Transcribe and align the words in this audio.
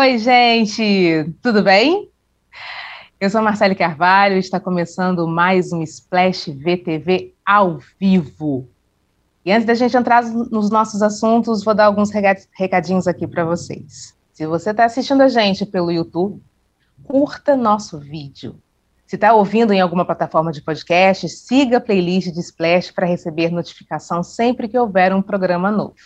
Oi, 0.00 0.16
gente, 0.16 1.34
tudo 1.42 1.60
bem? 1.60 2.08
Eu 3.18 3.28
sou 3.28 3.42
Marcele 3.42 3.74
Carvalho 3.74 4.36
e 4.36 4.38
está 4.38 4.60
começando 4.60 5.26
mais 5.26 5.72
um 5.72 5.82
Splash 5.82 6.52
VTV 6.52 7.34
ao 7.44 7.80
vivo. 7.98 8.68
E 9.44 9.50
antes 9.50 9.66
da 9.66 9.74
gente 9.74 9.96
entrar 9.96 10.22
nos 10.22 10.70
nossos 10.70 11.02
assuntos, 11.02 11.64
vou 11.64 11.74
dar 11.74 11.86
alguns 11.86 12.12
recadinhos 12.56 13.08
aqui 13.08 13.26
para 13.26 13.44
vocês. 13.44 14.16
Se 14.32 14.46
você 14.46 14.70
está 14.70 14.84
assistindo 14.84 15.20
a 15.20 15.28
gente 15.28 15.66
pelo 15.66 15.90
YouTube, 15.90 16.40
curta 17.02 17.56
nosso 17.56 17.98
vídeo. 17.98 18.54
Se 19.04 19.16
está 19.16 19.34
ouvindo 19.34 19.72
em 19.72 19.80
alguma 19.80 20.04
plataforma 20.04 20.52
de 20.52 20.62
podcast, 20.62 21.28
siga 21.28 21.78
a 21.78 21.80
playlist 21.80 22.28
de 22.28 22.38
Splash 22.38 22.92
para 22.92 23.04
receber 23.04 23.50
notificação 23.50 24.22
sempre 24.22 24.68
que 24.68 24.78
houver 24.78 25.12
um 25.12 25.20
programa 25.20 25.72
novo. 25.72 25.96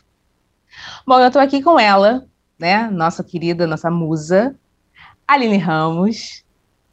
Bom, 1.06 1.20
eu 1.20 1.27
estou 1.27 1.43
aqui 1.43 1.62
com 1.62 1.79
ela, 1.79 2.27
né? 2.62 2.89
Nossa 2.89 3.25
querida, 3.25 3.66
nossa 3.66 3.91
musa, 3.91 4.55
Aline 5.27 5.59
Ramos, 5.59 6.45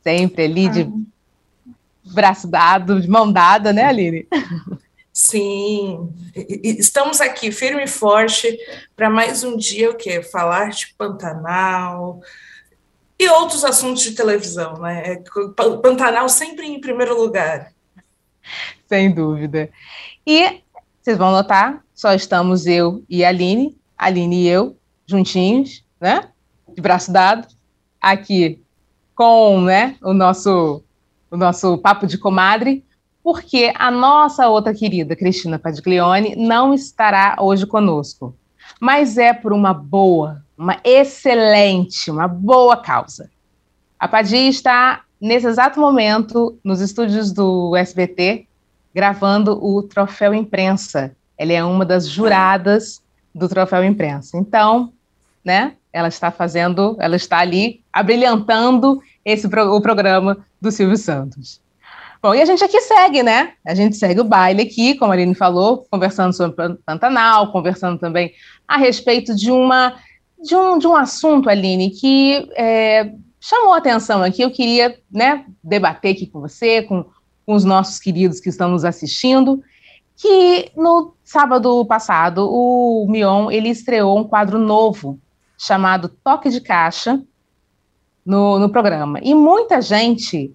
sempre 0.03 0.45
ali 0.45 0.67
de 0.67 0.91
braço 2.11 2.47
dado, 2.47 2.99
de 2.99 3.07
mão 3.07 3.31
dada, 3.31 3.71
né, 3.71 3.85
Aline? 3.85 4.27
Sim, 5.13 6.11
estamos 6.33 7.21
aqui 7.21 7.51
firme 7.51 7.83
e 7.83 7.87
forte 7.87 8.57
para 8.95 9.11
mais 9.11 9.43
um 9.43 9.55
dia 9.55 9.91
o 9.91 9.95
quê? 9.95 10.23
Falar 10.23 10.71
de 10.71 10.91
Pantanal 10.97 12.19
e 13.19 13.29
outros 13.29 13.63
assuntos 13.63 14.01
de 14.01 14.13
televisão, 14.13 14.73
né? 14.79 15.03
É, 15.05 15.23
Pantanal 15.83 16.27
sempre 16.29 16.65
em 16.65 16.81
primeiro 16.81 17.15
lugar. 17.15 17.71
Sem 18.87 19.11
dúvida. 19.11 19.69
E 20.25 20.63
vocês 20.99 21.15
vão 21.15 21.31
notar, 21.31 21.85
só 21.93 22.11
estamos 22.15 22.65
eu 22.65 23.03
e 23.07 23.23
a 23.23 23.29
Aline, 23.29 23.77
Aline 23.95 24.45
e 24.45 24.47
eu, 24.47 24.78
juntinhos, 25.09 25.83
né? 25.99 26.29
De 26.73 26.81
braço 26.81 27.11
dado, 27.11 27.47
aqui 28.01 28.61
com 29.15 29.61
né, 29.61 29.97
o, 30.01 30.13
nosso, 30.13 30.81
o 31.29 31.35
nosso 31.35 31.77
papo 31.79 32.07
de 32.07 32.17
comadre, 32.17 32.85
porque 33.21 33.73
a 33.75 33.91
nossa 33.91 34.47
outra 34.47 34.73
querida 34.73 35.15
Cristina 35.15 35.59
Padiglione 35.59 36.37
não 36.37 36.73
estará 36.73 37.35
hoje 37.37 37.65
conosco, 37.65 38.33
mas 38.79 39.17
é 39.17 39.33
por 39.33 39.51
uma 39.51 39.73
boa, 39.73 40.41
uma 40.57 40.79
excelente, 40.85 42.09
uma 42.09 42.29
boa 42.29 42.77
causa. 42.77 43.29
A 43.99 44.07
Padia 44.07 44.47
está, 44.47 45.01
nesse 45.19 45.47
exato 45.47 45.81
momento, 45.81 46.57
nos 46.63 46.79
estúdios 46.79 47.33
do 47.33 47.75
SBT, 47.75 48.47
gravando 48.95 49.61
o 49.61 49.83
Troféu 49.83 50.33
Imprensa. 50.33 51.13
Ela 51.37 51.53
é 51.53 51.63
uma 51.63 51.85
das 51.85 52.07
juradas 52.07 53.01
do 53.35 53.49
Troféu 53.49 53.83
Imprensa. 53.83 54.37
Então, 54.37 54.93
né, 55.43 55.73
ela 55.91 56.07
está 56.07 56.31
fazendo, 56.31 56.95
ela 56.99 57.15
está 57.15 57.39
ali 57.39 57.81
abrilhantando 57.91 59.01
esse 59.25 59.47
o 59.47 59.81
programa 59.81 60.37
do 60.61 60.71
Silvio 60.71 60.97
Santos. 60.97 61.61
Bom, 62.21 62.35
e 62.35 62.41
a 62.41 62.45
gente 62.45 62.63
aqui 62.63 62.81
segue, 62.81 63.23
né? 63.23 63.53
A 63.65 63.73
gente 63.73 63.95
segue 63.95 64.19
o 64.19 64.25
baile 64.25 64.63
aqui, 64.63 64.95
como 64.95 65.11
a 65.11 65.15
Aline 65.15 65.33
falou, 65.33 65.85
conversando 65.89 66.33
sobre 66.33 66.75
Pantanal, 66.85 67.51
conversando 67.51 67.97
também 67.97 68.33
a 68.67 68.77
respeito 68.77 69.33
de 69.33 69.49
uma 69.49 69.95
de 70.41 70.55
um, 70.55 70.77
de 70.77 70.87
um 70.87 70.95
assunto, 70.95 71.49
Aline, 71.49 71.89
que 71.89 72.49
é, 72.55 73.11
chamou 73.39 73.73
a 73.73 73.77
atenção 73.77 74.23
aqui. 74.23 74.41
Eu 74.41 74.51
queria 74.51 74.97
né, 75.11 75.45
debater 75.63 76.13
aqui 76.13 76.27
com 76.27 76.39
você, 76.39 76.81
com, 76.81 77.05
com 77.45 77.53
os 77.53 77.63
nossos 77.63 77.99
queridos 77.99 78.39
que 78.39 78.49
estão 78.49 78.69
nos 78.69 78.85
assistindo, 78.85 79.61
que 80.15 80.71
no 80.75 81.13
sábado 81.23 81.85
passado 81.85 82.49
o 82.49 83.05
Mion 83.09 83.49
ele 83.51 83.69
estreou 83.69 84.17
um 84.17 84.23
quadro 84.23 84.59
novo 84.59 85.19
chamado 85.59 86.07
Toque 86.07 86.49
de 86.49 86.61
Caixa, 86.61 87.21
no, 88.25 88.59
no 88.59 88.69
programa. 88.69 89.19
E 89.21 89.33
muita 89.33 89.81
gente 89.81 90.53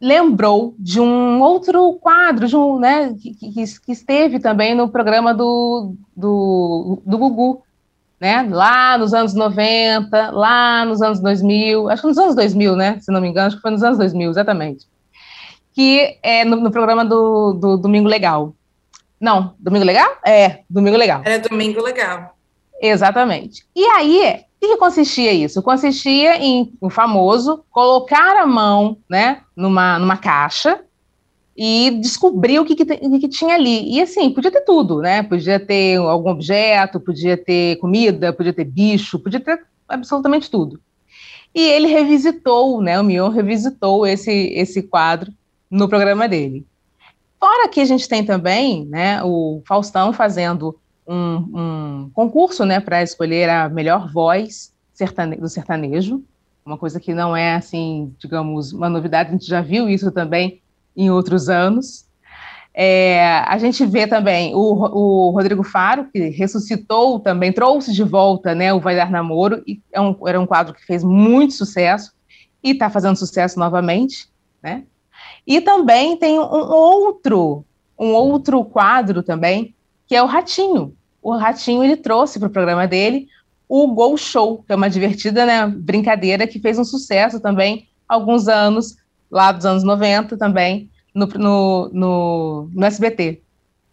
lembrou 0.00 0.74
de 0.78 1.00
um 1.00 1.40
outro 1.42 1.92
quadro, 2.00 2.48
de 2.48 2.56
um, 2.56 2.78
né, 2.78 3.14
que, 3.20 3.34
que, 3.34 3.50
que, 3.52 3.92
esteve 3.92 4.40
também 4.40 4.74
no 4.74 4.88
programa 4.88 5.34
do, 5.34 5.94
do, 6.16 7.02
do 7.04 7.18
Gugu, 7.18 7.62
né, 8.18 8.46
lá 8.50 8.96
nos 8.96 9.12
anos 9.12 9.34
90, 9.34 10.30
lá 10.30 10.84
nos 10.86 11.02
anos 11.02 11.20
2000, 11.20 11.90
acho 11.90 12.02
que 12.02 12.08
nos 12.08 12.18
anos 12.18 12.34
2000, 12.34 12.76
né, 12.76 12.98
se 13.00 13.12
não 13.12 13.20
me 13.20 13.28
engano, 13.28 13.48
acho 13.48 13.56
que 13.56 13.62
foi 13.62 13.70
nos 13.70 13.82
anos 13.82 13.98
2000, 13.98 14.30
exatamente, 14.30 14.86
que 15.74 16.18
é 16.22 16.44
no, 16.46 16.56
no 16.56 16.70
programa 16.70 17.04
do, 17.04 17.52
do 17.52 17.76
Domingo 17.76 18.08
Legal. 18.08 18.54
Não, 19.20 19.54
Domingo 19.58 19.84
Legal? 19.84 20.16
É, 20.26 20.60
Domingo 20.70 20.96
Legal. 20.96 21.20
É 21.26 21.38
Domingo 21.38 21.82
Legal. 21.82 22.34
Exatamente. 22.80 23.66
E 23.76 23.84
aí, 23.84 24.42
o 24.62 24.68
que, 24.68 24.76
consistia 24.76 25.32
isso? 25.32 25.62
Consistia 25.62 26.38
em 26.38 26.72
o 26.80 26.88
famoso 26.88 27.64
colocar 27.70 28.36
a 28.36 28.46
mão 28.46 28.96
né, 29.08 29.42
numa, 29.54 29.98
numa 29.98 30.16
caixa 30.16 30.80
e 31.56 31.98
descobrir 32.00 32.58
o 32.58 32.64
que, 32.64 32.74
que, 32.74 32.84
que, 32.84 33.28
tinha 33.28 33.54
ali. 33.54 33.94
E 33.94 34.00
assim, 34.00 34.30
podia 34.30 34.50
ter 34.50 34.62
tudo, 34.62 35.00
né? 35.00 35.22
Podia 35.22 35.60
ter 35.60 35.96
algum 35.98 36.30
objeto, 36.30 36.98
podia 36.98 37.36
ter 37.36 37.76
comida, 37.76 38.32
podia 38.32 38.52
ter 38.52 38.64
bicho, 38.64 39.18
podia 39.18 39.40
ter 39.40 39.60
absolutamente 39.86 40.50
tudo. 40.50 40.80
E 41.54 41.60
ele 41.60 41.88
revisitou, 41.88 42.80
né? 42.80 42.98
O 42.98 43.04
Mion 43.04 43.28
revisitou 43.28 44.06
esse, 44.06 44.30
esse 44.54 44.82
quadro 44.82 45.32
no 45.70 45.88
programa 45.88 46.26
dele. 46.28 46.66
Fora 47.38 47.68
que 47.68 47.80
a 47.80 47.84
gente 47.84 48.08
tem 48.08 48.24
também, 48.24 48.84
né, 48.84 49.22
o 49.24 49.62
Faustão 49.66 50.12
fazendo 50.12 50.78
um, 51.10 52.04
um 52.04 52.10
concurso 52.14 52.64
né, 52.64 52.78
para 52.78 53.02
escolher 53.02 53.50
a 53.50 53.68
melhor 53.68 54.10
voz 54.12 54.72
sertane 54.94 55.36
do 55.36 55.48
sertanejo, 55.48 56.22
uma 56.64 56.78
coisa 56.78 57.00
que 57.00 57.12
não 57.12 57.36
é, 57.36 57.54
assim, 57.56 58.14
digamos, 58.18 58.72
uma 58.72 58.88
novidade, 58.88 59.30
a 59.30 59.32
gente 59.32 59.46
já 59.46 59.60
viu 59.60 59.88
isso 59.88 60.12
também 60.12 60.62
em 60.96 61.10
outros 61.10 61.48
anos. 61.48 62.06
É, 62.72 63.42
a 63.48 63.58
gente 63.58 63.84
vê 63.84 64.06
também 64.06 64.54
o, 64.54 64.58
o, 64.58 65.30
Rodrigo 65.30 65.64
Faro, 65.64 66.04
que 66.12 66.28
ressuscitou 66.28 67.18
também, 67.18 67.52
trouxe 67.52 67.92
de 67.92 68.04
volta 68.04 68.54
né, 68.54 68.72
o 68.72 68.78
Vai 68.78 68.94
Dar 68.94 69.10
Namoro, 69.10 69.62
e 69.66 69.80
é 69.92 70.00
um, 70.00 70.16
era 70.28 70.40
um 70.40 70.46
quadro 70.46 70.74
que 70.74 70.84
fez 70.86 71.02
muito 71.02 71.54
sucesso 71.54 72.12
e 72.62 72.70
está 72.70 72.88
fazendo 72.88 73.16
sucesso 73.16 73.58
novamente. 73.58 74.28
Né? 74.62 74.84
E 75.44 75.60
também 75.60 76.16
tem 76.16 76.38
um 76.38 76.42
outro, 76.42 77.64
um 77.98 78.12
outro 78.12 78.64
quadro 78.64 79.22
também, 79.22 79.74
que 80.06 80.14
é 80.14 80.22
o 80.22 80.26
Ratinho, 80.26 80.94
o 81.22 81.36
Ratinho 81.36 81.84
ele 81.84 81.96
trouxe 81.96 82.38
para 82.38 82.48
o 82.48 82.52
programa 82.52 82.86
dele 82.86 83.28
o 83.68 83.86
Gol 83.88 84.16
Show, 84.16 84.64
que 84.66 84.72
é 84.72 84.76
uma 84.76 84.90
divertida 84.90 85.46
né, 85.46 85.66
brincadeira 85.66 86.46
que 86.46 86.58
fez 86.58 86.78
um 86.78 86.84
sucesso 86.84 87.38
também 87.38 87.86
alguns 88.08 88.48
anos, 88.48 88.96
lá 89.30 89.52
dos 89.52 89.64
anos 89.64 89.84
90 89.84 90.36
também, 90.36 90.90
no, 91.14 91.26
no, 91.26 91.90
no, 91.92 92.70
no 92.72 92.86
SBT. 92.86 93.40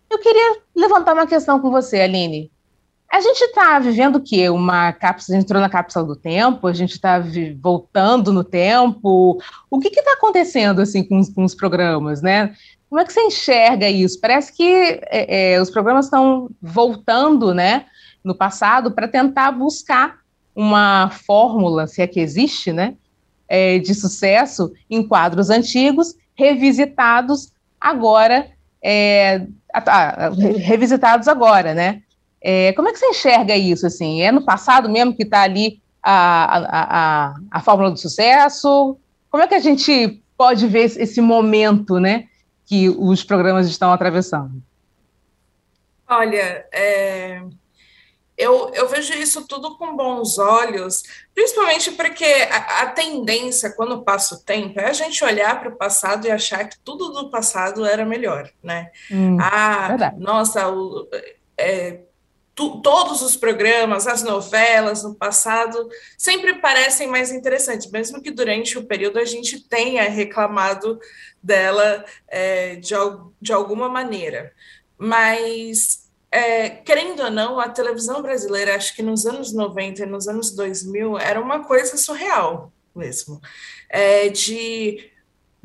Eu 0.10 0.20
queria 0.20 0.58
levantar 0.76 1.14
uma 1.14 1.28
questão 1.28 1.60
com 1.60 1.70
você, 1.70 2.02
Aline. 2.02 2.50
A 3.10 3.22
gente 3.22 3.42
está 3.42 3.80
vivendo 3.80 4.18
o 4.18 4.22
quê? 4.22 4.50
Uma 4.50 4.92
cápsula, 4.92 5.38
a 5.38 5.40
gente 5.40 5.46
entrou 5.46 5.62
na 5.62 5.70
cápsula 5.70 6.06
do 6.06 6.16
tempo, 6.16 6.68
a 6.68 6.74
gente 6.74 6.92
está 6.92 7.24
voltando 7.62 8.34
no 8.34 8.44
tempo. 8.44 9.42
O 9.70 9.80
que 9.80 9.88
está 9.88 10.14
acontecendo 10.14 10.82
assim 10.82 11.04
com, 11.04 11.22
com, 11.34 11.44
os 11.44 11.56
programas, 11.56 12.22
né? 12.22 12.54
Como 12.90 13.02
é 13.02 13.06
que 13.06 13.12
você 13.12 13.22
enxerga 13.22 13.90
isso? 13.90 14.20
Parece 14.20 14.54
que 14.54 15.00
é, 15.10 15.54
é, 15.54 15.62
os 15.62 15.70
programas 15.70 16.06
estão 16.06 16.50
voltando, 16.62 17.54
né, 17.54 17.86
no 18.24 18.34
passado, 18.34 18.92
para 18.92 19.08
tentar 19.08 19.52
buscar 19.52 20.20
uma 20.56 21.10
fórmula, 21.10 21.86
se 21.86 22.02
é 22.02 22.08
que 22.08 22.20
existe, 22.20 22.72
né, 22.72 22.96
é, 23.48 23.78
de 23.80 23.94
sucesso 23.94 24.72
em 24.90 25.06
quadros 25.06 25.50
antigos, 25.50 26.16
revisitados 26.34 27.52
agora, 27.80 28.50
é, 28.82 29.46
revisitados 30.60 31.28
agora, 31.28 31.74
né? 31.74 32.02
É, 32.42 32.72
como 32.74 32.88
é 32.88 32.94
que 32.94 33.00
você 33.00 33.08
enxerga 33.08 33.56
isso? 33.56 33.86
Assim, 33.86 34.22
é 34.22 34.32
no 34.32 34.46
passado 34.46 34.90
mesmo 34.90 35.16
que 35.16 35.24
está 35.24 35.42
ali 35.42 35.82
a, 36.02 36.58
a, 36.58 36.68
a, 36.72 37.36
a 37.52 37.62
fórmula 37.62 37.92
do 37.92 37.98
sucesso? 37.98 38.98
Como 39.30 39.44
é 39.44 39.48
que 39.48 39.56
a 39.56 39.60
gente 39.60 40.22
pode 40.38 40.68
ver 40.68 40.86
esse 40.86 41.20
momento, 41.20 42.00
né? 42.00 42.26
Que 42.68 42.90
os 42.90 43.24
programas 43.24 43.68
estão 43.68 43.92
atravessando? 43.92 44.62
Olha, 46.08 46.66
é, 46.72 47.42
eu, 48.38 48.70
eu 48.74 48.88
vejo 48.88 49.14
isso 49.14 49.48
tudo 49.48 49.78
com 49.78 49.96
bons 49.96 50.38
olhos, 50.38 51.02
principalmente 51.34 51.92
porque 51.92 52.26
a, 52.26 52.84
a 52.84 52.88
tendência, 52.88 53.72
quando 53.72 54.04
passa 54.04 54.36
o 54.36 54.40
tempo, 54.40 54.80
é 54.80 54.90
a 54.90 54.94
gente 54.94 55.24
olhar 55.24 55.60
para 55.60 55.70
o 55.70 55.76
passado 55.76 56.28
e 56.28 56.32
achar 56.32 56.66
que 56.70 56.78
tudo 56.80 57.10
do 57.10 57.32
passado 57.32 57.84
era 57.84 58.06
melhor, 58.06 58.50
né? 58.62 58.92
Hum, 59.10 59.38
ah, 59.42 59.88
verdade. 59.88 60.20
nossa, 60.20 60.70
o, 60.70 61.08
é, 61.58 62.02
tu, 62.58 62.82
todos 62.82 63.22
os 63.22 63.38
programas, 63.38 64.08
as 64.08 64.24
novelas 64.24 65.04
no 65.04 65.14
passado 65.14 65.88
sempre 66.18 66.56
parecem 66.56 67.08
mais 67.08 67.32
interessantes, 67.32 67.90
mesmo 67.92 68.20
que 68.20 68.32
durante 68.32 68.80
o 68.80 68.84
período 68.84 69.20
a 69.20 69.26
gente 69.26 69.60
tenha 69.60 70.10
reclamado 70.10 71.00
dela 71.42 72.04
é, 72.28 72.76
de, 72.78 72.96
de 73.40 73.54
alguma 73.54 73.88
maneira. 73.88 74.52
Mas 74.98 76.10
é, 76.32 76.68
querendo 76.70 77.22
ou 77.22 77.30
não, 77.30 77.60
a 77.60 77.70
televisão 77.70 78.24
brasileira, 78.24 78.76
acho 78.76 78.96
que 78.96 79.04
nos 79.04 79.28
anos 79.28 79.54
90 79.54 80.02
e 80.02 80.06
nos 80.08 80.28
anos 80.28 80.50
2000, 80.50 81.20
era 81.20 81.40
uma 81.40 81.64
coisa 81.64 81.96
surreal 81.96 82.74
mesmo. 82.96 83.40
É, 83.88 84.30
de 84.30 85.12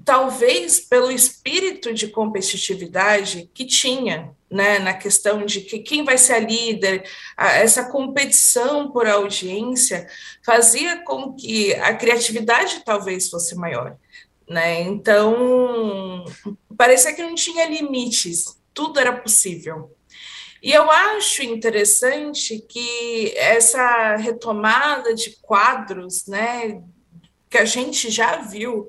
talvez 0.05 0.79
pelo 0.79 1.11
espírito 1.11 1.95
de 1.95 2.09
competitividade 2.09 3.51
que 3.55 3.65
tinha, 3.65 4.37
né, 4.53 4.79
na 4.79 4.93
questão 4.93 5.47
de 5.47 5.63
que 5.63 5.79
quem 5.79 6.05
vai 6.05 6.19
ser 6.19 6.35
a 6.35 6.39
líder, 6.39 7.09
a, 7.35 7.53
essa 7.53 7.91
competição 7.91 8.93
por 8.93 9.09
audiência 9.09 10.07
fazia 10.45 11.03
com 11.05 11.33
que 11.33 11.75
a 11.75 11.95
criatividade 11.95 12.83
talvez 12.85 13.31
fosse 13.31 13.55
maior, 13.55 13.97
né? 14.47 14.83
Então, 14.83 16.27
parecia 16.77 17.15
que 17.15 17.23
não 17.23 17.35
tinha 17.35 17.67
limites, 17.67 18.61
tudo 18.75 19.01
era 19.01 19.13
possível. 19.13 19.91
E 20.63 20.71
eu 20.71 20.89
acho 20.91 21.43
interessante 21.43 22.61
que 22.69 23.35
essa 23.37 24.17
retomada 24.17 25.15
de 25.15 25.31
quadros, 25.41 26.27
né, 26.27 26.83
que 27.49 27.57
a 27.57 27.65
gente 27.65 28.11
já 28.11 28.37
viu 28.37 28.89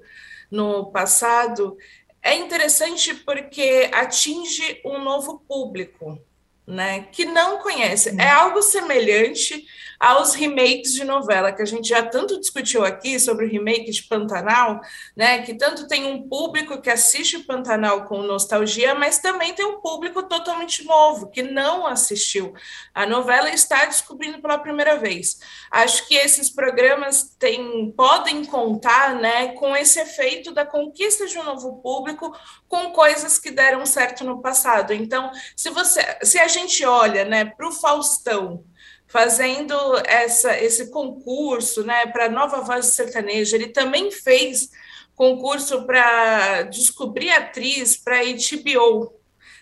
no 0.52 0.92
passado, 0.92 1.76
é 2.24 2.36
interessante 2.36 3.14
porque 3.14 3.90
atinge 3.94 4.82
um 4.86 4.98
novo 5.04 5.44
público, 5.48 6.18
né, 6.66 7.08
que 7.12 7.26
não 7.26 7.60
conhece. 7.60 8.16
É 8.18 8.30
algo 8.30 8.62
semelhante 8.62 9.66
aos 10.04 10.34
remakes 10.34 10.94
de 10.94 11.04
novela, 11.04 11.52
que 11.52 11.62
a 11.62 11.66
gente 11.66 11.88
já 11.88 12.04
tanto 12.04 12.40
discutiu 12.40 12.84
aqui 12.84 13.20
sobre 13.20 13.46
o 13.46 13.50
remake 13.50 13.92
de 13.92 14.04
Pantanal, 14.04 14.82
né? 15.16 15.42
Que 15.44 15.54
tanto 15.54 15.88
tem 15.88 16.06
um 16.06 16.28
público 16.28 16.82
que 16.82 16.90
assiste 16.90 17.40
Pantanal 17.40 18.06
com 18.06 18.22
nostalgia, 18.22 18.96
mas 18.96 19.20
também 19.20 19.54
tem 19.54 19.66
um 19.66 19.80
público 19.80 20.24
totalmente 20.24 20.84
novo, 20.86 21.30
que 21.30 21.42
não 21.42 21.88
assistiu 21.88 22.54
a 22.94 23.06
novela 23.06 23.50
está 23.50 23.86
descobrindo 23.86 24.42
pela 24.42 24.58
primeira 24.58 24.98
vez. 24.98 25.40
Acho 25.72 26.08
que 26.08 26.16
esses 26.16 26.50
programas 26.50 27.36
têm, 27.40 27.92
podem 27.92 28.46
contar 28.46 29.16
né, 29.16 29.50
com 29.54 29.76
esse 29.76 30.00
efeito 30.00 30.52
da 30.52 30.66
conquista 30.66 31.26
de 31.26 31.38
um 31.38 31.44
novo 31.44 31.82
público 31.82 32.36
com 32.68 32.92
coisas 32.92 33.40
que 33.40 33.52
deram 33.52 33.86
certo 33.86 34.24
no 34.24 34.42
passado. 34.42 34.94
Então, 34.94 35.32
se 35.56 35.70
você 35.70 36.02
se 36.24 36.38
a 36.40 36.48
gente 36.48 36.86
olha 36.86 37.26
né, 37.26 37.46
para 37.46 37.68
o 37.68 37.72
Faustão, 37.72 38.64
fazendo 39.14 39.76
essa, 40.08 40.58
esse 40.60 40.90
concurso 40.90 41.84
né, 41.84 42.08
para 42.08 42.28
Nova 42.28 42.62
Voz 42.62 42.88
Sertaneja. 42.88 43.56
Ele 43.56 43.68
também 43.68 44.10
fez 44.10 44.72
concurso 45.16 45.86
para 45.86 46.64
descobrir 46.64 47.30
atriz 47.30 47.96
para 47.96 48.24
HBO. 48.24 49.14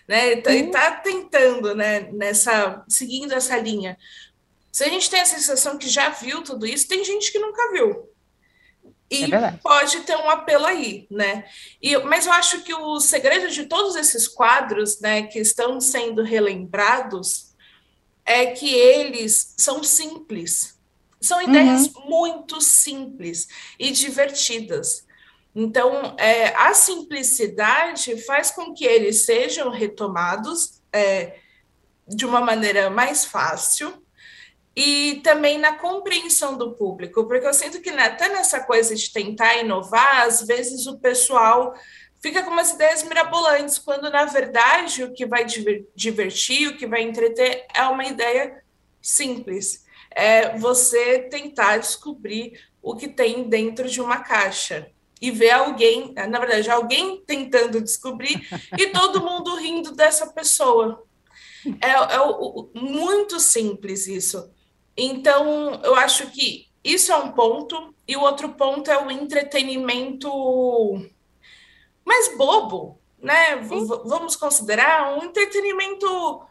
Né, 0.08 0.32
e 0.32 0.38
está 0.38 0.90
uhum. 0.90 1.02
tentando, 1.02 1.74
né, 1.74 2.08
nessa, 2.12 2.82
seguindo 2.88 3.34
essa 3.34 3.58
linha. 3.58 3.98
Se 4.72 4.84
a 4.84 4.88
gente 4.88 5.10
tem 5.10 5.20
a 5.20 5.26
sensação 5.26 5.76
que 5.76 5.86
já 5.86 6.08
viu 6.08 6.42
tudo 6.42 6.66
isso, 6.66 6.88
tem 6.88 7.04
gente 7.04 7.30
que 7.30 7.38
nunca 7.38 7.72
viu. 7.72 8.08
E 9.10 9.34
é 9.34 9.58
pode 9.62 10.00
ter 10.00 10.16
um 10.16 10.30
apelo 10.30 10.64
aí, 10.64 11.06
né? 11.10 11.44
E, 11.82 11.94
mas 11.98 12.24
eu 12.24 12.32
acho 12.32 12.62
que 12.62 12.72
o 12.72 12.98
segredo 12.98 13.50
de 13.50 13.66
todos 13.66 13.96
esses 13.96 14.26
quadros, 14.26 14.98
né, 14.98 15.24
que 15.24 15.38
estão 15.38 15.78
sendo 15.78 16.22
relembrados, 16.22 17.51
é 18.24 18.46
que 18.46 18.72
eles 18.72 19.54
são 19.56 19.82
simples. 19.82 20.78
São 21.20 21.40
ideias 21.40 21.86
uhum. 21.86 22.08
muito 22.08 22.60
simples 22.60 23.46
e 23.78 23.90
divertidas. 23.90 25.06
Então, 25.54 26.16
é, 26.18 26.48
a 26.56 26.74
simplicidade 26.74 28.16
faz 28.24 28.50
com 28.50 28.72
que 28.72 28.84
eles 28.84 29.24
sejam 29.24 29.70
retomados 29.70 30.80
é, 30.92 31.36
de 32.08 32.24
uma 32.24 32.40
maneira 32.40 32.90
mais 32.90 33.24
fácil 33.24 34.02
e 34.74 35.20
também 35.22 35.58
na 35.58 35.76
compreensão 35.76 36.56
do 36.56 36.72
público, 36.72 37.26
porque 37.26 37.46
eu 37.46 37.52
sinto 37.52 37.80
que 37.80 37.90
até 37.90 38.30
nessa 38.30 38.60
coisa 38.60 38.94
de 38.94 39.12
tentar 39.12 39.58
inovar, 39.58 40.22
às 40.22 40.46
vezes 40.46 40.86
o 40.86 40.98
pessoal 40.98 41.74
fica 42.22 42.42
com 42.42 42.50
umas 42.50 42.70
ideias 42.70 43.02
mirabolantes, 43.02 43.78
quando 43.78 44.08
na 44.08 44.24
verdade 44.24 45.02
o 45.02 45.12
que 45.12 45.26
vai 45.26 45.44
divertir, 45.94 46.68
o 46.68 46.76
que 46.76 46.86
vai 46.86 47.02
entreter 47.02 47.66
é 47.74 47.82
uma 47.82 48.04
ideia 48.04 48.62
simples. 49.00 49.84
É 50.10 50.56
você 50.56 51.20
tentar 51.20 51.78
descobrir 51.78 52.60
o 52.80 52.94
que 52.94 53.08
tem 53.08 53.48
dentro 53.48 53.88
de 53.88 54.00
uma 54.00 54.18
caixa 54.18 54.88
e 55.20 55.30
ver 55.30 55.50
alguém, 55.50 56.14
na 56.14 56.38
verdade, 56.38 56.70
alguém 56.70 57.22
tentando 57.24 57.80
descobrir 57.80 58.46
e 58.78 58.88
todo 58.88 59.24
mundo 59.24 59.56
rindo 59.56 59.92
dessa 59.92 60.26
pessoa. 60.28 61.04
É, 61.80 61.90
é 61.90 62.80
muito 62.80 63.38
simples 63.40 64.06
isso. 64.06 64.50
Então, 64.96 65.80
eu 65.82 65.94
acho 65.94 66.28
que 66.30 66.68
isso 66.84 67.12
é 67.12 67.16
um 67.16 67.32
ponto, 67.32 67.94
e 68.06 68.16
o 68.16 68.20
outro 68.20 68.50
ponto 68.50 68.90
é 68.90 68.98
o 69.00 69.10
entretenimento 69.10 70.28
mais 72.04 72.36
bobo, 72.36 72.98
né? 73.18 73.56
vamos 73.56 74.36
considerar 74.36 75.16
um 75.16 75.24
entretenimento 75.24 76.42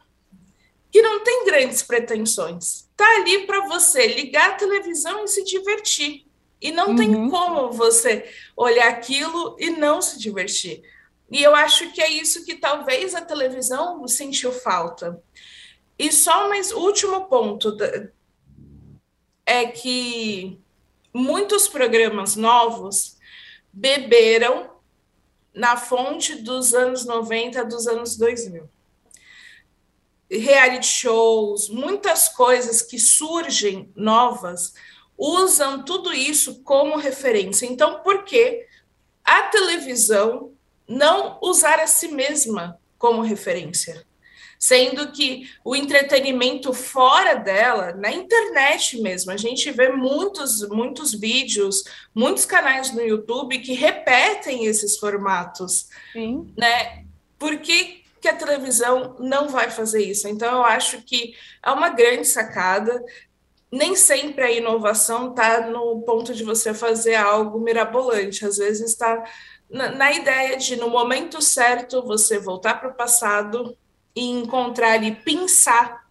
que 0.92 1.02
não 1.02 1.24
tem 1.24 1.46
grandes 1.46 1.82
pretensões. 1.82 2.90
Tá 2.98 3.08
ali 3.16 3.46
para 3.46 3.68
você 3.68 4.08
ligar 4.08 4.52
a 4.52 4.56
televisão 4.56 5.24
e 5.24 5.28
se 5.28 5.44
divertir. 5.44 6.26
E 6.62 6.72
não 6.72 6.90
uhum. 6.90 6.96
tem 6.96 7.30
como 7.30 7.72
você 7.72 8.30
olhar 8.56 8.90
aquilo 8.90 9.56
e 9.60 9.72
não 9.72 10.02
se 10.02 10.20
divertir. 10.20 10.84
E 11.32 11.42
eu 11.42 11.56
acho 11.56 11.92
que 11.94 12.02
é 12.02 12.10
isso 12.10 12.46
que 12.46 12.56
talvez 12.56 13.16
a 13.16 13.22
televisão 13.22 14.06
sentiu 14.08 14.52
falta. 14.52 15.22
E 15.98 16.12
só 16.12 16.50
mais 16.50 16.72
último 16.72 17.26
ponto 17.26 17.76
é 19.46 19.66
que 19.66 20.60
muitos 21.14 21.68
programas 21.68 22.36
novos 22.36 23.18
beberam 23.72 24.71
na 25.54 25.78
fonte 25.78 26.36
dos 26.36 26.74
anos 26.74 27.06
90, 27.06 27.66
dos 27.66 27.88
anos 27.88 28.16
2000. 28.18 28.70
Reality 30.30 30.88
shows, 30.88 31.70
muitas 31.70 32.30
coisas 32.30 32.82
que 32.82 32.98
surgem 32.98 33.92
novas, 33.96 34.74
usam 35.18 35.84
tudo 35.84 36.14
isso 36.14 36.64
como 36.64 36.96
referência. 36.98 37.66
Então, 37.66 38.00
por 38.00 38.24
que 38.24 38.66
a 39.24 39.44
televisão 39.44 40.54
não 40.88 41.38
usar 41.42 41.80
a 41.80 41.88
si 41.88 42.08
mesma 42.08 42.80
como 42.98 43.22
referência? 43.22 44.06
Sendo 44.62 45.12
que 45.12 45.50
o 45.66 45.76
entretenimento 45.76 46.72
fora 46.72 47.34
dela, 47.34 47.94
na 47.94 48.12
internet 48.12 49.02
mesmo, 49.02 49.32
a 49.32 49.38
gente 49.38 49.72
vê 49.72 49.90
muitos, 49.90 50.70
muitos 50.70 51.16
vídeos, 51.16 51.84
muitos 52.14 52.46
canais 52.46 52.94
no 52.94 53.02
YouTube 53.02 53.58
que 53.58 53.74
repetem 53.74 54.68
esses 54.68 55.00
formatos, 55.00 55.90
Sim. 56.14 56.54
né? 56.56 57.06
Por 57.40 57.58
que, 57.58 58.04
que 58.22 58.28
a 58.28 58.36
televisão 58.36 59.16
não 59.20 59.50
vai 59.50 59.72
fazer 59.72 60.04
isso? 60.04 60.28
Então, 60.28 60.58
eu 60.58 60.64
acho 60.64 61.02
que 61.02 61.34
é 61.64 61.72
uma 61.72 61.90
grande 61.90 62.28
sacada. 62.28 63.04
Nem 63.72 63.96
sempre 63.96 64.44
a 64.44 64.52
inovação 64.52 65.32
está 65.32 65.62
no 65.62 66.04
ponto 66.04 66.36
de 66.36 66.44
você 66.44 66.72
fazer 66.72 67.16
algo 67.16 67.60
mirabolante, 67.60 68.46
às 68.46 68.58
vezes 68.58 68.92
está 68.92 69.24
na, 69.68 69.90
na 69.90 70.12
ideia 70.12 70.56
de, 70.56 70.76
no 70.76 70.88
momento 70.88 71.42
certo, 71.42 72.04
você 72.04 72.38
voltar 72.38 72.76
para 72.80 72.90
o 72.90 72.94
passado 72.94 73.76
e 74.16 74.30
encontrar 74.30 74.94
ali, 74.94 75.16
pensar 75.16 76.02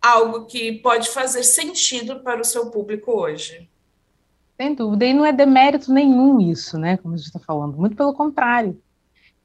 algo 0.00 0.46
que 0.46 0.72
pode 0.72 1.08
fazer 1.10 1.42
sentido 1.42 2.20
para 2.20 2.40
o 2.40 2.44
seu 2.44 2.70
público 2.70 3.12
hoje. 3.12 3.68
Sem 4.56 4.74
dúvida, 4.74 5.04
e 5.04 5.12
não 5.12 5.24
é 5.24 5.32
demérito 5.32 5.92
nenhum 5.92 6.40
isso, 6.40 6.78
né? 6.78 6.96
Como 6.96 7.14
a 7.14 7.16
gente 7.16 7.26
está 7.26 7.38
falando, 7.38 7.76
muito 7.76 7.96
pelo 7.96 8.14
contrário. 8.14 8.80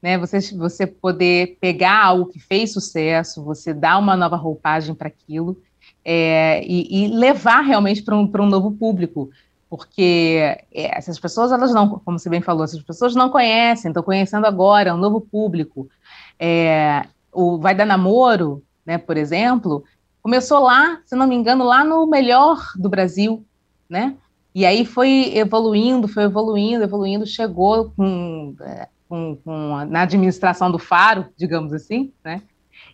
Né, 0.00 0.18
você, 0.18 0.40
você 0.56 0.84
poder 0.84 1.58
pegar 1.60 2.04
algo 2.04 2.26
que 2.26 2.40
fez 2.40 2.72
sucesso, 2.72 3.44
você 3.44 3.72
dar 3.72 3.98
uma 3.98 4.16
nova 4.16 4.34
roupagem 4.34 4.96
para 4.96 5.06
aquilo 5.06 5.62
é, 6.04 6.60
e, 6.64 7.04
e, 7.04 7.08
levar 7.08 7.60
realmente 7.60 8.02
para 8.02 8.16
um, 8.16 8.28
um 8.28 8.46
novo 8.46 8.72
público, 8.72 9.30
porque 9.70 10.58
é, 10.74 10.98
essas 10.98 11.20
pessoas, 11.20 11.52
elas 11.52 11.72
não, 11.72 12.00
como 12.00 12.18
você 12.18 12.28
bem 12.28 12.40
falou, 12.40 12.64
essas 12.64 12.82
pessoas 12.82 13.14
não 13.14 13.30
conhecem, 13.30 13.90
estão 13.90 14.02
conhecendo 14.02 14.44
agora, 14.44 14.90
é 14.90 14.94
um 14.94 14.98
novo 14.98 15.20
público. 15.20 15.88
É, 16.36 17.06
o 17.32 17.58
Vai 17.58 17.74
Dar 17.74 17.86
Namoro, 17.86 18.62
né, 18.84 18.98
por 18.98 19.16
exemplo, 19.16 19.84
começou 20.22 20.60
lá, 20.60 21.00
se 21.04 21.16
não 21.16 21.26
me 21.26 21.34
engano, 21.34 21.64
lá 21.64 21.84
no 21.84 22.06
melhor 22.06 22.58
do 22.76 22.88
Brasil, 22.88 23.44
né? 23.88 24.14
E 24.54 24.66
aí 24.66 24.84
foi 24.84 25.32
evoluindo, 25.34 26.06
foi 26.06 26.24
evoluindo, 26.24 26.84
evoluindo, 26.84 27.26
chegou 27.26 27.90
com, 27.96 28.54
é, 28.60 28.88
com, 29.08 29.36
com, 29.42 29.84
na 29.86 30.02
administração 30.02 30.70
do 30.70 30.78
Faro, 30.78 31.26
digamos 31.36 31.72
assim, 31.72 32.12
né? 32.22 32.42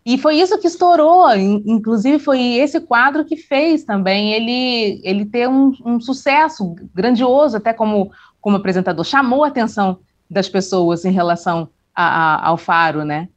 E 0.05 0.17
foi 0.17 0.37
isso 0.37 0.59
que 0.59 0.67
estourou, 0.67 1.35
inclusive 1.35 2.19
foi 2.19 2.41
esse 2.41 2.81
quadro 2.81 3.25
que 3.25 3.37
fez 3.37 3.85
também 3.85 4.33
ele, 4.33 5.01
ele 5.05 5.27
ter 5.27 5.49
um, 5.49 5.73
um 5.85 6.01
sucesso 6.01 6.75
grandioso, 6.95 7.57
até 7.57 7.73
como, 7.73 8.11
como 8.41 8.57
apresentador, 8.57 9.05
chamou 9.05 9.45
a 9.45 9.49
atenção 9.49 9.99
das 10.31 10.49
pessoas 10.49 11.05
em 11.05 11.13
relação 11.13 11.69
a, 11.95 12.05
a, 12.05 12.49
ao 12.49 12.57
Faro, 12.57 13.05
né? 13.05 13.29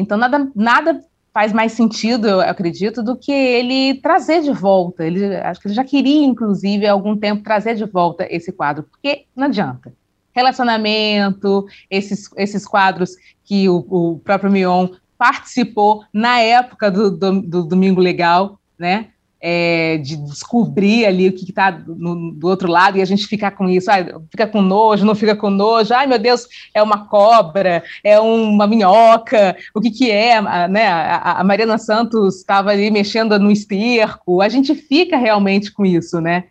Então, 0.00 0.18
nada, 0.18 0.50
nada 0.54 1.00
faz 1.32 1.52
mais 1.52 1.72
sentido, 1.72 2.28
eu 2.28 2.40
acredito, 2.40 3.02
do 3.02 3.16
que 3.16 3.32
ele 3.32 4.00
trazer 4.00 4.42
de 4.42 4.52
volta. 4.52 5.04
Ele, 5.04 5.36
acho 5.36 5.60
que 5.60 5.68
ele 5.68 5.74
já 5.74 5.84
queria, 5.84 6.24
inclusive, 6.24 6.86
há 6.86 6.92
algum 6.92 7.16
tempo 7.16 7.42
trazer 7.42 7.74
de 7.74 7.84
volta 7.84 8.26
esse 8.30 8.52
quadro, 8.52 8.84
porque 8.84 9.26
não 9.34 9.46
adianta. 9.46 9.92
Relacionamento, 10.34 11.66
esses, 11.90 12.30
esses 12.36 12.66
quadros 12.66 13.16
que 13.44 13.68
o, 13.68 13.84
o 13.88 14.18
próprio 14.18 14.50
Mion 14.50 14.88
participou 15.18 16.04
na 16.12 16.40
época 16.40 16.90
do, 16.90 17.10
do, 17.10 17.40
do 17.42 17.64
Domingo 17.64 18.00
Legal, 18.00 18.58
né? 18.78 19.08
É, 19.48 19.98
de 19.98 20.16
descobrir 20.16 21.06
ali 21.06 21.28
o 21.28 21.32
que 21.32 21.48
está 21.48 21.70
do, 21.70 22.48
outro 22.48 22.68
lado 22.68 22.98
e 22.98 23.00
a 23.00 23.04
gente 23.04 23.28
ficar 23.28 23.52
com 23.52 23.68
isso, 23.68 23.88
fica 24.28 24.44
com 24.44 24.60
nojo, 24.60 25.06
não 25.06 25.14
fica 25.14 25.36
com 25.36 25.48
nojo, 25.48 25.94
ai 25.94 26.04
meu 26.04 26.18
Deus, 26.18 26.48
é 26.74 26.82
uma 26.82 27.06
cobra, 27.06 27.84
é 28.02 28.18
uma 28.18 28.66
minhoca, 28.66 29.56
o 29.72 29.80
que 29.80 29.92
que 29.92 30.10
é, 30.10 30.40
né? 30.66 30.88
A, 30.88 31.40
a 31.40 31.44
Mariana 31.44 31.78
Santos 31.78 32.38
estava 32.38 32.72
ali 32.72 32.90
mexendo 32.90 33.38
no 33.38 33.52
esterco, 33.52 34.42
a 34.42 34.48
gente 34.48 34.74
fica 34.74 35.16
realmente 35.16 35.70
com 35.70 35.86
isso, 35.86 36.20
né? 36.20 36.46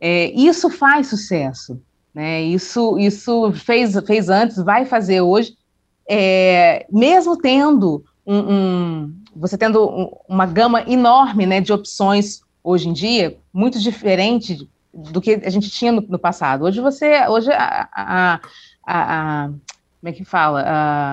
É, 0.00 0.30
isso 0.30 0.70
faz 0.70 1.08
sucesso, 1.08 1.82
né? 2.14 2.42
Isso, 2.42 2.96
isso 2.96 3.50
fez, 3.54 3.98
fez 4.06 4.28
antes, 4.28 4.62
vai 4.62 4.84
fazer 4.84 5.20
hoje, 5.20 5.56
é, 6.08 6.86
mesmo 6.92 7.36
tendo 7.36 8.04
um, 8.24 8.38
um 8.38 9.14
você 9.38 9.58
tendo 9.58 10.12
uma 10.28 10.46
gama 10.46 10.82
enorme 10.82 11.46
né, 11.46 11.60
de 11.60 11.72
opções 11.72 12.40
hoje 12.62 12.88
em 12.88 12.92
dia, 12.92 13.38
muito 13.52 13.78
diferente 13.78 14.68
do 14.92 15.20
que 15.20 15.40
a 15.44 15.50
gente 15.50 15.70
tinha 15.70 15.92
no, 15.92 16.00
no 16.00 16.18
passado. 16.18 16.64
Hoje 16.64 16.80
você, 16.80 17.26
hoje 17.28 17.52
a, 17.52 17.88
a, 17.92 18.40
a, 18.86 19.44
a 19.44 19.50
como 20.00 20.10
é 20.10 20.12
que 20.12 20.24
fala? 20.24 20.64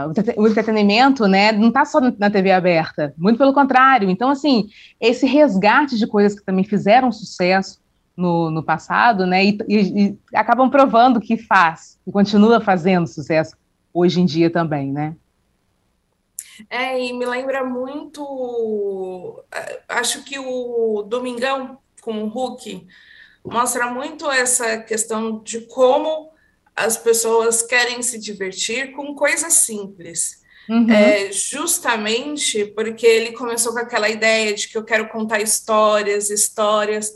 Uh, 0.07 0.41
o 0.41 0.47
entretenimento, 0.47 1.27
né, 1.27 1.51
não 1.51 1.69
está 1.69 1.83
só 1.83 1.99
na 1.99 2.29
TV 2.29 2.51
aberta, 2.51 3.13
muito 3.17 3.37
pelo 3.37 3.53
contrário. 3.53 4.09
Então, 4.09 4.29
assim, 4.29 4.67
esse 5.01 5.25
resgate 5.25 5.97
de 5.97 6.05
coisas 6.05 6.37
que 6.37 6.45
também 6.45 6.63
fizeram 6.63 7.11
sucesso 7.11 7.81
no, 8.15 8.51
no 8.51 8.61
passado, 8.61 9.25
né, 9.25 9.43
e, 9.43 9.57
e, 9.67 9.79
e 9.79 10.17
acabam 10.35 10.69
provando 10.69 11.19
que 11.19 11.37
faz, 11.37 11.97
e 12.05 12.11
continua 12.11 12.61
fazendo 12.61 13.07
sucesso 13.07 13.55
hoje 13.91 14.21
em 14.21 14.25
dia 14.25 14.49
também, 14.49 14.91
né? 14.91 15.15
É, 16.69 16.99
e 16.99 17.13
me 17.13 17.25
lembra 17.25 17.63
muito. 17.63 19.43
É, 19.51 19.81
acho 19.89 20.23
que 20.23 20.37
o 20.39 21.03
Domingão 21.03 21.77
com 22.01 22.23
o 22.23 22.27
Hulk 22.27 22.87
mostra 23.43 23.87
muito 23.87 24.29
essa 24.29 24.77
questão 24.77 25.41
de 25.43 25.61
como 25.61 26.31
as 26.75 26.97
pessoas 26.97 27.61
querem 27.61 28.01
se 28.01 28.19
divertir 28.19 28.91
com 28.93 29.13
coisas 29.15 29.53
simples. 29.53 30.41
Uhum. 30.69 30.89
É, 30.89 31.31
justamente 31.31 32.65
porque 32.67 33.05
ele 33.05 33.33
começou 33.33 33.73
com 33.73 33.79
aquela 33.79 34.09
ideia 34.09 34.53
de 34.53 34.69
que 34.69 34.77
eu 34.77 34.83
quero 34.83 35.09
contar 35.09 35.41
histórias, 35.41 36.29
histórias. 36.29 37.13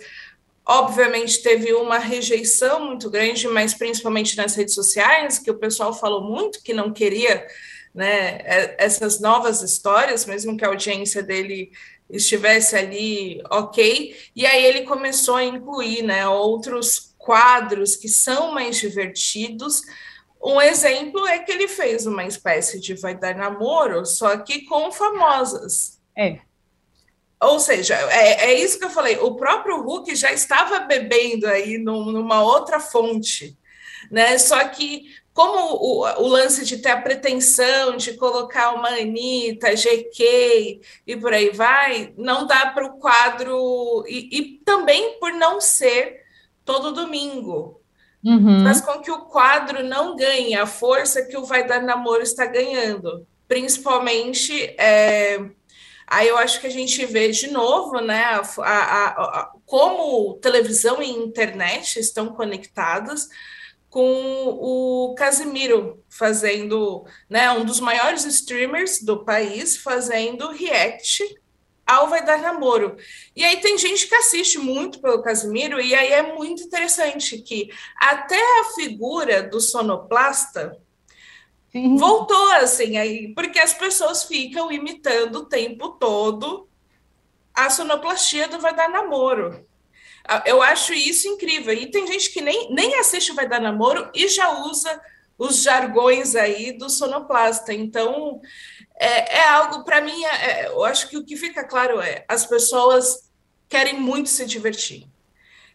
Obviamente 0.65 1.41
teve 1.41 1.74
uma 1.74 1.98
rejeição 1.98 2.86
muito 2.88 3.10
grande, 3.10 3.48
mas 3.48 3.74
principalmente 3.74 4.36
nas 4.36 4.53
redes 4.53 4.75
sociais, 4.75 5.39
que 5.39 5.50
o 5.50 5.58
pessoal 5.58 5.94
falou 5.94 6.22
muito 6.22 6.62
que 6.62 6.74
não 6.74 6.91
queria 6.91 7.48
né, 7.98 8.38
é, 8.44 8.75
essas 8.77 9.20
novas 9.20 9.63
histórias, 9.63 10.24
mesmo 10.27 10.56
que 10.56 10.63
a 10.63 10.68
audiência 10.68 11.24
dele 11.24 11.72
estivesse 12.08 12.75
ali 12.75 13.42
ok, 13.50 14.16
e 14.36 14.46
aí 14.46 14.63
ele 14.63 14.84
começou 14.84 15.36
a 15.36 15.44
incluir 15.44 16.04
né, 16.04 16.27
outros 16.27 17.16
quadros 17.18 17.96
que 17.96 18.08
são 18.08 18.51
mais 18.51 18.77
divertidos. 18.77 19.82
Um 20.39 20.62
exemplo 20.62 21.27
é 21.27 21.39
que 21.39 21.51
ele 21.51 21.68
fez 21.68 22.06
uma 22.06 22.24
espécie 22.24 22.80
de 22.80 22.94
Vai 22.94 23.18
Dar 23.18 23.36
Namoro, 23.36 24.06
só 24.06 24.38
que 24.38 24.62
com 24.66 24.92
famosas. 24.92 26.00
É. 26.16 26.38
Ou 27.42 27.60
seja, 27.60 27.96
é, 28.12 28.51
é 28.51 28.54
isso 28.54 28.77
que 28.77 28.86
eu 28.86 28.92
falei, 28.92 29.18
o 29.18 29.34
próprio 29.36 29.82
Hulk 29.82 30.16
já 30.16 30.32
estava 30.32 30.82
bebendo 30.82 31.48
aí 31.48 31.80
num, 31.80 32.12
numa 32.12 32.44
outra 32.44 32.80
fonte, 32.80 33.58
né? 34.12 34.38
Só 34.38 34.63
que 34.70 35.12
como 35.38 35.75
o, 35.75 36.24
o, 36.24 36.27
lance 36.27 36.65
de 36.65 36.79
ter 36.79 36.89
a 36.89 37.00
pretensão 37.00 37.96
de 37.96 38.13
colocar 38.13 38.74
uma 38.74 38.89
Anitta, 38.89 39.75
GK 39.75 40.82
e 41.06 41.15
por 41.15 41.32
aí 41.32 41.51
vai, 41.51 42.12
não 42.17 42.48
dá 42.48 42.72
para 42.72 42.88
o 42.88 42.98
quadro, 42.98 44.03
e, 44.08 44.36
e, 44.36 44.58
também 44.65 45.20
por 45.20 45.32
não 45.34 45.62
ser 45.62 46.24
todo 46.65 46.91
domingo. 46.91 47.79
Uhum. 48.25 48.63
Faz 48.63 48.82
com 48.82 49.00
que 49.00 49.12
o 49.12 49.25
quadro 49.25 49.84
não 49.84 50.15
ganhe 50.15 50.56
a 50.56 50.65
força 50.65 51.24
que 51.24 51.38
o 51.38 51.46
Vai 51.46 51.67
Dar 51.67 51.84
Namoro 51.84 52.24
está 52.24 52.48
ganhando. 52.48 53.24
Principalmente, 53.48 54.51
é, 54.75 55.39
aí 56.08 56.29
eu 56.29 56.38
acho 56.39 56.60
que 56.60 56.65
a 56.65 56.72
gente 56.72 57.06
vê 57.06 57.29
de 57.29 57.51
novo, 57.51 58.01
né, 58.01 58.24
a, 58.24 58.41
a, 58.63 59.08
a, 59.08 59.51
como 59.67 60.34
televisão 60.41 61.00
e 61.00 61.12
internet 61.12 62.00
estão 62.00 62.29
conectadas, 62.29 63.29
com 63.98 64.60
o 64.62 65.16
Casimiro 65.16 66.04
fazendo, 66.08 67.04
né, 67.27 67.50
um 67.50 67.66
dos 67.66 67.80
maiores 67.80 68.25
streamers 68.25 69.01
do 69.01 69.25
país, 69.25 69.75
fazendo 69.77 70.51
react 70.51 71.24
ao 71.84 72.08
Vai 72.08 72.24
Dar 72.24 72.39
Namoro. 72.39 72.96
E 73.36 73.44
aí 73.44 73.60
tem 73.60 73.75
gente 73.75 74.06
que 74.06 74.13
assiste 74.13 74.60
muito 74.60 75.01
pelo 75.01 75.24
Casimiro, 75.24 75.82
e 75.82 75.96
aí 75.96 76.12
é 76.12 76.22
muito 76.36 76.62
interessante 76.62 77.39
que 77.39 77.72
até 78.00 78.39
a 78.60 78.66
figura 78.75 79.42
do 79.42 79.60
sonoplasta 79.60 80.77
Sim. 81.72 81.98
voltou 81.98 82.51
assim 82.51 82.98
aí, 82.98 83.34
porque 83.34 83.58
as 83.58 83.74
pessoas 83.74 84.25
ficam 84.25 84.72
imitando 84.72 85.38
o 85.38 85.46
tempo 85.46 85.89
todo 85.94 86.70
a 87.51 87.72
sonoplastia 87.72 88.48
do 88.48 88.60
Vai 88.60 88.75
Dar 88.75 88.92
Namoro. 88.92 89.66
Eu 90.46 90.62
acho 90.62 90.93
isso 90.93 91.27
incrível. 91.27 91.74
E 91.74 91.89
tem 91.89 92.05
gente 92.07 92.31
que 92.31 92.41
nem, 92.41 92.74
nem 92.74 92.96
assiste 92.96 93.34
Vai 93.34 93.48
Dar 93.48 93.62
Namoro 93.62 94.10
e 94.13 94.27
já 94.27 94.65
usa 94.65 95.01
os 95.38 95.62
jargões 95.62 96.36
aí 96.36 96.72
do 96.72 96.89
sonoplasta. 96.89 97.74
Então, 97.74 98.41
é, 99.00 99.38
é 99.38 99.48
algo, 99.50 99.84
para 99.84 100.01
mim, 100.01 100.24
é, 100.25 100.51
é, 100.51 100.67
eu 100.67 100.84
acho 100.84 101.07
que 101.10 101.17
o 101.17 101.24
que 101.24 101.38
fica 101.38 101.63
claro 101.63 102.01
é 102.01 102.25
as 102.27 102.46
pessoas 102.46 103.29
querem 103.69 104.00
muito 104.00 104.29
se 104.29 104.46
divertir. 104.46 105.07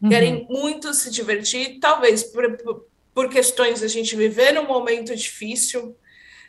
Uhum. 0.02 0.09
Querem 0.09 0.47
muito 0.50 0.92
se 0.92 1.11
divertir, 1.11 1.78
talvez 1.78 2.25
por, 2.25 2.85
por 3.14 3.28
questões 3.28 3.82
a 3.82 3.88
gente 3.88 4.16
viver 4.16 4.52
num 4.52 4.66
momento 4.66 5.14
difícil, 5.14 5.97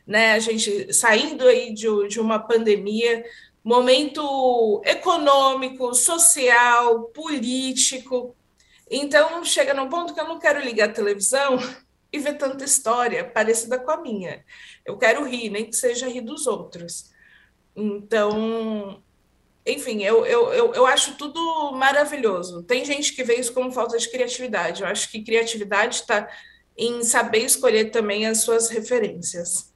né? 0.07 0.33
A 0.33 0.39
gente 0.39 0.91
saindo 0.91 1.48
aí 1.48 1.74
de, 1.74 1.88
de 2.07 2.19
uma 2.19 2.39
pandemia, 2.39 3.24
momento 3.63 4.82
econômico, 4.86 5.93
social, 5.93 7.03
político. 7.05 8.36
Então, 8.91 9.43
chega 9.46 9.74
num 9.74 9.89
ponto 9.89 10.13
que 10.13 10.20
eu 10.20 10.27
não 10.27 10.38
quero 10.38 10.60
ligar 10.60 10.89
a 10.89 10.93
televisão 10.93 11.58
e 12.12 12.20
ver 12.20 12.38
tanta 12.38 12.65
história 12.65 13.24
parecida 13.24 13.79
com 13.79 13.89
a 13.89 14.01
minha. 14.01 14.43
Eu 14.86 14.98
quero 14.98 15.25
rir, 15.25 15.50
nem 15.50 15.65
que 15.65 15.75
seja 15.75 16.08
rir 16.08 16.22
dos 16.22 16.46
outros. 16.46 17.12
Então, 17.75 19.01
enfim, 19.65 20.03
eu, 20.03 20.25
eu, 20.25 20.53
eu, 20.53 20.74
eu 20.74 20.86
acho 20.86 21.15
tudo 21.15 21.72
maravilhoso. 21.72 22.63
Tem 22.63 22.84
gente 22.86 23.13
que 23.13 23.24
vê 23.24 23.36
isso 23.36 23.53
como 23.53 23.72
falta 23.72 23.98
de 23.98 24.10
criatividade. 24.10 24.84
Eu 24.84 24.88
acho 24.88 25.10
que 25.10 25.24
criatividade 25.24 25.96
está 25.96 26.29
em 26.77 27.03
saber 27.03 27.39
escolher 27.39 27.86
também 27.91 28.27
as 28.27 28.39
suas 28.39 28.70
referências. 28.70 29.73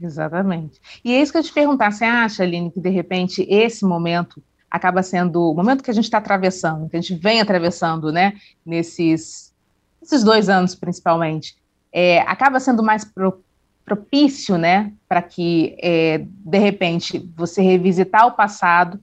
Exatamente. 0.00 0.80
E 1.04 1.12
é 1.12 1.20
isso 1.20 1.30
que 1.30 1.38
eu 1.38 1.42
te 1.42 1.52
perguntar, 1.52 1.92
você 1.92 2.04
acha, 2.04 2.42
Aline, 2.42 2.70
que 2.70 2.80
de 2.80 2.88
repente 2.88 3.46
esse 3.48 3.84
momento 3.84 4.42
acaba 4.70 5.02
sendo 5.02 5.50
o 5.50 5.54
momento 5.54 5.82
que 5.82 5.90
a 5.90 5.94
gente 5.94 6.04
está 6.04 6.18
atravessando, 6.18 6.88
que 6.88 6.96
a 6.96 7.00
gente 7.00 7.20
vem 7.20 7.40
atravessando, 7.40 8.12
né, 8.12 8.34
nesses, 8.64 9.52
nesses 10.00 10.22
dois 10.22 10.48
anos 10.48 10.74
principalmente, 10.74 11.56
é, 11.92 12.20
acaba 12.20 12.60
sendo 12.60 12.82
mais 12.82 13.04
pro, 13.04 13.42
propício, 13.84 14.56
né, 14.56 14.92
para 15.08 15.20
que, 15.20 15.76
é, 15.82 16.24
de 16.24 16.58
repente, 16.58 17.28
você 17.36 17.60
revisitar 17.60 18.26
o 18.26 18.32
passado, 18.32 19.00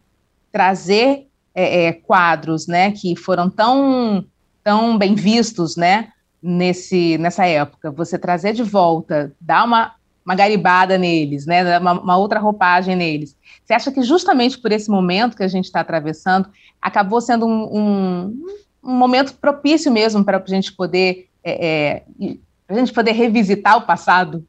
trazer 0.51 1.27
é, 1.54 1.86
é 1.86 1.94
quadros, 1.94 2.66
né, 2.66 2.92
que 2.92 3.16
foram 3.16 3.50
tão, 3.50 4.25
tão 4.63 4.98
bem 4.98 5.13
vistos, 5.13 5.75
né, 5.75 6.13
nesse, 6.42 7.18
nessa 7.18 7.46
época, 7.46 7.92
você 7.92 8.18
trazer 8.18 8.54
de 8.54 8.63
volta, 8.63 9.34
dar 9.42 9.66
uma 9.66 9.97
uma 10.28 10.36
garibada 10.36 10.98
neles, 10.98 11.46
né, 11.46 11.80
uma, 11.80 11.94
uma, 11.94 12.18
outra 12.18 12.38
roupagem 12.38 12.98
neles. 12.98 13.34
Você 13.64 13.74
acha 13.74 13.90
que 13.94 14.04
justamente 14.04 14.58
por 14.58 14.74
esse 14.74 14.92
momento 14.92 15.38
que 15.38 15.44
a 15.44 15.48
gente 15.48 15.66
está 15.66 15.80
atravessando, 15.80 16.50
acabou 16.82 17.22
sendo 17.22 17.46
um, 17.46 17.64
um, 17.64 18.46
um 18.84 18.94
momento 18.94 19.36
propício 19.36 19.90
mesmo 19.90 20.26
para 20.26 20.38
a 20.38 20.46
gente 20.46 20.74
poder 20.74 21.30
é, 21.42 21.66
é, 21.66 22.36
a 22.68 22.74
gente 22.74 22.92
poder 22.92 23.14
revisitar 23.14 23.78
o 23.78 23.84
passado? 23.84 24.46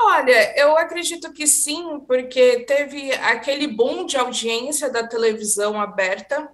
Olha, 0.00 0.58
eu 0.58 0.74
acredito 0.78 1.30
que 1.34 1.46
sim, 1.46 2.00
porque 2.08 2.60
teve 2.60 3.12
aquele 3.12 3.66
boom 3.66 4.06
de 4.06 4.16
audiência 4.16 4.90
da 4.90 5.06
televisão 5.06 5.78
aberta, 5.78 6.48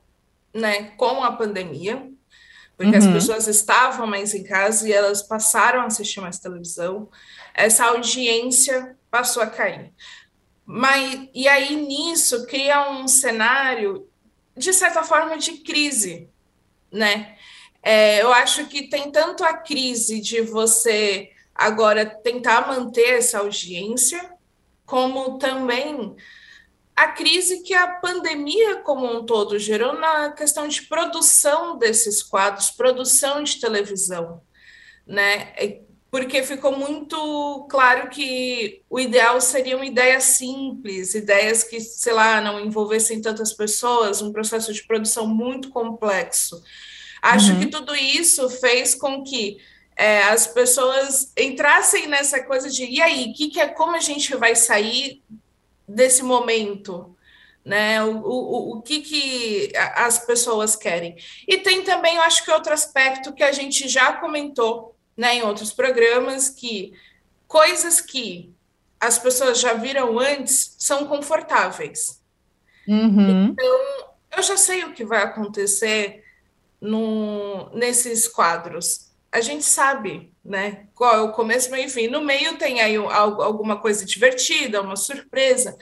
né, 0.52 0.90
com 0.96 1.22
a 1.22 1.30
pandemia 1.30 2.12
porque 2.76 2.96
uhum. 2.96 2.98
as 2.98 3.06
pessoas 3.06 3.46
estavam 3.46 4.06
mais 4.06 4.34
em 4.34 4.42
casa 4.42 4.88
e 4.88 4.92
elas 4.92 5.22
passaram 5.22 5.80
a 5.82 5.86
assistir 5.86 6.20
mais 6.20 6.38
televisão, 6.38 7.08
essa 7.54 7.86
audiência 7.86 8.98
passou 9.10 9.42
a 9.42 9.46
cair. 9.46 9.92
Mas, 10.66 11.28
e 11.32 11.46
aí, 11.46 11.76
nisso, 11.76 12.46
cria 12.46 12.90
um 12.90 13.06
cenário, 13.06 14.08
de 14.56 14.72
certa 14.72 15.02
forma, 15.02 15.38
de 15.38 15.58
crise, 15.58 16.28
né? 16.90 17.36
É, 17.82 18.22
eu 18.22 18.32
acho 18.32 18.66
que 18.66 18.88
tem 18.88 19.10
tanto 19.10 19.44
a 19.44 19.52
crise 19.54 20.20
de 20.20 20.40
você 20.40 21.30
agora 21.54 22.06
tentar 22.06 22.66
manter 22.66 23.18
essa 23.18 23.38
audiência, 23.38 24.32
como 24.86 25.38
também 25.38 26.16
a 26.96 27.08
crise 27.08 27.62
que 27.62 27.74
a 27.74 27.88
pandemia 27.88 28.76
como 28.76 29.06
um 29.06 29.26
todo 29.26 29.58
gerou 29.58 29.94
na 29.94 30.30
questão 30.32 30.66
de 30.68 30.82
produção 30.82 31.76
desses 31.76 32.22
quadros, 32.22 32.70
produção 32.70 33.42
de 33.42 33.60
televisão, 33.60 34.40
né? 35.06 35.52
Porque 36.14 36.44
ficou 36.44 36.78
muito 36.78 37.66
claro 37.68 38.08
que 38.08 38.82
o 38.88 39.00
ideal 39.00 39.40
seriam 39.40 39.82
ideias 39.82 40.22
simples, 40.22 41.12
ideias 41.12 41.64
que, 41.64 41.80
sei 41.80 42.12
lá, 42.12 42.40
não 42.40 42.60
envolvessem 42.60 43.20
tantas 43.20 43.52
pessoas, 43.52 44.22
um 44.22 44.30
processo 44.30 44.72
de 44.72 44.84
produção 44.84 45.26
muito 45.26 45.70
complexo. 45.70 46.62
Acho 47.20 47.50
uhum. 47.54 47.58
que 47.58 47.66
tudo 47.66 47.96
isso 47.96 48.48
fez 48.48 48.94
com 48.94 49.24
que 49.24 49.56
é, 49.96 50.22
as 50.22 50.46
pessoas 50.46 51.32
entrassem 51.36 52.06
nessa 52.06 52.40
coisa 52.44 52.70
de 52.70 52.84
e 52.84 53.02
aí, 53.02 53.32
que, 53.32 53.48
que 53.48 53.58
é 53.58 53.66
como 53.66 53.96
a 53.96 54.00
gente 54.00 54.36
vai 54.36 54.54
sair 54.54 55.20
desse 55.88 56.22
momento? 56.22 57.10
Né, 57.64 58.04
o, 58.04 58.18
o, 58.18 58.76
o 58.76 58.82
que, 58.82 59.00
que 59.00 59.72
as 59.96 60.18
pessoas 60.18 60.76
querem. 60.76 61.16
E 61.48 61.56
tem 61.56 61.82
também, 61.82 62.16
eu 62.16 62.22
acho 62.22 62.44
que 62.44 62.50
outro 62.52 62.72
aspecto 62.72 63.32
que 63.32 63.42
a 63.42 63.52
gente 63.52 63.88
já 63.88 64.12
comentou 64.12 64.93
né, 65.16 65.36
em 65.36 65.42
outros 65.42 65.72
programas 65.72 66.48
que 66.48 66.92
coisas 67.46 68.00
que 68.00 68.52
as 69.00 69.18
pessoas 69.18 69.60
já 69.60 69.74
viram 69.74 70.18
antes 70.18 70.76
são 70.78 71.06
confortáveis. 71.06 72.22
Uhum. 72.88 73.48
Então, 73.50 73.80
eu 74.36 74.42
já 74.42 74.56
sei 74.56 74.84
o 74.84 74.92
que 74.92 75.04
vai 75.04 75.22
acontecer 75.22 76.24
no, 76.80 77.70
nesses 77.70 78.26
quadros. 78.26 79.10
A 79.30 79.40
gente 79.40 79.64
sabe, 79.64 80.32
né? 80.44 80.86
Qual 80.94 81.14
é 81.14 81.20
o 81.20 81.32
começo, 81.32 81.70
meio 81.70 81.86
e 81.86 81.90
fim. 81.90 82.08
No 82.08 82.20
meio 82.20 82.56
tem 82.56 82.80
aí 82.80 82.96
algo, 82.96 83.42
alguma 83.42 83.80
coisa 83.80 84.04
divertida, 84.04 84.80
uma 84.80 84.96
surpresa, 84.96 85.76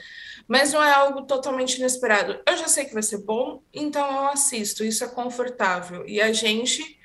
mas 0.47 0.73
não 0.73 0.83
é 0.83 0.91
algo 0.91 1.23
totalmente 1.23 1.77
inesperado. 1.77 2.39
Eu 2.47 2.57
já 2.57 2.67
sei 2.67 2.85
que 2.85 2.93
vai 2.93 3.03
ser 3.03 3.19
bom, 3.19 3.61
então 3.73 4.05
eu 4.11 4.27
assisto. 4.29 4.83
Isso 4.83 5.03
é 5.03 5.07
confortável. 5.07 6.07
E 6.07 6.21
a 6.21 6.31
gente 6.33 6.99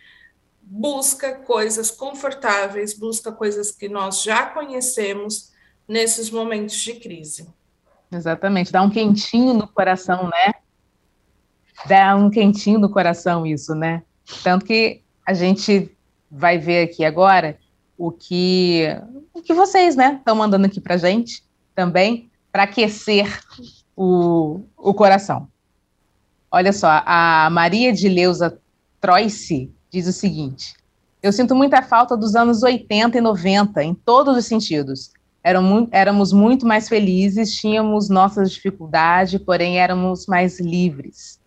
busca 0.71 1.35
coisas 1.35 1.91
confortáveis, 1.91 2.93
busca 2.93 3.33
coisas 3.33 3.71
que 3.71 3.89
nós 3.89 4.23
já 4.23 4.47
conhecemos 4.47 5.51
nesses 5.87 6.31
momentos 6.31 6.77
de 6.77 6.95
crise. 6.95 7.49
Exatamente, 8.13 8.71
dá 8.71 8.83
um 8.83 8.91
quentinho 8.91 9.55
no 9.55 9.67
coração, 9.67 10.25
né? 10.25 10.53
Dá 11.87 12.15
um 12.15 12.29
quentinho 12.29 12.79
no 12.79 12.91
coração 12.91 13.47
isso, 13.47 13.75
né? 13.75 14.03
Tanto 14.43 14.67
que 14.67 15.03
a 15.27 15.33
gente 15.33 15.91
vai 16.31 16.59
ver 16.59 16.85
aqui 16.85 17.05
agora 17.05 17.59
o 17.97 18.13
que, 18.13 18.85
o 19.33 19.41
que 19.41 19.55
vocês, 19.55 19.97
né, 19.97 20.17
estão 20.19 20.37
mandando 20.37 20.67
aqui 20.67 20.81
para 20.81 20.99
gente 20.99 21.43
também, 21.75 22.31
para 22.53 22.65
aquecer 22.65 23.41
o, 23.97 24.61
o 24.77 24.93
coração. 24.93 25.49
Olha 26.51 26.73
só, 26.73 27.03
a 27.05 27.49
Maria 27.51 27.93
de 27.93 28.09
Leusa 28.09 28.61
Troice 29.01 29.73
diz 29.91 30.07
o 30.07 30.13
seguinte: 30.13 30.75
Eu 31.23 31.33
sinto 31.33 31.55
muita 31.55 31.83
falta 31.83 32.17
dos 32.17 32.35
anos 32.35 32.63
80 32.63 33.19
e 33.19 33.21
90, 33.21 33.83
em 33.83 33.95
todos 33.95 34.37
os 34.37 34.47
sentidos. 34.47 35.13
éramos 35.91 36.33
muito 36.33 36.67
mais 36.67 36.89
felizes, 36.89 37.55
tínhamos 37.55 38.09
nossas 38.09 38.53
dificuldades, 38.53 39.41
porém 39.43 39.79
éramos 39.79 40.27
mais 40.27 40.61
livres. 40.61 41.41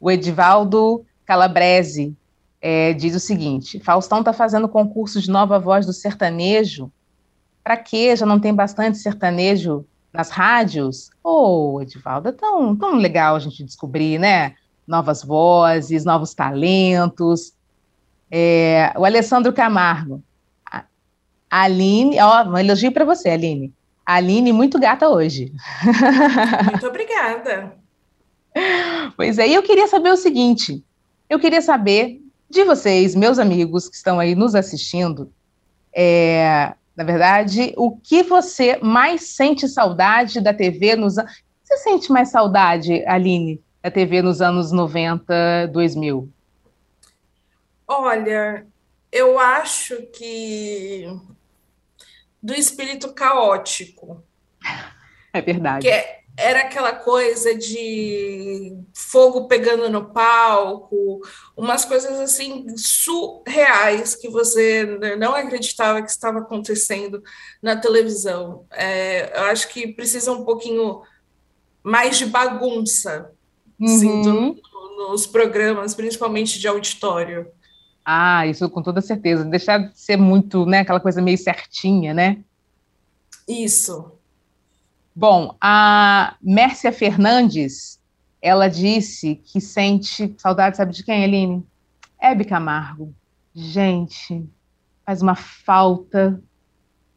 O 0.00 0.10
Edivaldo 0.10 1.04
Calabrese 1.24 2.16
é, 2.60 2.92
diz 2.92 3.14
o 3.14 3.20
seguinte: 3.20 3.78
Faustão 3.80 4.20
está 4.20 4.32
fazendo 4.32 4.68
concurso 4.68 5.20
de 5.20 5.30
nova 5.30 5.58
voz 5.58 5.86
do 5.86 5.92
sertanejo. 5.92 6.90
Para 7.62 7.76
quê? 7.76 8.14
Já 8.14 8.26
não 8.26 8.40
tem 8.40 8.54
bastante 8.54 8.98
sertanejo 8.98 9.86
nas 10.12 10.30
rádios? 10.30 11.10
Ô, 11.22 11.74
oh, 11.74 11.82
Edivaldo, 11.82 12.28
é 12.28 12.32
tão, 12.32 12.76
tão 12.76 12.96
legal 12.96 13.36
a 13.36 13.38
gente 13.38 13.64
descobrir, 13.64 14.18
né? 14.18 14.54
Novas 14.86 15.22
vozes, 15.22 16.04
novos 16.04 16.34
talentos. 16.34 17.52
É, 18.30 18.92
o 18.96 19.04
Alessandro 19.04 19.52
Camargo. 19.52 20.22
A 20.70 21.62
Aline, 21.62 22.20
ó, 22.20 22.44
um 22.44 22.58
elogio 22.58 22.90
para 22.90 23.04
você, 23.04 23.30
Aline. 23.30 23.72
A 24.04 24.14
Aline, 24.14 24.52
muito 24.52 24.78
gata 24.78 25.08
hoje. 25.08 25.52
Muito 26.70 26.86
obrigada. 26.86 27.72
Pois 29.16 29.38
é, 29.38 29.48
e 29.48 29.54
eu 29.54 29.62
queria 29.62 29.86
saber 29.86 30.10
o 30.10 30.16
seguinte: 30.16 30.84
eu 31.28 31.38
queria 31.38 31.62
saber 31.62 32.20
de 32.50 32.64
vocês, 32.64 33.14
meus 33.14 33.38
amigos 33.38 33.88
que 33.88 33.96
estão 33.96 34.20
aí 34.20 34.34
nos 34.34 34.54
assistindo, 34.54 35.32
é, 35.94 36.74
na 36.96 37.02
verdade, 37.02 37.72
o 37.76 37.96
que 37.96 38.22
você 38.22 38.78
mais 38.82 39.34
sente 39.34 39.68
saudade 39.68 40.40
da 40.40 40.52
TV 40.52 40.96
nos 40.96 41.14
Você 41.14 41.76
sente 41.78 42.12
mais 42.12 42.30
saudade, 42.30 43.04
Aline, 43.06 43.60
da 43.84 43.90
TV 43.90 44.22
nos 44.22 44.40
anos 44.40 44.72
90, 44.72 45.68
2000? 45.70 46.32
Olha, 47.86 48.66
eu 49.12 49.38
acho 49.38 50.06
que 50.06 51.04
do 52.42 52.54
espírito 52.54 53.12
caótico. 53.12 54.24
É 55.34 55.42
verdade. 55.42 55.86
Que 55.86 55.92
é, 55.92 56.20
era 56.34 56.60
aquela 56.60 56.94
coisa 56.94 57.54
de 57.54 58.74
fogo 58.94 59.48
pegando 59.48 59.90
no 59.90 60.06
palco, 60.14 61.20
umas 61.54 61.84
coisas 61.84 62.18
assim 62.18 62.74
surreais 62.78 64.14
que 64.14 64.30
você 64.30 64.86
não 65.18 65.34
acreditava 65.34 66.00
que 66.00 66.10
estava 66.10 66.38
acontecendo 66.38 67.22
na 67.60 67.76
televisão. 67.76 68.66
É, 68.70 69.38
eu 69.38 69.44
acho 69.44 69.68
que 69.68 69.92
precisa 69.92 70.32
um 70.32 70.42
pouquinho 70.42 71.02
mais 71.82 72.16
de 72.16 72.24
bagunça 72.24 73.30
uhum. 73.78 73.88
sinto 73.88 74.56
nos 74.96 75.26
programas, 75.26 75.94
principalmente 75.94 76.58
de 76.58 76.68
auditório. 76.68 77.46
Ah, 78.04 78.46
isso 78.46 78.68
com 78.68 78.82
toda 78.82 79.00
certeza. 79.00 79.44
Deixar 79.44 79.78
de 79.78 79.98
ser 79.98 80.16
muito, 80.16 80.66
né, 80.66 80.80
aquela 80.80 81.00
coisa 81.00 81.22
meio 81.22 81.38
certinha, 81.38 82.12
né? 82.12 82.38
Isso. 83.48 84.12
Bom, 85.14 85.56
a 85.60 86.36
Mércia 86.42 86.92
Fernandes, 86.92 88.00
ela 88.42 88.68
disse 88.68 89.36
que 89.36 89.60
sente 89.60 90.34
saudade, 90.38 90.76
sabe 90.76 90.92
de 90.92 91.04
quem, 91.04 91.22
Eline? 91.22 91.64
Hebe 92.20 92.44
Camargo. 92.44 93.14
Gente, 93.54 94.44
faz 95.06 95.22
uma 95.22 95.34
falta 95.34 96.42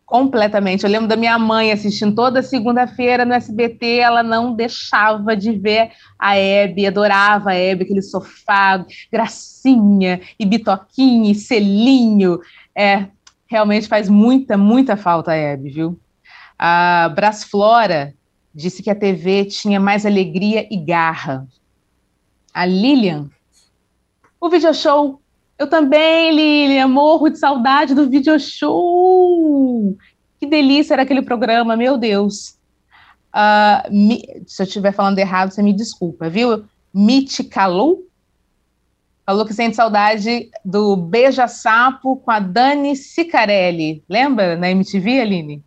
Completamente. 0.07 0.85
Eu 0.85 0.89
lembro 0.89 1.09
da 1.09 1.17
minha 1.17 1.37
mãe 1.37 1.69
assistindo 1.69 2.15
toda 2.15 2.41
segunda-feira 2.41 3.25
no 3.25 3.33
SBT, 3.33 3.97
ela 3.97 4.23
não 4.23 4.53
deixava 4.53 5.35
de 5.35 5.51
ver 5.51 5.91
a 6.17 6.37
Hebe, 6.37 6.87
adorava 6.87 7.49
a 7.49 7.55
Hebe, 7.55 7.83
aquele 7.83 8.01
sofá, 8.01 8.85
gracinha, 9.11 10.21
e 10.39 10.45
bitoquinha, 10.45 11.29
e 11.29 11.35
selinho. 11.35 12.39
É, 12.73 13.07
realmente 13.47 13.89
faz 13.89 14.07
muita, 14.07 14.57
muita 14.57 14.95
falta 14.95 15.31
a 15.31 15.35
Hebe, 15.35 15.71
viu? 15.71 15.99
A 16.57 17.11
Brasflora 17.13 18.13
disse 18.55 18.81
que 18.81 18.89
a 18.89 18.95
TV 18.95 19.43
tinha 19.43 19.77
mais 19.77 20.05
alegria 20.05 20.65
e 20.71 20.77
garra. 20.77 21.45
A 22.53 22.65
Lilian, 22.65 23.29
o 24.39 24.49
video 24.49 24.73
show 24.73 25.21
eu 25.57 25.67
também, 25.67 26.33
Lilian, 26.33 26.87
morro 26.87 27.29
de 27.29 27.39
saudade 27.39 27.95
do 27.95 28.09
video 28.09 28.39
show. 28.39 29.97
Que 30.39 30.45
delícia 30.45 30.93
era 30.93 31.03
aquele 31.03 31.21
programa, 31.21 31.75
meu 31.75 31.97
Deus. 31.97 32.57
Uh, 33.33 33.91
me, 33.91 34.43
se 34.45 34.61
eu 34.61 34.65
estiver 34.65 34.91
falando 34.91 35.19
errado, 35.19 35.51
você 35.51 35.63
me 35.63 35.73
desculpa, 35.73 36.29
viu? 36.29 36.63
Mitch 36.93 37.41
Kalu 37.49 38.07
falou 39.25 39.45
que 39.45 39.53
sente 39.53 39.75
saudade 39.75 40.49
do 40.63 40.95
Beija 40.95 41.47
Sapo 41.47 42.17
com 42.17 42.31
a 42.31 42.39
Dani 42.39 42.95
Sicarelli. 42.95 44.01
Lembra 44.07 44.55
na 44.55 44.71
MTV, 44.71 45.19
Aline? 45.19 45.63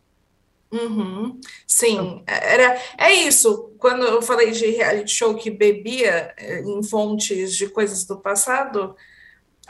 Uhum. 0.72 1.38
Sim, 1.66 2.22
era, 2.26 2.80
é 2.96 3.12
isso. 3.12 3.72
Quando 3.76 4.04
eu 4.04 4.22
falei 4.22 4.52
de 4.52 4.66
reality 4.70 5.12
show 5.12 5.34
que 5.34 5.50
bebia 5.50 6.32
eh, 6.36 6.62
em 6.64 6.82
fontes 6.82 7.54
de 7.56 7.68
coisas 7.68 8.04
do 8.06 8.16
passado, 8.18 8.94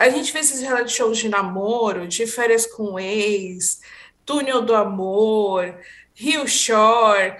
a 0.00 0.08
gente 0.08 0.32
vê 0.32 0.38
esses 0.38 0.62
reality 0.62 0.92
shows 0.92 1.18
de 1.18 1.28
namoro, 1.28 2.08
de 2.08 2.26
férias 2.26 2.66
com 2.66 2.98
ex, 2.98 3.82
túnel 4.24 4.62
do 4.62 4.74
amor, 4.74 5.78
Rio 6.14 6.48
Shore, 6.48 7.36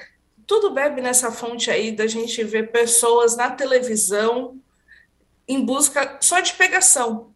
tudo 0.46 0.70
bebe 0.70 1.00
nessa 1.00 1.32
fonte 1.32 1.70
aí 1.70 1.90
da 1.90 2.06
gente 2.06 2.44
ver 2.44 2.70
pessoas 2.70 3.34
na 3.34 3.50
televisão 3.50 4.58
em 5.48 5.64
busca 5.64 6.18
só 6.20 6.40
de 6.40 6.52
pegação. 6.52 7.30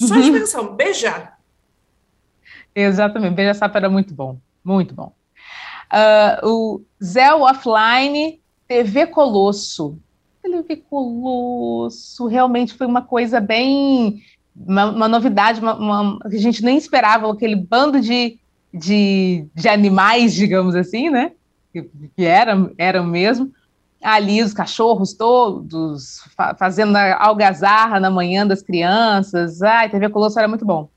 Só 0.00 0.14
uhum. 0.14 0.20
de 0.22 0.32
pegação, 0.32 0.74
beijar. 0.74 1.38
Exatamente, 2.74 3.34
beijar 3.34 3.54
sapo 3.54 3.76
era 3.76 3.90
muito 3.90 4.14
bom, 4.14 4.38
muito 4.64 4.94
bom. 4.94 5.12
Uh, 5.92 6.48
o 6.48 6.82
Zé 7.04 7.34
Offline, 7.34 8.40
TV 8.66 9.08
Colosso. 9.08 9.98
TV 10.40 10.76
Colosso 10.76 12.26
realmente 12.26 12.72
foi 12.72 12.86
uma 12.86 13.02
coisa 13.02 13.40
bem. 13.40 14.22
Uma, 14.66 14.86
uma 14.86 15.08
novidade, 15.08 15.60
uma, 15.60 15.74
uma, 15.74 16.18
a 16.24 16.28
gente 16.30 16.62
nem 16.64 16.76
esperava 16.76 17.30
aquele 17.30 17.56
bando 17.56 18.00
de, 18.00 18.38
de, 18.72 19.46
de 19.54 19.68
animais, 19.68 20.34
digamos 20.34 20.74
assim, 20.74 21.10
né? 21.10 21.32
Que, 21.72 21.82
que 22.16 22.24
eram, 22.24 22.72
mesmo. 23.04 23.52
Ali 24.02 24.42
os 24.42 24.52
cachorros 24.52 25.12
todos 25.12 26.22
fa 26.36 26.54
fazendo 26.54 26.96
algazarra 26.96 27.98
na 27.98 28.10
manhã 28.10 28.46
das 28.46 28.62
crianças. 28.62 29.62
Ai, 29.62 29.88
TV 29.88 30.08
Colosso 30.08 30.38
era 30.38 30.48
muito 30.48 30.64
bom. 30.64 30.88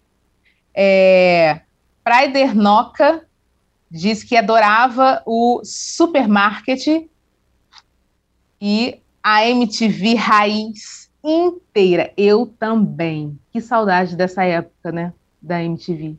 É, 0.73 1.61
Praider 2.03 2.55
Noca 2.55 3.25
diz 3.89 4.23
que 4.23 4.37
adorava 4.37 5.21
o 5.25 5.61
supermarket 5.63 7.07
e 8.61 9.01
a 9.23 9.45
MTV 9.47 10.15
raiz 10.15 11.00
inteira. 11.23 12.13
Eu 12.17 12.45
também. 12.45 13.39
Que 13.51 13.61
saudade 13.61 14.15
dessa 14.15 14.43
época, 14.43 14.91
né? 14.91 15.13
Da 15.41 15.63
MTV. 15.63 16.17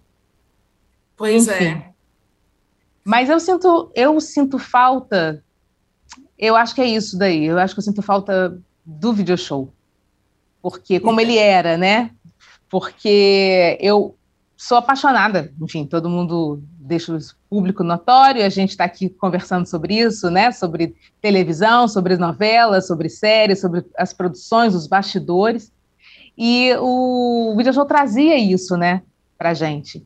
Pois 1.16 1.48
é. 1.48 1.56
Enfim. 1.56 1.64
é. 1.66 1.92
Mas 3.04 3.28
eu 3.28 3.40
sinto, 3.40 3.90
eu 3.94 4.20
sinto 4.20 4.58
falta. 4.58 5.42
Eu 6.38 6.54
acho 6.56 6.74
que 6.74 6.80
é 6.80 6.86
isso 6.86 7.18
daí. 7.18 7.44
Eu 7.44 7.58
acho 7.58 7.74
que 7.74 7.80
eu 7.80 7.84
sinto 7.84 8.02
falta 8.02 8.58
do 8.84 9.12
video 9.12 9.36
show. 9.36 9.72
Porque 10.60 11.00
como 11.00 11.20
ele 11.20 11.36
era, 11.36 11.76
né? 11.76 12.10
Porque 12.68 13.76
eu 13.80 14.16
sou 14.56 14.78
apaixonada, 14.78 15.52
enfim, 15.60 15.84
todo 15.84 16.08
mundo 16.08 16.62
deixa 16.78 17.12
o 17.12 17.18
público 17.52 17.84
notório, 17.84 18.42
a 18.42 18.48
gente 18.48 18.70
está 18.70 18.84
aqui 18.84 19.10
conversando 19.10 19.66
sobre 19.66 19.98
isso, 19.98 20.30
né? 20.30 20.50
Sobre 20.52 20.94
televisão, 21.20 21.86
sobre 21.86 22.16
novelas, 22.16 22.86
sobre 22.86 23.10
séries, 23.10 23.60
sobre 23.60 23.84
as 23.98 24.14
produções, 24.14 24.74
os 24.74 24.86
bastidores. 24.86 25.70
E 26.36 26.74
o 26.80 27.52
Video 27.54 27.74
Show 27.74 27.84
trazia 27.84 28.38
isso, 28.38 28.74
né, 28.74 29.02
pra 29.36 29.52
gente. 29.52 30.02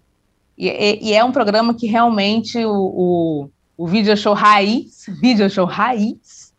E, 0.58 0.68
e, 0.68 1.10
e 1.10 1.12
é 1.14 1.24
um 1.24 1.30
programa 1.30 1.72
que 1.72 1.86
realmente 1.86 2.58
o, 2.64 2.72
o, 2.72 3.50
o 3.78 3.86
Video 3.86 4.16
Show 4.16 4.34
Raiz, 4.34 5.06
Video 5.22 5.48
Show 5.48 5.66
Raiz, 5.66 6.52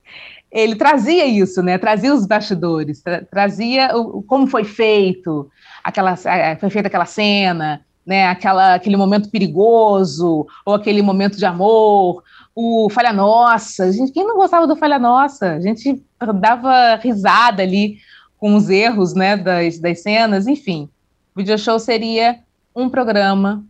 ele 0.50 0.78
trazia 0.78 1.26
isso, 1.26 1.62
né? 1.62 1.78
Trazia 1.78 2.14
os 2.14 2.26
bastidores, 2.26 3.02
tra 3.02 3.26
trazia 3.26 3.94
o, 3.98 4.24
como 4.24 4.48
foi 4.48 4.64
feito, 4.64 5.52
aquela, 5.84 6.16
foi 6.16 6.70
feita 6.70 6.88
aquela 6.88 7.06
cena, 7.06 7.82
né, 8.08 8.28
aquela, 8.28 8.76
aquele 8.76 8.96
momento 8.96 9.30
perigoso, 9.30 10.48
ou 10.66 10.74
aquele 10.74 11.02
momento 11.02 11.38
de 11.38 11.46
amor, 11.46 12.24
o 12.56 12.90
Falha 12.90 13.12
Nossa. 13.12 13.92
Gente, 13.92 14.14
quem 14.14 14.26
não 14.26 14.38
gostava 14.38 14.66
do 14.66 14.78
Falha 14.78 14.98
Nossa? 14.98 15.56
A 15.56 15.60
gente 15.60 16.02
dava 16.40 16.96
risada 16.96 17.62
ali 17.62 17.98
com 18.38 18.56
os 18.56 18.70
erros 18.70 19.14
né, 19.14 19.36
das, 19.36 19.78
das 19.78 20.02
cenas, 20.02 20.48
enfim. 20.48 20.90
O 21.36 21.40
video 21.40 21.58
show 21.58 21.78
seria 21.78 22.40
um 22.74 22.90
programa 22.90 23.66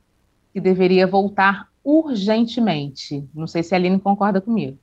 que 0.54 0.62
deveria 0.62 1.08
voltar 1.08 1.68
urgentemente. 1.84 3.28
Não 3.34 3.48
sei 3.48 3.64
se 3.64 3.74
a 3.74 3.78
Aline 3.78 4.00
concorda 4.00 4.40
comigo. 4.40 4.78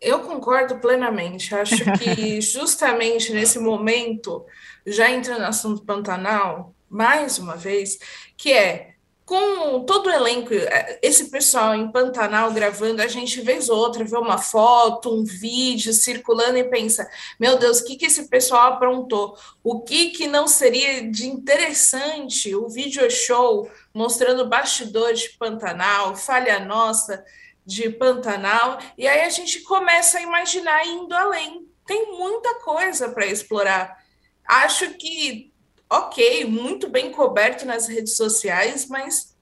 Eu 0.00 0.20
concordo 0.20 0.76
plenamente. 0.76 1.54
Acho 1.54 1.82
que 1.98 2.40
justamente 2.42 3.32
nesse 3.32 3.58
momento, 3.58 4.44
já 4.86 5.10
entrando 5.10 5.40
no 5.40 5.46
assunto 5.46 5.82
Pantanal, 5.82 6.74
mais 6.92 7.38
uma 7.38 7.56
vez, 7.56 7.98
que 8.36 8.52
é 8.52 8.92
com 9.24 9.84
todo 9.84 10.08
o 10.08 10.10
elenco, 10.10 10.52
é, 10.52 10.98
esse 11.00 11.30
pessoal 11.30 11.74
em 11.74 11.90
Pantanal 11.90 12.52
gravando, 12.52 13.00
a 13.00 13.06
gente 13.06 13.40
vez 13.40 13.70
ou 13.70 13.78
outra 13.78 14.04
vê 14.04 14.16
uma 14.16 14.36
foto, 14.36 15.14
um 15.14 15.24
vídeo 15.24 15.92
circulando 15.92 16.58
e 16.58 16.64
pensa: 16.64 17.08
meu 17.40 17.56
Deus, 17.56 17.80
o 17.80 17.84
que, 17.86 17.96
que 17.96 18.06
esse 18.06 18.28
pessoal 18.28 18.74
aprontou? 18.74 19.38
O 19.62 19.80
que, 19.80 20.10
que 20.10 20.26
não 20.26 20.46
seria 20.46 21.10
de 21.10 21.28
interessante 21.28 22.54
o 22.54 22.68
vídeo 22.68 23.08
show 23.10 23.70
mostrando 23.94 24.48
bastidores 24.48 25.20
de 25.20 25.30
Pantanal, 25.38 26.14
falha 26.14 26.60
nossa 26.60 27.24
de 27.64 27.88
Pantanal? 27.88 28.78
E 28.98 29.06
aí 29.06 29.22
a 29.22 29.30
gente 29.30 29.60
começa 29.60 30.18
a 30.18 30.22
imaginar 30.22 30.84
indo 30.86 31.14
além. 31.14 31.66
Tem 31.86 32.18
muita 32.18 32.56
coisa 32.56 33.08
para 33.08 33.26
explorar. 33.26 33.96
Acho 34.44 34.94
que 34.94 35.51
ok, 35.92 36.46
muito 36.46 36.88
bem 36.88 37.12
coberto 37.12 37.66
nas 37.66 37.86
redes 37.86 38.16
sociais, 38.16 38.88
mas 38.88 39.36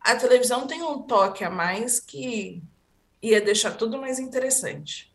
a 0.00 0.16
televisão 0.16 0.66
tem 0.66 0.82
um 0.82 1.02
toque 1.02 1.44
a 1.44 1.50
mais 1.50 2.00
que 2.00 2.62
ia 3.22 3.38
deixar 3.40 3.72
tudo 3.72 3.98
mais 3.98 4.18
interessante. 4.18 5.12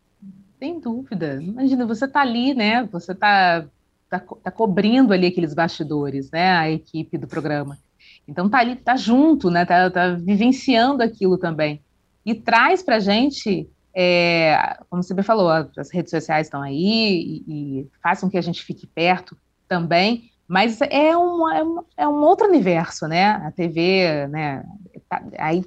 Sem 0.60 0.80
dúvida. 0.80 1.42
Imagina, 1.42 1.88
você 1.88 2.06
está 2.06 2.22
ali, 2.22 2.54
né? 2.54 2.88
Você 2.92 3.14
está 3.14 3.66
tá, 4.08 4.20
tá 4.20 4.52
cobrindo 4.52 5.12
ali 5.12 5.28
aqueles 5.28 5.56
bastidores, 5.56 6.30
né? 6.30 6.52
A 6.52 6.70
equipe 6.70 7.18
do 7.18 7.28
programa. 7.28 7.80
Então 8.28 8.48
tá 8.48 8.60
ali, 8.60 8.76
tá 8.76 8.96
junto, 8.96 9.50
né? 9.50 9.66
Tá, 9.66 9.90
tá 9.90 10.12
vivenciando 10.12 11.02
aquilo 11.02 11.38
também. 11.38 11.82
E 12.24 12.36
traz 12.36 12.84
para 12.84 12.98
a 12.98 13.00
gente, 13.00 13.68
é, 13.96 14.78
como 14.88 15.02
você 15.02 15.16
bem 15.16 15.24
falou, 15.24 15.50
as 15.50 15.92
redes 15.92 16.12
sociais 16.12 16.46
estão 16.46 16.62
aí 16.62 17.44
e, 17.48 17.82
e 17.82 17.88
que 18.30 18.38
a 18.38 18.42
gente 18.42 18.64
fique 18.64 18.86
perto 18.86 19.36
também, 19.68 20.30
mas 20.50 20.82
é 20.82 21.16
um, 21.16 21.48
é 21.48 21.64
um, 21.64 21.84
é 21.96 22.08
um 22.08 22.24
outro 22.24 22.48
universo, 22.48 23.08
né? 23.08 23.28
A 23.46 23.52
TV, 23.52 24.28
né? 24.30 24.64
Tá, 25.08 25.22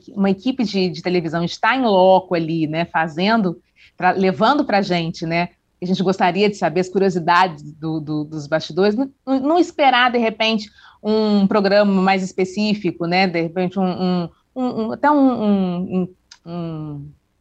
uma 0.09 0.29
equipe 0.29 0.65
de, 0.65 0.91
de 0.91 1.01
televisão 1.01 1.45
está 1.45 1.77
em 1.77 1.83
loco 1.83 2.35
ali, 2.35 2.67
né? 2.67 2.85
Fazendo, 2.87 3.63
pra, 3.97 4.11
levando 4.11 4.65
para 4.65 4.79
a 4.79 4.83
gente, 4.83 5.25
né? 5.25 5.51
A 5.81 5.87
gente 5.87 6.03
gostaria 6.03 6.51
de 6.51 6.57
saber 6.57 6.81
as 6.81 6.89
curiosidades 6.89 7.63
do, 7.75 8.01
do, 8.01 8.25
dos 8.25 8.49
bastidores, 8.49 8.97
não, 8.97 9.09
não, 9.25 9.57
esperar, 9.57 10.11
de 10.11 10.19
repente, 10.19 10.69
um 11.01 11.47
programa 11.47 12.03
mais 12.03 12.25
específico, 12.25 13.07
né? 13.07 13.29
De 13.29 13.41
repente, 13.41 13.79
um, 13.79 13.85
um, 13.85 14.29
um 14.57 14.93
até 14.93 15.09
um, 15.13 16.09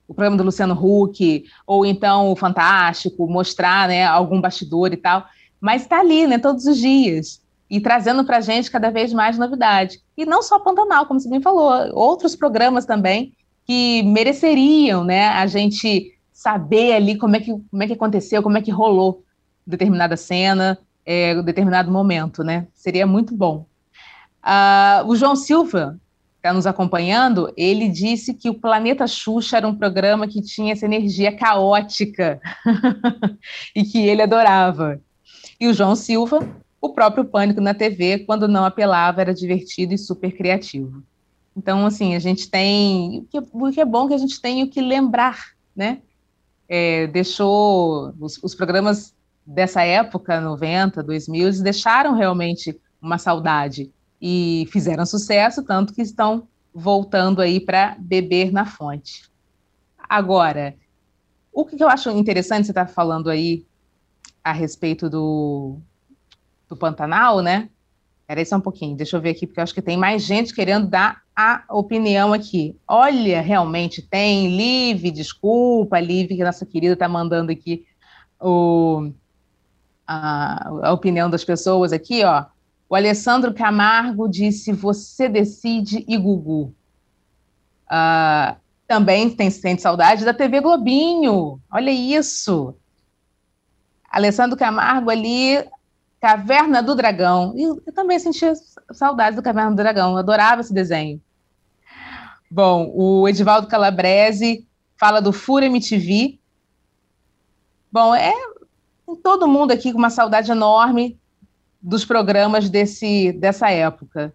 o 0.07 0.13
programa 0.13 0.37
do 0.37 0.43
Luciano 0.43 0.75
Huck, 0.75 1.43
ou 1.65 1.87
então 1.87 2.31
o 2.31 2.35
Fantástico, 2.35 3.27
mostrar 3.27 3.87
né, 3.87 4.05
algum 4.05 4.39
bastidor 4.39 4.93
e 4.93 4.97
tal 4.97 5.25
mas 5.61 5.83
está 5.83 5.99
ali, 5.99 6.25
né, 6.25 6.39
todos 6.39 6.65
os 6.65 6.77
dias, 6.77 7.39
e 7.69 7.79
trazendo 7.79 8.25
para 8.25 8.37
a 8.37 8.41
gente 8.41 8.69
cada 8.69 8.89
vez 8.89 9.13
mais 9.13 9.37
novidade. 9.37 10.01
E 10.17 10.25
não 10.25 10.41
só 10.41 10.59
Pantanal, 10.59 11.05
como 11.05 11.19
você 11.19 11.29
bem 11.29 11.41
falou, 11.41 11.71
outros 11.93 12.35
programas 12.35 12.85
também 12.85 13.33
que 13.65 14.03
mereceriam, 14.03 15.03
né, 15.03 15.27
a 15.29 15.45
gente 15.45 16.11
saber 16.33 16.93
ali 16.93 17.17
como 17.17 17.35
é 17.35 17.39
que, 17.39 17.51
como 17.51 17.83
é 17.83 17.87
que 17.87 17.93
aconteceu, 17.93 18.41
como 18.41 18.57
é 18.57 18.61
que 18.61 18.71
rolou 18.71 19.23
determinada 19.65 20.17
cena, 20.17 20.77
é, 21.05 21.39
determinado 21.43 21.91
momento, 21.91 22.43
né? 22.43 22.67
Seria 22.73 23.05
muito 23.05 23.35
bom. 23.35 23.65
Uh, 24.43 25.05
o 25.07 25.15
João 25.15 25.35
Silva, 25.35 25.99
está 26.37 26.51
nos 26.51 26.65
acompanhando, 26.65 27.53
ele 27.55 27.87
disse 27.87 28.33
que 28.33 28.49
o 28.49 28.55
Planeta 28.55 29.05
Xuxa 29.05 29.57
era 29.57 29.67
um 29.67 29.75
programa 29.75 30.27
que 30.27 30.41
tinha 30.41 30.73
essa 30.73 30.85
energia 30.85 31.31
caótica 31.35 32.41
e 33.75 33.83
que 33.83 33.99
ele 33.99 34.23
adorava. 34.23 34.99
E 35.61 35.67
o 35.67 35.73
João 35.75 35.95
Silva, 35.95 36.39
o 36.81 36.89
próprio 36.89 37.23
Pânico 37.23 37.61
na 37.61 37.75
TV, 37.75 38.25
quando 38.25 38.47
não 38.47 38.65
apelava, 38.65 39.21
era 39.21 39.31
divertido 39.31 39.93
e 39.93 39.97
super 39.97 40.35
criativo. 40.35 41.03
Então, 41.55 41.85
assim, 41.85 42.15
a 42.15 42.19
gente 42.19 42.49
tem. 42.49 43.27
O 43.53 43.71
que 43.71 43.79
é 43.79 43.85
bom 43.85 44.07
que 44.07 44.15
a 44.15 44.17
gente 44.17 44.41
tem 44.41 44.63
o 44.63 44.67
que 44.67 44.81
lembrar, 44.81 45.51
né? 45.75 46.01
É, 46.67 47.05
deixou. 47.05 48.11
Os, 48.19 48.41
os, 48.41 48.55
programas 48.55 49.13
dessa 49.45 49.83
época, 49.83 50.41
90, 50.41 51.03
2000, 51.03 51.61
deixaram 51.61 52.15
realmente 52.15 52.75
uma 52.99 53.19
saudade 53.19 53.91
e 54.19 54.67
fizeram 54.71 55.05
sucesso, 55.05 55.63
tanto 55.63 55.93
que 55.93 56.01
estão 56.01 56.47
voltando 56.73 57.39
aí 57.39 57.59
para 57.59 57.95
beber 57.99 58.51
na 58.51 58.65
fonte. 58.65 59.29
Agora, 60.09 60.75
o 61.53 61.65
que 61.65 61.83
eu 61.83 61.87
acho 61.87 62.09
interessante, 62.09 62.65
você 62.65 62.71
está 62.71 62.87
falando 62.87 63.29
aí 63.29 63.63
a 64.43 64.51
respeito 64.51 65.09
do, 65.09 65.77
do 66.67 66.75
Pantanal, 66.75 67.41
né? 67.41 67.69
Era 68.27 68.43
só 68.45 68.55
um 68.55 68.61
pouquinho, 68.61 68.95
deixa 68.95 69.17
eu 69.17 69.21
ver 69.21 69.31
aqui, 69.31 69.45
porque 69.45 69.59
eu 69.59 69.63
acho 69.63 69.73
que 69.73 69.81
tem 69.81 69.97
mais 69.97 70.23
gente 70.23 70.53
querendo 70.53 70.87
dar 70.87 71.21
a 71.35 71.63
opinião 71.69 72.31
aqui. 72.31 72.75
Olha, 72.87 73.41
realmente 73.41 74.01
tem. 74.01 74.55
Live, 74.55 75.11
desculpa, 75.11 75.99
Live, 75.99 76.35
que 76.35 76.43
nossa 76.43 76.65
querida 76.65 76.93
está 76.93 77.09
mandando 77.09 77.51
aqui 77.51 77.85
o, 78.39 79.11
a, 80.07 80.69
a 80.83 80.93
opinião 80.93 81.29
das 81.29 81.43
pessoas 81.43 81.91
aqui, 81.91 82.23
ó. 82.23 82.45
O 82.89 82.95
Alessandro 82.95 83.53
Camargo 83.53 84.27
disse: 84.27 84.71
Você 84.71 85.27
decide 85.27 86.05
e 86.07 86.17
Gugu. 86.17 86.73
Uh, 87.87 88.55
também 88.87 89.29
tem, 89.29 89.49
sente 89.49 89.81
saudade 89.81 90.25
da 90.25 90.33
TV 90.33 90.59
Globinho. 90.61 91.61
Olha 91.71 91.91
isso. 91.91 92.75
Alessandro 94.11 94.57
Camargo 94.57 95.09
ali, 95.09 95.63
Caverna 96.19 96.83
do 96.83 96.93
Dragão. 96.95 97.53
E 97.55 97.63
eu 97.63 97.93
também 97.93 98.19
sentia 98.19 98.53
saudade 98.91 99.35
do 99.35 99.41
Caverna 99.41 99.71
do 99.71 99.77
Dragão, 99.77 100.11
eu 100.11 100.17
adorava 100.17 100.61
esse 100.61 100.73
desenho. 100.73 101.21
Bom, 102.49 102.91
o 102.93 103.27
Edivaldo 103.29 103.67
Calabrese, 103.67 104.67
fala 104.99 105.21
do 105.21 105.31
Fura 105.31 105.65
MTV. 105.65 106.37
Bom, 107.91 108.13
é 108.13 108.33
todo 109.23 109.47
mundo 109.47 109.71
aqui 109.71 109.91
com 109.91 109.97
uma 109.97 110.09
saudade 110.09 110.51
enorme 110.51 111.17
dos 111.81 112.05
programas 112.05 112.69
desse, 112.69 113.31
dessa 113.31 113.71
época. 113.71 114.33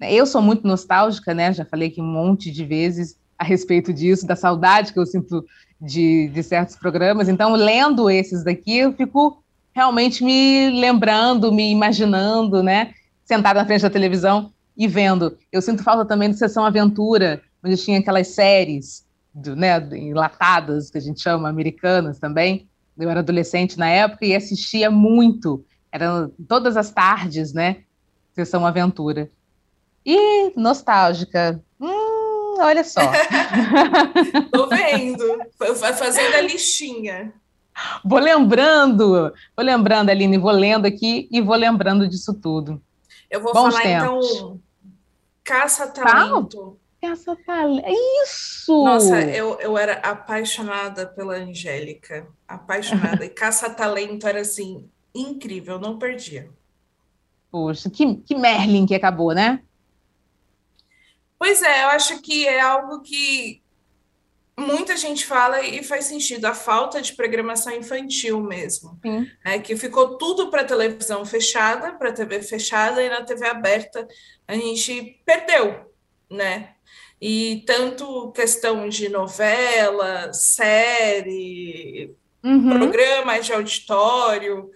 Eu 0.00 0.26
sou 0.26 0.42
muito 0.42 0.66
nostálgica, 0.66 1.32
né? 1.32 1.52
Já 1.52 1.64
falei 1.64 1.88
aqui 1.88 2.00
um 2.00 2.06
monte 2.06 2.50
de 2.50 2.64
vezes 2.64 3.16
a 3.38 3.44
respeito 3.44 3.92
disso, 3.92 4.26
da 4.26 4.34
saudade 4.34 4.92
que 4.92 4.98
eu 4.98 5.06
sinto 5.06 5.44
de, 5.82 6.28
de 6.28 6.42
certos 6.44 6.76
programas. 6.76 7.28
Então, 7.28 7.52
lendo 7.54 8.08
esses 8.08 8.44
daqui, 8.44 8.78
eu 8.78 8.92
fico 8.92 9.42
realmente 9.74 10.22
me 10.22 10.70
lembrando, 10.70 11.52
me 11.52 11.70
imaginando, 11.70 12.62
né? 12.62 12.94
Sentada 13.24 13.60
na 13.60 13.66
frente 13.66 13.82
da 13.82 13.90
televisão 13.90 14.52
e 14.76 14.86
vendo. 14.86 15.36
Eu 15.50 15.60
sinto 15.60 15.82
falta 15.82 16.04
também 16.04 16.30
de 16.30 16.38
Sessão 16.38 16.64
Aventura, 16.64 17.42
onde 17.64 17.76
tinha 17.76 17.98
aquelas 17.98 18.28
séries 18.28 19.04
do, 19.34 19.56
né, 19.56 19.78
enlatadas, 19.96 20.90
que 20.90 20.98
a 20.98 21.00
gente 21.00 21.20
chama, 21.20 21.48
americanas 21.48 22.18
também. 22.18 22.68
Eu 22.96 23.10
era 23.10 23.20
adolescente 23.20 23.78
na 23.78 23.88
época 23.88 24.24
e 24.24 24.36
assistia 24.36 24.90
muito. 24.90 25.64
Eram 25.90 26.30
todas 26.46 26.76
as 26.76 26.90
tardes, 26.90 27.52
né? 27.52 27.78
Sessão 28.34 28.64
Aventura. 28.64 29.28
E 30.04 30.52
nostálgica. 30.56 31.60
Olha 32.58 32.84
só. 32.84 33.00
Tô 34.52 34.68
vendo. 34.68 35.24
Fazendo 35.96 36.34
a 36.36 36.40
listinha. 36.40 37.32
Vou 38.04 38.18
lembrando, 38.18 39.32
vou 39.56 39.64
lembrando, 39.64 40.10
Aline, 40.10 40.36
vou 40.36 40.50
lendo 40.50 40.86
aqui 40.86 41.26
e 41.30 41.40
vou 41.40 41.56
lembrando 41.56 42.06
disso 42.06 42.34
tudo. 42.34 42.80
Eu 43.30 43.40
vou 43.40 43.52
Bons 43.52 43.74
falar 43.74 43.82
tempos. 43.82 44.36
então 44.36 44.60
caça-talento. 45.42 46.78
Caça-talento. 47.00 47.88
Isso! 48.24 48.84
Nossa, 48.84 49.20
eu, 49.22 49.58
eu 49.58 49.76
era 49.76 49.94
apaixonada 49.94 51.06
pela 51.06 51.34
Angélica. 51.34 52.26
Apaixonada. 52.46 53.24
e 53.24 53.28
caça-talento 53.30 54.26
era 54.26 54.40
assim, 54.40 54.88
incrível, 55.14 55.80
não 55.80 55.98
perdia. 55.98 56.48
Poxa, 57.50 57.90
que, 57.90 58.16
que 58.16 58.34
Merlin 58.36 58.86
que 58.86 58.94
acabou, 58.94 59.34
né? 59.34 59.60
Pois 61.42 61.60
é, 61.60 61.82
eu 61.82 61.88
acho 61.88 62.22
que 62.22 62.46
é 62.46 62.60
algo 62.60 63.02
que 63.02 63.60
muita 64.56 64.96
gente 64.96 65.26
fala 65.26 65.60
e 65.60 65.82
faz 65.82 66.04
sentido, 66.04 66.44
a 66.44 66.54
falta 66.54 67.02
de 67.02 67.14
programação 67.14 67.72
infantil 67.74 68.40
mesmo. 68.40 68.96
Sim. 69.04 69.28
É 69.44 69.58
que 69.58 69.76
ficou 69.76 70.16
tudo 70.18 70.52
para 70.52 70.62
televisão 70.62 71.24
fechada, 71.24 71.94
para 71.94 72.12
TV 72.12 72.42
fechada, 72.42 73.02
e 73.02 73.08
na 73.08 73.24
TV 73.24 73.44
aberta 73.44 74.06
a 74.46 74.54
gente 74.54 75.20
perdeu, 75.26 75.92
né? 76.30 76.76
E 77.20 77.64
tanto 77.66 78.30
questão 78.30 78.88
de 78.88 79.08
novela, 79.08 80.32
série, 80.32 82.14
uhum. 82.44 82.78
programa 82.78 83.40
de 83.40 83.52
auditório, 83.52 84.70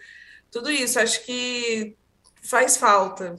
tudo 0.50 0.68
isso, 0.68 0.98
acho 0.98 1.24
que 1.24 1.96
faz 2.42 2.76
falta. 2.76 3.38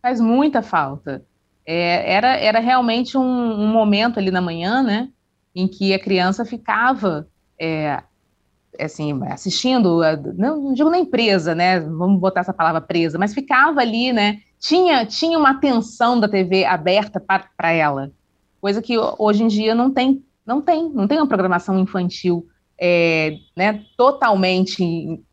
Faz 0.00 0.20
muita 0.20 0.62
falta. 0.62 1.26
É, 1.66 2.12
era, 2.12 2.36
era 2.36 2.60
realmente 2.60 3.18
um, 3.18 3.22
um, 3.22 3.66
momento 3.66 4.18
ali 4.18 4.30
na 4.30 4.40
manhã, 4.40 4.82
né, 4.82 5.08
em 5.54 5.66
que 5.66 5.92
a 5.92 5.98
criança 5.98 6.44
ficava, 6.44 7.26
é, 7.60 8.02
assim, 8.78 9.20
assistindo, 9.24 10.00
não, 10.36 10.62
não, 10.62 10.74
digo 10.74 10.88
nem 10.88 11.04
presa, 11.04 11.54
né, 11.54 11.80
vamos 11.80 12.20
botar 12.20 12.40
essa 12.40 12.52
palavra 12.52 12.80
presa, 12.80 13.18
mas 13.18 13.34
ficava 13.34 13.80
ali, 13.80 14.12
né, 14.12 14.38
tinha, 14.60 15.04
tinha 15.04 15.36
uma 15.36 15.50
atenção 15.50 16.20
da 16.20 16.28
TV 16.28 16.64
aberta 16.64 17.20
para 17.20 17.72
ela, 17.72 18.12
coisa 18.60 18.80
que 18.80 18.96
hoje 19.18 19.42
em 19.42 19.48
dia 19.48 19.74
não 19.74 19.90
tem, 19.90 20.22
não 20.46 20.62
tem, 20.62 20.88
não 20.88 21.08
tem 21.08 21.18
uma 21.18 21.26
programação 21.26 21.78
infantil 21.80 22.46
é, 22.78 23.38
né, 23.56 23.82
totalmente 23.96 24.84
em, 24.84 25.24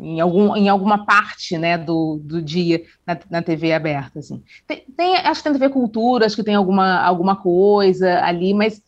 em, 0.00 0.20
algum, 0.20 0.56
em 0.56 0.68
alguma 0.68 1.04
parte 1.04 1.58
né, 1.58 1.76
do, 1.76 2.20
do 2.22 2.40
dia 2.40 2.82
na, 3.06 3.18
na 3.30 3.42
TV 3.42 3.72
aberta. 3.72 4.20
Assim. 4.20 4.42
Tem, 4.66 4.84
tem, 4.96 5.16
acho 5.16 5.42
que 5.42 5.50
tem 5.50 5.58
TV 5.58 5.68
Cultura, 5.68 6.26
acho 6.26 6.36
que 6.36 6.44
tem 6.44 6.54
alguma, 6.54 7.00
alguma 7.00 7.36
coisa 7.36 8.22
ali, 8.22 8.54
mas 8.54 8.80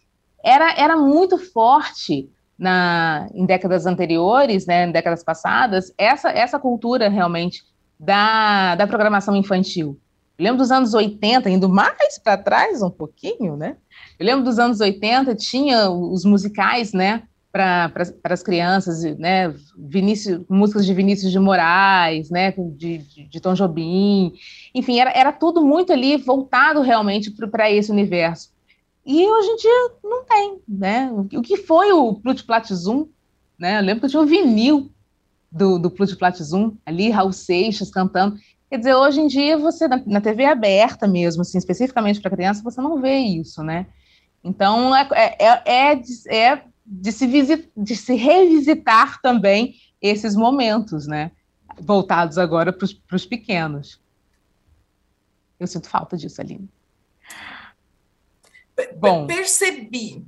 era, 0.44 0.74
era 0.78 0.96
muito 0.96 1.38
forte 1.38 2.30
na, 2.56 3.28
em 3.34 3.44
décadas 3.44 3.84
anteriores, 3.84 4.66
né, 4.66 4.86
em 4.86 4.92
décadas 4.92 5.24
passadas, 5.24 5.92
essa, 5.98 6.30
essa 6.30 6.58
cultura 6.58 7.08
realmente 7.08 7.64
da, 7.98 8.76
da 8.76 8.86
programação 8.86 9.34
infantil. 9.34 9.98
Eu 10.38 10.44
lembro 10.44 10.58
dos 10.58 10.70
anos 10.70 10.94
80, 10.94 11.48
indo 11.50 11.68
mais 11.68 12.18
para 12.18 12.36
trás 12.36 12.82
um 12.82 12.90
pouquinho, 12.90 13.56
né? 13.56 13.76
Eu 14.18 14.26
lembro 14.26 14.44
dos 14.44 14.58
anos 14.58 14.80
80, 14.80 15.34
tinha 15.36 15.88
os 15.88 16.24
musicais, 16.24 16.92
né? 16.92 17.22
Para 17.54 17.92
as 18.24 18.42
crianças, 18.42 19.04
né, 19.16 19.54
Vinícius, 19.78 20.44
músicas 20.48 20.84
de 20.84 20.92
Vinícius 20.92 21.30
de 21.30 21.38
Moraes, 21.38 22.28
né, 22.28 22.50
de, 22.50 22.98
de, 22.98 23.28
de 23.28 23.40
Tom 23.40 23.54
Jobim, 23.54 24.32
enfim, 24.74 24.98
era, 24.98 25.12
era 25.12 25.30
tudo 25.30 25.64
muito 25.64 25.92
ali 25.92 26.16
voltado 26.16 26.80
realmente 26.80 27.30
para 27.30 27.70
esse 27.70 27.92
universo. 27.92 28.52
E 29.06 29.24
hoje 29.24 29.48
em 29.50 29.56
dia 29.56 29.90
não 30.02 30.24
tem, 30.24 30.58
né? 30.66 31.12
O 31.12 31.42
que 31.42 31.58
foi 31.58 31.92
o 31.92 32.14
Plut 32.14 32.42
Plat 32.42 32.66
Zoom, 32.72 33.06
né? 33.56 33.78
Eu 33.78 33.82
lembro 33.82 34.00
que 34.00 34.06
eu 34.06 34.10
tinha 34.10 34.22
o 34.22 34.26
vinil 34.26 34.90
do, 35.52 35.78
do 35.78 35.90
Plut 35.90 36.16
Plat 36.16 36.36
Zoom, 36.36 36.72
ali, 36.84 37.10
Raul 37.10 37.32
Seixas 37.32 37.90
cantando. 37.90 38.36
Quer 38.68 38.78
dizer, 38.78 38.94
hoje 38.94 39.20
em 39.20 39.28
dia, 39.28 39.56
você, 39.58 39.86
na, 39.86 40.02
na 40.04 40.20
TV 40.20 40.46
aberta 40.46 41.06
mesmo, 41.06 41.42
assim, 41.42 41.58
especificamente 41.58 42.20
para 42.20 42.34
criança, 42.34 42.64
você 42.64 42.80
não 42.80 43.00
vê 43.00 43.18
isso, 43.18 43.62
né? 43.62 43.86
Então, 44.42 44.96
é, 44.96 45.06
é, 45.38 45.62
é, 45.64 46.02
é 46.26 46.62
de 46.84 47.12
se, 47.12 47.70
de 47.76 47.96
se 47.96 48.14
revisitar 48.14 49.20
também 49.22 49.76
esses 50.00 50.36
momentos, 50.36 51.06
né? 51.06 51.30
Voltados 51.80 52.38
agora 52.38 52.72
para 52.72 53.16
os 53.16 53.26
pequenos. 53.26 54.00
Eu 55.58 55.66
sinto 55.66 55.88
falta 55.88 56.16
disso, 56.16 56.40
Aline. 56.40 56.68
Bom, 58.96 59.26
percebi. 59.26 60.24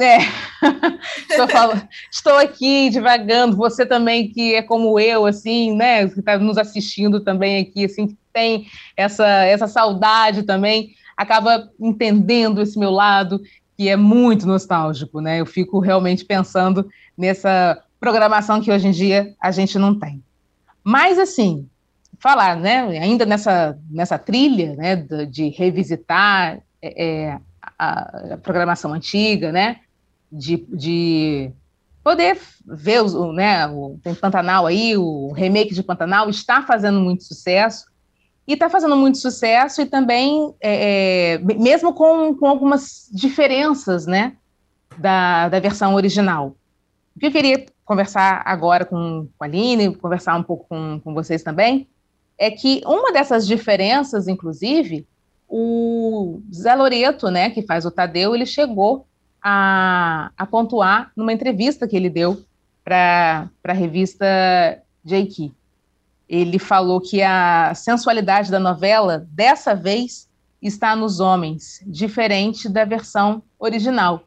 É, 0.00 0.18
estou, 1.28 1.48
falando, 1.48 1.88
estou 2.10 2.38
aqui 2.38 2.88
divagando. 2.88 3.56
Você 3.56 3.84
também 3.84 4.30
que 4.30 4.54
é 4.54 4.62
como 4.62 4.98
eu, 4.98 5.26
assim, 5.26 5.74
né? 5.74 6.08
Que 6.08 6.20
está 6.20 6.38
nos 6.38 6.56
assistindo 6.56 7.20
também 7.20 7.60
aqui, 7.60 7.84
assim, 7.84 8.06
que 8.06 8.16
tem 8.32 8.66
essa 8.96 9.26
essa 9.26 9.66
saudade 9.66 10.44
também, 10.44 10.94
acaba 11.16 11.70
entendendo 11.78 12.62
esse 12.62 12.78
meu 12.78 12.90
lado 12.90 13.40
que 13.82 13.88
é 13.88 13.96
muito 13.96 14.46
nostálgico, 14.46 15.20
né? 15.20 15.40
Eu 15.40 15.46
fico 15.46 15.80
realmente 15.80 16.24
pensando 16.24 16.88
nessa 17.18 17.82
programação 17.98 18.60
que 18.60 18.70
hoje 18.70 18.86
em 18.86 18.92
dia 18.92 19.34
a 19.40 19.50
gente 19.50 19.76
não 19.76 19.98
tem. 19.98 20.22
Mas, 20.84 21.18
assim, 21.18 21.68
falar, 22.16 22.54
né, 22.54 22.96
ainda 23.00 23.26
nessa, 23.26 23.76
nessa 23.90 24.16
trilha, 24.16 24.76
né, 24.76 24.94
de, 24.94 25.26
de 25.26 25.48
revisitar 25.48 26.60
é, 26.80 27.04
é, 27.04 27.38
a, 27.76 28.34
a, 28.34 28.36
programação 28.36 28.92
antiga, 28.92 29.50
né, 29.50 29.80
de, 30.30 30.64
de 30.68 31.50
poder 32.04 32.38
ver, 32.64 33.02
o, 33.02 33.32
né, 33.32 33.66
o, 33.66 33.98
tem 34.00 34.14
Pantanal 34.14 34.64
aí, 34.64 34.96
o 34.96 35.32
remake 35.32 35.74
de 35.74 35.82
Pantanal 35.82 36.30
está 36.30 36.62
fazendo 36.62 37.00
muito 37.00 37.24
sucesso, 37.24 37.86
e 38.46 38.54
está 38.54 38.68
fazendo 38.68 38.96
muito 38.96 39.18
sucesso 39.18 39.82
e 39.82 39.86
também, 39.86 40.52
é, 40.60 41.34
é, 41.34 41.38
mesmo 41.38 41.92
com, 41.92 42.34
com 42.34 42.46
algumas 42.46 43.08
diferenças, 43.12 44.06
né, 44.06 44.34
da, 44.98 45.48
da 45.48 45.60
versão 45.60 45.94
original. 45.94 46.56
O 47.16 47.20
que 47.20 47.26
eu 47.26 47.32
queria 47.32 47.66
conversar 47.84 48.42
agora 48.44 48.84
com, 48.84 49.28
com 49.38 49.44
a 49.44 49.46
Aline, 49.46 49.94
conversar 49.94 50.36
um 50.36 50.42
pouco 50.42 50.66
com, 50.68 51.00
com 51.02 51.14
vocês 51.14 51.42
também, 51.42 51.86
é 52.36 52.50
que 52.50 52.82
uma 52.84 53.12
dessas 53.12 53.46
diferenças, 53.46 54.26
inclusive, 54.26 55.06
o 55.48 56.40
Zé 56.52 56.74
Loreto, 56.74 57.30
né, 57.30 57.50
que 57.50 57.62
faz 57.62 57.84
o 57.84 57.90
Tadeu, 57.90 58.34
ele 58.34 58.46
chegou 58.46 59.06
a, 59.40 60.32
a 60.36 60.46
pontuar 60.46 61.12
numa 61.16 61.32
entrevista 61.32 61.86
que 61.86 61.96
ele 61.96 62.10
deu 62.10 62.42
para 62.84 63.48
a 63.64 63.72
revista 63.72 64.26
J.K 65.04 65.52
ele 66.32 66.58
falou 66.58 66.98
que 66.98 67.20
a 67.20 67.74
sensualidade 67.74 68.50
da 68.50 68.58
novela, 68.58 69.28
dessa 69.32 69.74
vez, 69.74 70.26
está 70.62 70.96
nos 70.96 71.20
homens, 71.20 71.84
diferente 71.86 72.70
da 72.70 72.86
versão 72.86 73.42
original. 73.58 74.22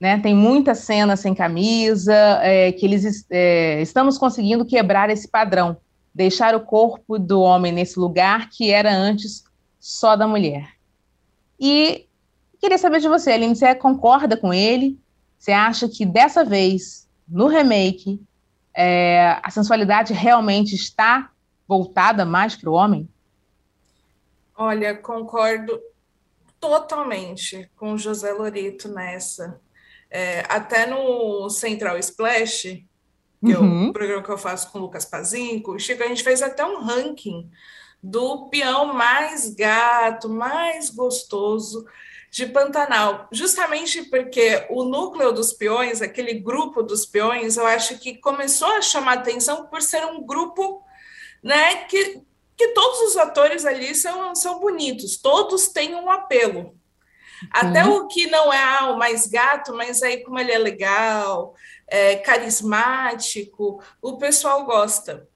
Né? 0.00 0.18
Tem 0.18 0.34
muita 0.34 0.74
cena 0.74 1.14
sem 1.14 1.34
camisa, 1.34 2.14
é, 2.40 2.72
que 2.72 2.86
eles 2.86 3.26
é, 3.28 3.82
estamos 3.82 4.16
conseguindo 4.16 4.64
quebrar 4.64 5.10
esse 5.10 5.28
padrão, 5.28 5.76
deixar 6.14 6.54
o 6.54 6.60
corpo 6.60 7.18
do 7.18 7.42
homem 7.42 7.70
nesse 7.70 7.98
lugar 7.98 8.48
que 8.48 8.70
era 8.70 8.90
antes 8.90 9.44
só 9.78 10.16
da 10.16 10.26
mulher. 10.26 10.70
E 11.60 12.06
queria 12.58 12.78
saber 12.78 13.00
de 13.00 13.08
você, 13.08 13.32
Aline, 13.32 13.54
você 13.54 13.74
concorda 13.74 14.38
com 14.38 14.54
ele? 14.54 14.98
Você 15.38 15.52
acha 15.52 15.86
que 15.86 16.06
dessa 16.06 16.42
vez, 16.46 17.06
no 17.28 17.46
remake, 17.46 18.22
é, 18.76 19.40
a 19.42 19.50
sensualidade 19.50 20.12
realmente 20.12 20.74
está 20.74 21.30
voltada 21.66 22.26
mais 22.26 22.54
para 22.54 22.70
o 22.70 22.74
homem? 22.74 23.08
Olha, 24.54 24.94
concordo 24.94 25.80
totalmente 26.60 27.70
com 27.76 27.96
José 27.96 28.32
Lorito 28.32 28.88
nessa. 28.88 29.60
É, 30.10 30.44
até 30.48 30.86
no 30.86 31.48
Central 31.48 31.98
Splash, 31.98 32.84
que 33.44 33.52
é 33.52 33.58
uhum. 33.58 33.86
é 33.86 33.88
o 33.88 33.92
programa 33.92 34.22
que 34.22 34.30
eu 34.30 34.38
faço 34.38 34.70
com 34.70 34.78
o 34.78 34.82
Lucas 34.82 35.04
Pazinco, 35.04 35.78
Chico, 35.78 36.02
a 36.02 36.08
gente 36.08 36.22
fez 36.22 36.42
até 36.42 36.64
um 36.64 36.80
ranking 36.80 37.50
do 38.02 38.48
peão 38.48 38.92
mais 38.92 39.52
gato, 39.54 40.28
mais 40.28 40.90
gostoso 40.90 41.86
de 42.30 42.46
Pantanal, 42.46 43.28
justamente 43.32 44.02
porque 44.04 44.66
o 44.68 44.84
núcleo 44.84 45.32
dos 45.32 45.52
peões, 45.52 46.02
aquele 46.02 46.34
grupo 46.34 46.82
dos 46.82 47.06
peões, 47.06 47.56
eu 47.56 47.66
acho 47.66 47.98
que 47.98 48.18
começou 48.18 48.68
a 48.68 48.82
chamar 48.82 49.18
atenção 49.18 49.66
por 49.66 49.80
ser 49.80 50.04
um 50.04 50.24
grupo, 50.24 50.82
né, 51.42 51.84
que, 51.84 52.20
que 52.56 52.68
todos 52.68 53.10
os 53.10 53.16
atores 53.16 53.64
ali 53.64 53.94
são, 53.94 54.34
são 54.34 54.60
bonitos, 54.60 55.16
todos 55.16 55.68
têm 55.68 55.94
um 55.94 56.10
apelo. 56.10 56.76
Até 57.50 57.84
uhum. 57.84 57.96
o 57.96 58.08
que 58.08 58.26
não 58.26 58.52
é 58.52 58.62
ah, 58.62 58.90
o 58.92 58.98
mais 58.98 59.26
gato, 59.26 59.74
mas 59.74 60.02
aí 60.02 60.22
como 60.22 60.38
ele 60.38 60.52
é 60.52 60.58
legal, 60.58 61.54
é, 61.86 62.16
carismático, 62.16 63.82
o 64.00 64.18
pessoal 64.18 64.64
gosta. 64.64 65.28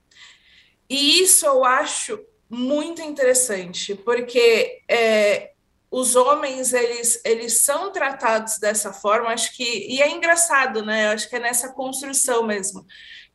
E 0.89 1.21
isso 1.21 1.45
eu 1.45 1.63
acho 1.63 2.19
muito 2.49 3.01
interessante, 3.01 3.95
porque 3.95 4.81
é, 4.87 5.50
os 5.91 6.15
homens 6.15 6.73
eles, 6.73 7.21
eles 7.25 7.59
são 7.59 7.91
tratados 7.91 8.57
dessa 8.57 8.93
forma, 8.93 9.29
acho 9.29 9.55
que 9.55 9.63
e 9.63 10.01
é 10.01 10.09
engraçado, 10.09 10.83
né? 10.85 11.09
Acho 11.09 11.29
que 11.29 11.35
é 11.35 11.39
nessa 11.39 11.73
construção 11.73 12.43
mesmo 12.43 12.85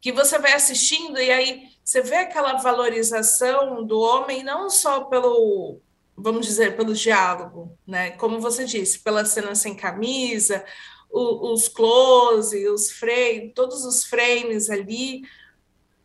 que 0.01 0.13
você 0.13 0.39
vai 0.39 0.53
assistindo 0.53 1.19
e 1.19 1.31
aí 1.31 1.69
você 1.83 2.01
vê 2.01 2.17
aquela 2.17 2.55
valorização 2.55 3.85
do 3.85 3.99
homem 3.99 4.43
não 4.43 4.71
só 4.71 5.05
pelo 5.05 5.81
vamos 6.17 6.47
dizer 6.47 6.77
pelo 6.77 6.95
diálogo, 6.95 7.77
né? 7.87 8.13
Como 8.13 8.41
você 8.41 8.65
disse, 8.65 9.01
pela 9.01 9.25
cena 9.25 9.55
sem 9.55 9.75
camisa, 9.75 10.65
o, 11.11 11.53
os 11.53 11.69
close, 11.69 12.69
os 12.69 12.91
frames, 12.91 13.53
todos 13.55 13.85
os 13.85 14.05
frames 14.05 14.71
ali, 14.71 15.23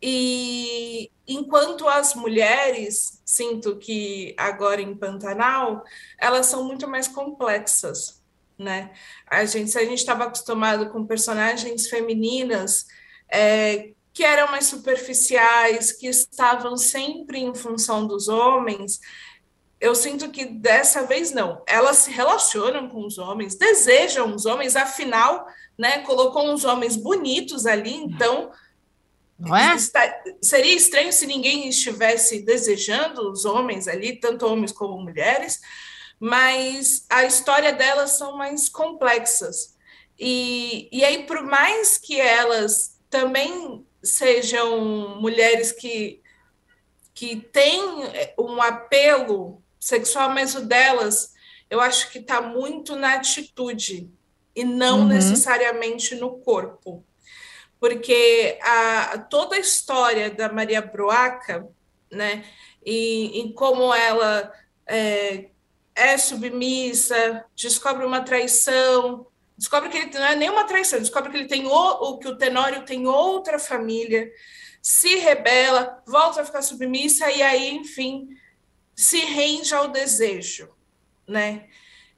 e 0.02 1.12
enquanto 1.28 1.88
as 1.88 2.16
mulheres, 2.16 3.22
sinto 3.24 3.78
que 3.78 4.34
agora 4.38 4.82
em 4.82 4.96
Pantanal, 4.96 5.84
elas 6.18 6.48
são 6.48 6.64
muito 6.64 6.88
mais 6.88 7.08
complexas, 7.08 8.22
né? 8.58 8.92
A 9.28 9.46
gente, 9.46 9.70
se 9.70 9.78
a 9.78 9.86
gente 9.86 10.00
estava 10.00 10.26
acostumado 10.26 10.90
com 10.90 11.06
personagens 11.06 11.88
femininas 11.88 12.88
é, 13.32 13.92
que 14.14 14.24
eram 14.24 14.50
mais 14.52 14.66
superficiais, 14.66 15.92
que 15.92 16.08
estavam 16.08 16.76
sempre 16.76 17.40
em 17.40 17.54
função 17.54 18.08
dos 18.08 18.28
homens, 18.28 19.00
eu 19.80 19.96
sinto 19.96 20.30
que 20.30 20.46
dessa 20.46 21.06
vez 21.06 21.32
não. 21.32 21.64
Elas 21.68 21.98
se 21.98 22.12
relacionam 22.12 22.90
com 22.90 23.06
os 23.06 23.18
homens, 23.18 23.56
desejam 23.56 24.36
os 24.36 24.46
homens, 24.46 24.76
afinal, 24.76 25.46
né, 25.78 26.00
colocou 26.00 26.52
uns 26.52 26.66
homens 26.66 26.96
bonitos 26.96 27.66
ali, 27.66 27.96
então 27.96 28.52
não 29.42 29.58
é? 29.58 29.76
Está, 29.76 30.24
seria 30.40 30.76
estranho 30.76 31.12
se 31.12 31.26
ninguém 31.26 31.68
estivesse 31.68 32.42
desejando 32.44 33.32
os 33.32 33.44
homens 33.44 33.88
ali, 33.88 34.20
tanto 34.20 34.46
homens 34.46 34.72
como 34.72 35.02
mulheres, 35.02 35.60
mas 36.20 37.06
a 37.10 37.26
história 37.26 37.74
delas 37.74 38.12
são 38.12 38.38
mais 38.38 38.70
complexas. 38.70 39.76
E, 40.20 40.88
e 40.92 41.04
aí, 41.04 41.24
por 41.24 41.42
mais 41.42 41.98
que 41.98 42.22
elas 42.22 43.00
também 43.10 43.84
sejam 44.04 45.20
mulheres 45.20 45.72
que, 45.72 46.22
que 47.12 47.38
têm 47.38 47.82
um 48.38 48.62
apelo 48.62 49.64
sexual, 49.80 50.30
mas 50.30 50.54
o 50.54 50.62
delas, 50.62 51.34
eu 51.68 51.82
acho 51.82 52.12
que 52.12 52.20
está 52.20 52.40
muito 52.42 52.96
na 52.96 53.16
atitude 53.16 54.08
e 54.56 54.64
não 54.64 55.00
uhum. 55.00 55.08
necessariamente 55.08 56.14
no 56.14 56.38
corpo 56.38 57.04
porque 57.82 58.60
a, 58.62 59.18
toda 59.18 59.56
a 59.56 59.60
história 59.60 60.30
da 60.30 60.54
Maria 60.54 60.84
Broaca, 60.84 61.68
né, 62.12 62.46
e, 62.86 63.42
e 63.42 63.54
como 63.54 63.92
ela 63.92 64.54
é, 64.86 65.50
é, 65.96 66.16
submissa, 66.20 67.44
descobre 67.56 68.06
uma 68.06 68.22
traição, 68.22 69.26
descobre 69.58 69.90
que 69.90 69.98
ele 69.98 70.14
não 70.14 70.26
é 70.26 70.36
nenhuma 70.36 70.66
traição, 70.66 71.00
descobre 71.00 71.32
que 71.32 71.38
ele 71.38 71.48
tem 71.48 71.66
o, 71.66 71.72
o 71.72 72.20
que 72.20 72.28
o 72.28 72.38
Tenório 72.38 72.86
tem 72.86 73.08
outra 73.08 73.58
família, 73.58 74.32
se 74.80 75.16
rebela, 75.16 76.04
volta 76.06 76.42
a 76.42 76.46
ficar 76.46 76.62
submissa 76.62 77.32
e 77.32 77.42
aí, 77.42 77.72
enfim, 77.72 78.30
se 78.96 79.22
rende 79.22 79.74
ao 79.74 79.88
desejo, 79.88 80.70
né, 81.28 81.68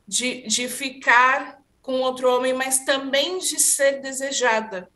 de, 0.06 0.42
de 0.46 0.68
ficar 0.68 1.64
com 1.82 2.02
outro 2.02 2.30
homem, 2.30 2.52
mas 2.52 2.80
também 2.80 3.38
de 3.38 3.58
ser 3.62 4.02
desejada. 4.02 4.92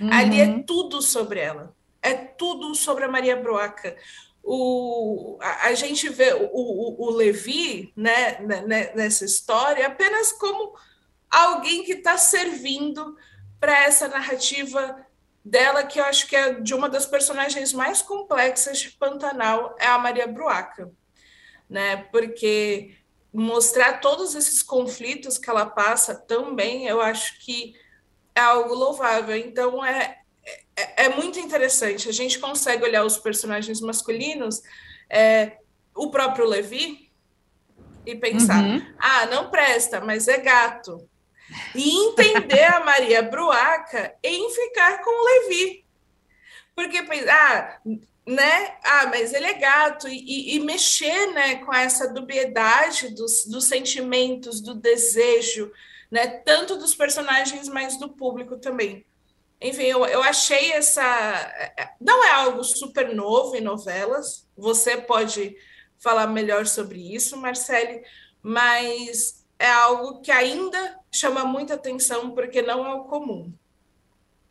Uhum. 0.00 0.12
Ali 0.12 0.40
é 0.40 0.46
uhum. 0.46 0.62
tudo 0.62 1.00
sobre 1.02 1.40
ela. 1.40 1.74
É 2.00 2.14
tudo 2.14 2.74
sobre 2.74 3.04
a 3.04 3.08
Maria 3.08 3.36
Broaca. 3.36 3.96
O, 4.42 5.38
a, 5.40 5.68
a 5.68 5.74
gente 5.74 6.08
vê 6.08 6.34
o, 6.34 6.50
o, 6.52 7.06
o 7.06 7.10
Levi 7.10 7.92
né, 7.96 8.40
né, 8.40 8.62
né, 8.62 8.92
nessa 8.94 9.24
história 9.24 9.86
apenas 9.86 10.32
como 10.32 10.74
alguém 11.30 11.84
que 11.84 11.92
está 11.92 12.18
servindo 12.18 13.16
para 13.60 13.84
essa 13.84 14.08
narrativa 14.08 15.06
dela, 15.44 15.84
que 15.84 15.98
eu 15.98 16.04
acho 16.04 16.26
que 16.26 16.36
é 16.36 16.54
de 16.54 16.74
uma 16.74 16.88
das 16.88 17.06
personagens 17.06 17.72
mais 17.72 18.02
complexas 18.02 18.80
de 18.80 18.90
Pantanal, 18.90 19.76
é 19.78 19.86
a 19.86 19.98
Maria 19.98 20.26
Bruaca, 20.26 20.90
né? 21.68 21.96
Porque 22.10 22.96
mostrar 23.32 24.00
todos 24.00 24.34
esses 24.34 24.62
conflitos 24.62 25.38
que 25.38 25.48
ela 25.48 25.66
passa 25.66 26.14
também, 26.14 26.86
eu 26.86 27.00
acho 27.00 27.38
que 27.40 27.74
é 28.34 28.40
algo 28.40 28.74
louvável. 28.74 29.36
Então 29.36 29.84
é, 29.84 30.18
é, 30.76 31.04
é, 31.04 31.08
muito 31.10 31.38
interessante. 31.38 32.08
A 32.08 32.12
gente 32.12 32.38
consegue 32.38 32.84
olhar 32.84 33.04
os 33.04 33.18
personagens 33.18 33.80
masculinos, 33.80 34.62
é, 35.08 35.58
o 35.94 36.10
próprio 36.10 36.46
Levi, 36.46 37.10
e 38.06 38.14
pensar: 38.16 38.62
uhum. 38.62 38.84
ah, 38.98 39.26
não 39.26 39.50
presta, 39.50 40.00
mas 40.00 40.28
é 40.28 40.38
gato. 40.38 41.08
E 41.74 42.08
entender 42.08 42.64
a 42.64 42.80
Maria 42.80 43.22
Bruaca 43.22 44.14
em 44.22 44.50
ficar 44.50 45.02
com 45.02 45.10
o 45.10 45.24
Levi. 45.24 45.84
Porque, 46.74 46.98
ah, 47.28 47.78
né? 48.26 48.76
Ah, 48.82 49.06
mas 49.06 49.34
ele 49.34 49.46
é 49.46 49.54
gato. 49.54 50.08
E, 50.08 50.16
e, 50.16 50.56
e 50.56 50.60
mexer 50.60 51.26
né, 51.32 51.56
com 51.56 51.72
essa 51.74 52.08
dubiedade 52.12 53.14
dos, 53.14 53.44
dos 53.46 53.64
sentimentos, 53.66 54.60
do 54.60 54.74
desejo, 54.74 55.70
né? 56.12 56.26
Tanto 56.26 56.76
dos 56.76 56.94
personagens, 56.94 57.70
mas 57.70 57.98
do 57.98 58.10
público 58.10 58.58
também. 58.58 59.06
Enfim, 59.58 59.84
eu, 59.84 60.04
eu 60.04 60.22
achei 60.22 60.72
essa. 60.72 61.02
Não 61.98 62.22
é 62.22 62.32
algo 62.32 62.62
super 62.62 63.14
novo 63.14 63.56
em 63.56 63.62
novelas, 63.62 64.46
você 64.54 64.98
pode 64.98 65.56
falar 65.98 66.26
melhor 66.26 66.66
sobre 66.66 67.14
isso, 67.14 67.36
Marcele, 67.38 68.02
mas 68.42 69.46
é 69.58 69.70
algo 69.70 70.20
que 70.20 70.30
ainda 70.30 70.98
chama 71.10 71.44
muita 71.44 71.74
atenção 71.74 72.32
porque 72.32 72.60
não 72.60 72.84
é 72.84 72.92
o 72.92 73.04
comum. 73.04 73.50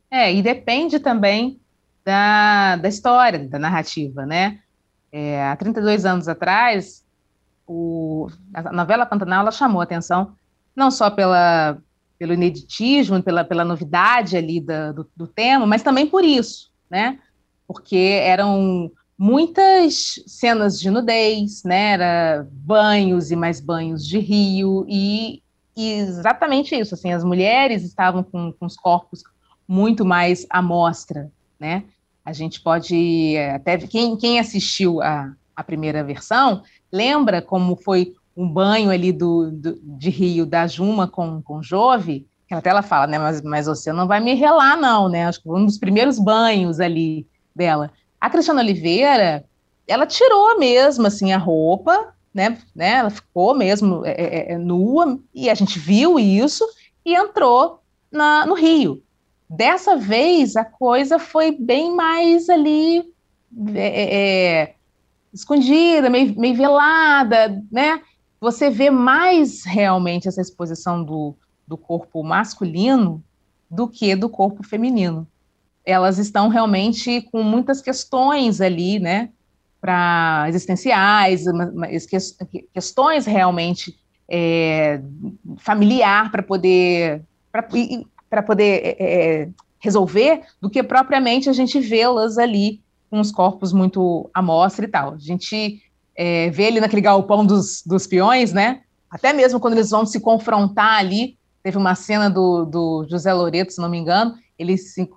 É, 0.10 0.34
e 0.34 0.42
depende 0.42 1.00
também 1.00 1.62
da, 2.04 2.78
da 2.78 2.90
história, 2.90 3.48
da 3.48 3.60
narrativa, 3.60 4.26
né? 4.26 4.62
É, 5.12 5.44
há 5.44 5.56
32 5.56 6.06
anos 6.06 6.28
atrás, 6.28 7.06
o, 7.68 8.30
a 8.54 8.72
novela 8.72 9.06
Pantanal 9.06 9.42
ela 9.42 9.52
chamou 9.52 9.82
atenção 9.82 10.36
não 10.76 10.90
só 10.92 11.10
pela, 11.10 11.78
pelo 12.18 12.34
ineditismo, 12.34 13.22
pela, 13.22 13.44
pela 13.44 13.66
novidade 13.66 14.38
ali 14.38 14.62
da, 14.62 14.92
do, 14.92 15.10
do 15.16 15.28
tema, 15.28 15.66
mas 15.66 15.84
também 15.84 16.08
por 16.08 16.24
isso, 16.24 16.72
né? 16.90 17.20
Porque 17.68 18.20
eram 18.24 18.92
muitas 19.18 20.16
cenas 20.26 20.80
de 20.80 20.90
nudez, 20.90 21.64
né? 21.64 21.94
Era 21.94 22.48
banhos 22.52 23.32
e 23.32 23.36
mais 23.36 23.60
banhos 23.60 24.06
de 24.08 24.20
rio 24.20 24.86
e, 24.88 25.42
e 25.76 25.92
exatamente 25.94 26.76
isso, 26.76 26.96
assim, 26.96 27.12
as 27.12 27.24
mulheres 27.24 27.84
estavam 27.84 28.24
com, 28.24 28.52
com 28.52 28.66
os 28.66 28.76
corpos 28.76 29.24
muito 29.68 30.04
mais 30.04 30.46
à 30.50 30.62
mostra, 30.62 31.32
né? 31.60 31.84
A 32.24 32.34
gente 32.34 32.62
pode 32.62 33.36
até 33.56 33.78
quem, 33.78 34.16
quem 34.16 34.40
assistiu 34.40 35.02
a, 35.02 35.34
a 35.56 35.64
primeira 35.64 36.04
versão 36.04 36.64
lembra 36.92 37.42
como 37.42 37.76
foi 37.76 38.14
um 38.36 38.48
banho 38.48 38.90
ali 38.90 39.12
do, 39.12 39.52
do, 39.52 39.80
de 39.82 40.10
rio 40.10 40.46
da 40.46 40.68
Juma 40.68 41.08
com, 41.08 41.42
com 41.42 41.62
Jove, 41.62 42.28
que 42.48 42.54
até 42.54 42.70
ela 42.70 42.82
fala, 42.82 43.08
né, 43.08 43.18
mas, 43.18 43.42
mas 43.42 43.66
você 43.66 43.94
não 43.94 44.08
vai 44.08 44.20
me 44.20 44.34
relar, 44.34 44.78
não, 44.78 45.08
né, 45.08 45.26
acho 45.26 45.42
que 45.42 45.50
um 45.50 45.66
dos 45.66 45.78
primeiros 45.78 46.20
banhos 46.20 46.80
ali 46.80 47.26
dela. 47.56 47.92
A 48.20 48.30
Cristiana 48.30 48.62
Oliveira, 48.62 49.46
ela 49.88 50.06
tirou 50.06 50.60
mesmo, 50.60 51.08
assim, 51.08 51.32
a 51.32 51.38
roupa, 51.38 52.14
né, 52.34 52.58
né 52.76 52.96
ela 52.96 53.10
ficou 53.10 53.54
mesmo 53.54 54.06
é, 54.06 54.12
é, 54.12 54.52
é 54.54 54.58
nua, 54.58 55.20
e 55.34 55.50
a 55.50 55.54
gente 55.54 55.80
viu 55.80 56.20
isso, 56.20 56.66
e 57.06 57.16
entrou 57.16 57.80
na, 58.12 58.46
no 58.46 58.54
rio. 58.54 59.02
Dessa 59.50 59.96
vez, 59.96 60.56
a 60.56 60.64
coisa 60.64 61.20
foi 61.20 61.52
bem 61.52 61.96
mais 61.96 62.50
ali, 62.50 63.00
é, 63.74 64.04
é, 64.04 64.16
é 64.64 64.76
escondida, 65.34 66.10
meio, 66.10 66.38
meio 66.38 66.56
velada, 66.56 67.62
né, 67.72 68.02
você 68.42 68.72
vê 68.72 68.90
mais 68.90 69.64
realmente 69.64 70.28
essa 70.28 70.42
exposição 70.42 71.04
do, 71.04 71.36
do 71.68 71.78
corpo 71.78 72.24
masculino 72.24 73.24
do 73.70 73.88
que 73.88 74.16
do 74.16 74.28
corpo 74.28 74.64
feminino. 74.64 75.28
Elas 75.86 76.18
estão 76.18 76.50
realmente 76.50 77.22
com 77.22 77.44
muitas 77.44 77.82
questões 77.82 78.60
ali, 78.60 79.00
né, 79.00 79.30
para 79.80 80.46
existenciais, 80.50 81.46
questões 82.74 83.26
realmente 83.26 83.96
é, 84.30 85.02
familiar 85.58 86.32
para 86.32 86.44
poder 86.44 87.24
para 88.30 88.42
poder 88.44 88.82
é, 88.84 88.96
é, 89.00 89.50
resolver 89.80 90.42
do 90.62 90.70
que 90.70 90.82
propriamente 90.82 91.50
a 91.50 91.54
gente 91.54 91.80
vê-las 91.80 92.38
ali 92.38 92.82
com 93.10 93.20
os 93.20 93.32
corpos 93.32 93.74
muito 93.74 94.30
à 94.34 94.42
mostra 94.42 94.86
e 94.86 94.88
tal. 94.88 95.16
A 95.16 95.18
gente 95.18 95.82
é, 96.16 96.50
vê 96.50 96.68
ali 96.68 96.80
naquele 96.80 97.02
galpão 97.02 97.46
dos, 97.46 97.84
dos 97.86 98.08
peões, 98.08 98.54
né? 98.54 98.82
Até 99.10 99.34
mesmo 99.34 99.60
quando 99.60 99.74
eles 99.74 99.90
vão 99.90 100.06
se 100.06 100.20
confrontar 100.20 101.00
ali, 101.00 101.38
teve 101.64 101.78
uma 101.78 101.96
cena 101.96 102.30
do, 102.30 102.66
do 102.66 103.06
José 103.10 103.34
Loreto, 103.34 103.74
se 103.74 103.82
não 103.82 103.90
me 103.90 103.98
engano, 103.98 104.36
eles 104.58 104.94
se 104.94 105.10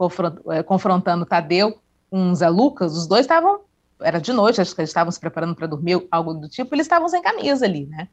é, 0.51 0.63
confrontando 0.63 1.27
Tadeu 1.27 1.79
com 2.11 2.35
Zé 2.35 2.49
Lucas, 2.49 2.97
os 2.97 3.07
dois 3.07 3.23
estavam, 3.23 3.61
era 4.01 4.21
de 4.21 4.33
noite, 4.33 4.61
acho 4.61 4.75
que 4.75 4.81
eles 4.81 4.91
estavam 4.91 5.11
se 5.11 5.21
preparando 5.21 5.55
para 5.55 5.67
dormir, 5.67 6.07
algo 6.11 6.35
do 6.35 6.49
tipo, 6.49 6.75
eles 6.75 6.87
estavam 6.87 7.09
sem 7.09 7.23
camisa 7.23 7.65
ali, 7.65 7.87
né? 7.87 8.09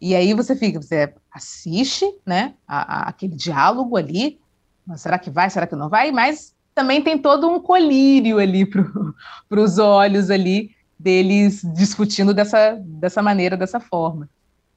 E 0.00 0.14
aí 0.14 0.34
você 0.34 0.54
fica, 0.54 0.80
você 0.80 1.14
assiste, 1.32 2.04
né, 2.24 2.54
a, 2.68 2.98
a, 2.98 3.08
aquele 3.08 3.34
diálogo 3.34 3.96
ali, 3.96 4.38
mas 4.86 5.00
será 5.00 5.18
que 5.18 5.30
vai, 5.30 5.48
será 5.48 5.66
que 5.66 5.74
não 5.74 5.88
vai? 5.88 6.12
Mas 6.12 6.54
também 6.74 7.02
tem 7.02 7.16
todo 7.16 7.48
um 7.48 7.58
colírio 7.58 8.38
ali 8.38 8.66
para 8.66 8.84
os 9.60 9.78
olhos 9.78 10.30
ali 10.30 10.75
deles 10.98 11.62
discutindo 11.74 12.32
dessa, 12.32 12.78
dessa 12.84 13.22
maneira, 13.22 13.56
dessa 13.56 13.80
forma. 13.80 14.28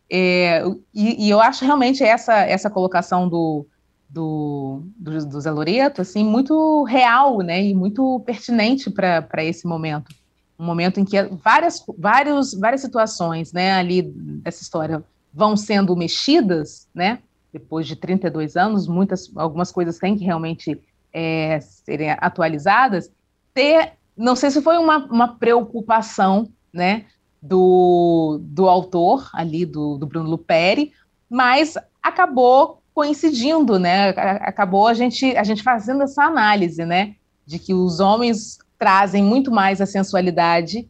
É, 0.10 0.64
e, 0.94 1.28
e, 1.28 1.30
eu 1.30 1.40
acho 1.40 1.64
realmente 1.64 2.04
essa, 2.04 2.36
essa 2.38 2.70
colocação 2.70 3.30
do, 3.30 3.66
do, 4.10 4.82
do, 4.98 5.26
do 5.26 5.42
Zé 5.42 5.52
Loreto, 5.52 6.02
assim, 6.02 6.24
muito 6.24 6.84
real, 6.84 7.40
né, 7.40 7.64
e 7.64 7.76
muito 7.76 8.20
pertinente 8.22 8.90
para 8.90 9.44
esse 9.44 9.68
momento. 9.68 10.14
Um 10.58 10.66
momento 10.66 11.00
em 11.00 11.06
que 11.06 11.22
várias, 11.44 11.84
vários, 11.98 12.54
várias 12.54 12.82
situações, 12.82 13.54
né, 13.54 13.74
ali 13.74 14.02
dessa 14.02 14.64
história 14.64 15.04
vão 15.32 15.56
sendo 15.56 15.96
mexidas, 15.96 16.88
né, 16.94 17.20
depois 17.54 17.88
de 17.88 17.96
32 17.96 18.58
anos, 18.58 18.88
muitas, 18.88 19.32
algumas 19.36 19.72
coisas 19.72 20.00
têm 20.00 20.18
que 20.18 20.26
realmente 20.26 20.82
é, 21.14 21.60
serem 21.62 22.12
atualizadas, 22.12 23.12
ter, 23.54 23.94
não 24.20 24.36
sei 24.36 24.52
se 24.52 24.62
foi 24.62 24.78
uma, 24.78 24.98
uma 25.06 25.28
preocupação, 25.40 26.50
né, 26.74 27.06
do, 27.42 28.38
do 28.44 28.68
autor 28.68 29.30
ali, 29.34 29.66
do, 29.66 29.98
do 29.98 30.06
Bruno 30.06 30.30
Luperi, 30.30 30.92
mas 31.30 31.78
acabou 32.04 32.84
coincidindo, 32.94 33.80
né, 33.80 34.10
acabou 34.42 34.88
a 34.88 34.94
gente, 34.94 35.38
a 35.38 35.44
gente 35.44 35.64
fazendo 35.64 36.04
essa 36.04 36.24
análise, 36.24 36.84
né, 36.86 37.16
de 37.46 37.58
que 37.58 37.74
os 37.74 38.02
homens 38.02 38.60
trazem 38.78 39.24
muito 39.24 39.52
mais 39.52 39.80
a 39.80 39.86
sensualidade 39.86 40.88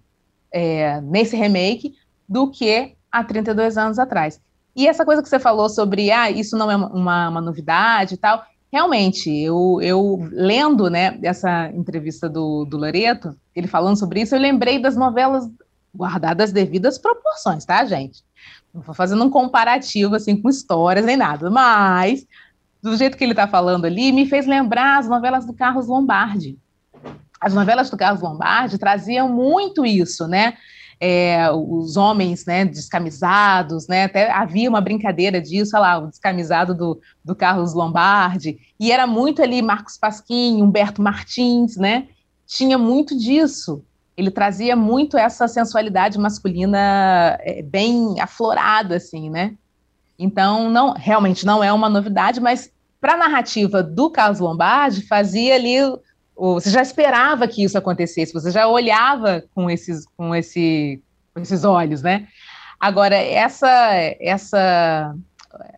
é, 0.51 0.99
nesse 1.01 1.35
remake 1.35 1.95
do 2.27 2.49
que 2.49 2.95
há 3.11 3.23
32 3.23 3.77
anos 3.77 3.99
atrás. 3.99 4.41
E 4.75 4.87
essa 4.87 5.05
coisa 5.05 5.21
que 5.21 5.29
você 5.29 5.39
falou 5.39 5.69
sobre, 5.69 6.11
ah, 6.11 6.31
isso 6.31 6.57
não 6.57 6.71
é 6.71 6.75
uma, 6.75 7.29
uma 7.29 7.41
novidade 7.41 8.15
e 8.15 8.17
tal, 8.17 8.43
realmente, 8.71 9.29
eu, 9.29 9.79
eu 9.81 10.29
lendo, 10.31 10.89
né, 10.89 11.17
essa 11.23 11.69
entrevista 11.71 12.29
do, 12.29 12.65
do 12.65 12.77
Loreto, 12.77 13.35
ele 13.55 13.67
falando 13.67 13.97
sobre 13.97 14.21
isso, 14.21 14.35
eu 14.35 14.39
lembrei 14.39 14.79
das 14.79 14.95
novelas 14.95 15.49
guardadas 15.93 16.51
devidas 16.51 16.97
proporções, 16.97 17.65
tá, 17.65 17.83
gente? 17.83 18.23
Não 18.73 18.81
vou 18.81 18.93
fazendo 18.93 19.23
um 19.23 19.29
comparativo, 19.29 20.15
assim, 20.15 20.39
com 20.39 20.49
histórias 20.49 21.05
nem 21.05 21.17
nada, 21.17 21.49
mas, 21.49 22.25
do 22.81 22.95
jeito 22.95 23.17
que 23.17 23.23
ele 23.23 23.33
está 23.33 23.47
falando 23.47 23.85
ali, 23.85 24.11
me 24.11 24.27
fez 24.27 24.45
lembrar 24.45 24.99
as 24.99 25.09
novelas 25.09 25.45
do 25.45 25.53
Carlos 25.53 25.87
Lombardi. 25.87 26.57
As 27.41 27.53
novelas 27.53 27.89
do 27.89 27.97
Carlos 27.97 28.21
Lombardi 28.21 28.77
traziam 28.77 29.27
muito 29.29 29.85
isso, 29.85 30.27
né? 30.27 30.57
É, 30.99 31.49
os 31.51 31.95
homens 31.95 32.45
né, 32.45 32.65
descamisados, 32.65 33.87
né, 33.87 34.03
até 34.05 34.29
havia 34.29 34.69
uma 34.69 34.81
brincadeira 34.81 35.41
disso, 35.41 35.75
olha 35.75 35.81
lá, 35.81 35.97
o 35.99 36.07
descamisado 36.07 36.75
do, 36.75 36.99
do 37.23 37.35
Carlos 37.35 37.73
Lombardi, 37.73 38.59
e 38.79 38.91
era 38.91 39.07
muito 39.07 39.41
ali 39.41 39.61
Marcos 39.61 39.97
Pasquim, 39.97 40.61
Humberto 40.61 41.01
Martins, 41.01 41.77
né, 41.77 42.07
tinha 42.45 42.77
muito 42.77 43.17
disso, 43.17 43.83
ele 44.17 44.29
trazia 44.29 44.75
muito 44.75 45.17
essa 45.17 45.47
sensualidade 45.47 46.19
masculina 46.19 47.37
é, 47.41 47.61
bem 47.61 48.19
aflorada, 48.19 48.97
assim, 48.97 49.29
né, 49.29 49.55
então, 50.17 50.69
não, 50.69 50.93
realmente 50.93 51.45
não 51.45 51.63
é 51.63 51.71
uma 51.71 51.87
novidade, 51.87 52.41
mas 52.41 52.69
para 52.99 53.13
a 53.13 53.17
narrativa 53.17 53.81
do 53.81 54.09
Carlos 54.09 54.41
Lombardi, 54.41 55.07
fazia 55.07 55.55
ali 55.55 55.77
você 56.39 56.69
já 56.69 56.81
esperava 56.81 57.47
que 57.47 57.63
isso 57.63 57.77
acontecesse, 57.77 58.33
você 58.33 58.51
já 58.51 58.67
olhava 58.67 59.43
com 59.53 59.69
esses, 59.69 60.05
com 60.15 60.33
esse, 60.33 61.01
com 61.33 61.41
esses 61.41 61.63
olhos, 61.63 62.01
né? 62.01 62.27
Agora, 62.79 63.15
essa, 63.15 63.69
essa 64.21 65.13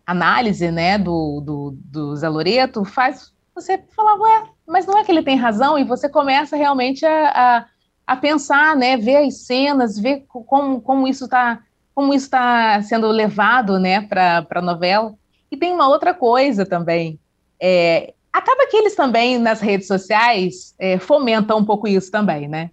análise 0.06 0.70
né, 0.70 0.98
do, 0.98 1.40
do, 1.40 1.78
do 1.84 2.16
Zé 2.16 2.28
Loreto 2.28 2.84
faz 2.84 3.32
você 3.54 3.82
falar, 3.94 4.14
ué, 4.14 4.44
mas 4.66 4.86
não 4.86 4.98
é 4.98 5.04
que 5.04 5.10
ele 5.10 5.22
tem 5.22 5.36
razão, 5.36 5.78
e 5.78 5.84
você 5.84 6.08
começa 6.08 6.56
realmente 6.56 7.04
a, 7.04 7.28
a, 7.28 7.66
a 8.06 8.16
pensar, 8.16 8.76
né, 8.76 8.96
ver 8.96 9.26
as 9.26 9.44
cenas, 9.44 9.98
ver 9.98 10.24
como, 10.28 10.80
como 10.80 11.08
isso 11.08 11.24
está 11.24 11.60
como 11.94 12.14
isso 12.14 12.24
está 12.24 12.80
sendo 12.82 13.08
levado 13.08 13.78
né, 13.78 14.00
para 14.00 14.46
a 14.50 14.62
novela. 14.62 15.14
E 15.50 15.58
tem 15.58 15.74
uma 15.74 15.88
outra 15.88 16.14
coisa 16.14 16.64
também. 16.64 17.20
É, 17.60 18.14
Acaba 18.32 18.66
que 18.66 18.76
eles 18.76 18.94
também, 18.94 19.38
nas 19.38 19.60
redes 19.60 19.86
sociais, 19.86 20.74
é, 20.78 20.98
fomentam 20.98 21.58
um 21.58 21.64
pouco 21.64 21.86
isso 21.86 22.10
também, 22.10 22.48
né? 22.48 22.70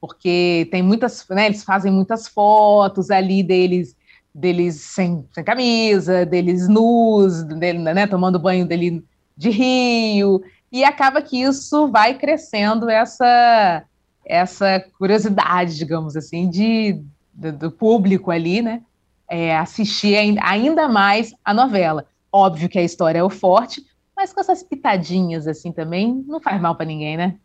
Porque 0.00 0.66
tem 0.70 0.82
muitas, 0.82 1.24
né, 1.28 1.46
eles 1.46 1.62
fazem 1.62 1.92
muitas 1.92 2.26
fotos 2.26 3.10
ali 3.10 3.42
deles, 3.42 3.94
deles 4.34 4.80
sem, 4.80 5.24
sem 5.32 5.44
camisa, 5.44 6.24
deles 6.24 6.66
nus, 6.66 7.42
dele, 7.44 7.78
né, 7.78 8.06
tomando 8.06 8.38
banho 8.38 8.66
dele 8.66 9.04
de 9.36 9.50
rio, 9.50 10.42
e 10.70 10.82
acaba 10.82 11.20
que 11.20 11.40
isso 11.42 11.88
vai 11.88 12.14
crescendo 12.14 12.88
essa, 12.88 13.84
essa 14.24 14.82
curiosidade, 14.98 15.76
digamos 15.76 16.16
assim, 16.16 16.48
de, 16.48 17.02
do, 17.32 17.52
do 17.52 17.70
público 17.70 18.30
ali, 18.30 18.62
né? 18.62 18.80
É, 19.28 19.56
assistir 19.56 20.16
ainda 20.16 20.88
mais 20.88 21.34
a 21.44 21.54
novela. 21.54 22.06
Óbvio 22.30 22.68
que 22.68 22.78
a 22.78 22.82
história 22.82 23.18
é 23.18 23.22
o 23.22 23.30
forte, 23.30 23.82
mas 24.22 24.32
com 24.32 24.40
essas 24.40 24.62
pitadinhas 24.62 25.48
assim 25.48 25.72
também, 25.72 26.24
não 26.28 26.40
faz 26.40 26.60
mal 26.60 26.76
para 26.76 26.86
ninguém, 26.86 27.16
né? 27.16 27.36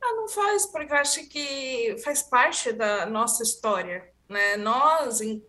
Ah, 0.00 0.14
não 0.14 0.28
faz, 0.28 0.66
porque 0.66 0.92
eu 0.92 0.96
acho 0.98 1.26
que 1.26 1.96
faz 2.04 2.22
parte 2.22 2.70
da 2.70 3.06
nossa 3.06 3.42
história. 3.42 4.06
Né? 4.28 4.58
Nós, 4.58 5.22
em, 5.22 5.42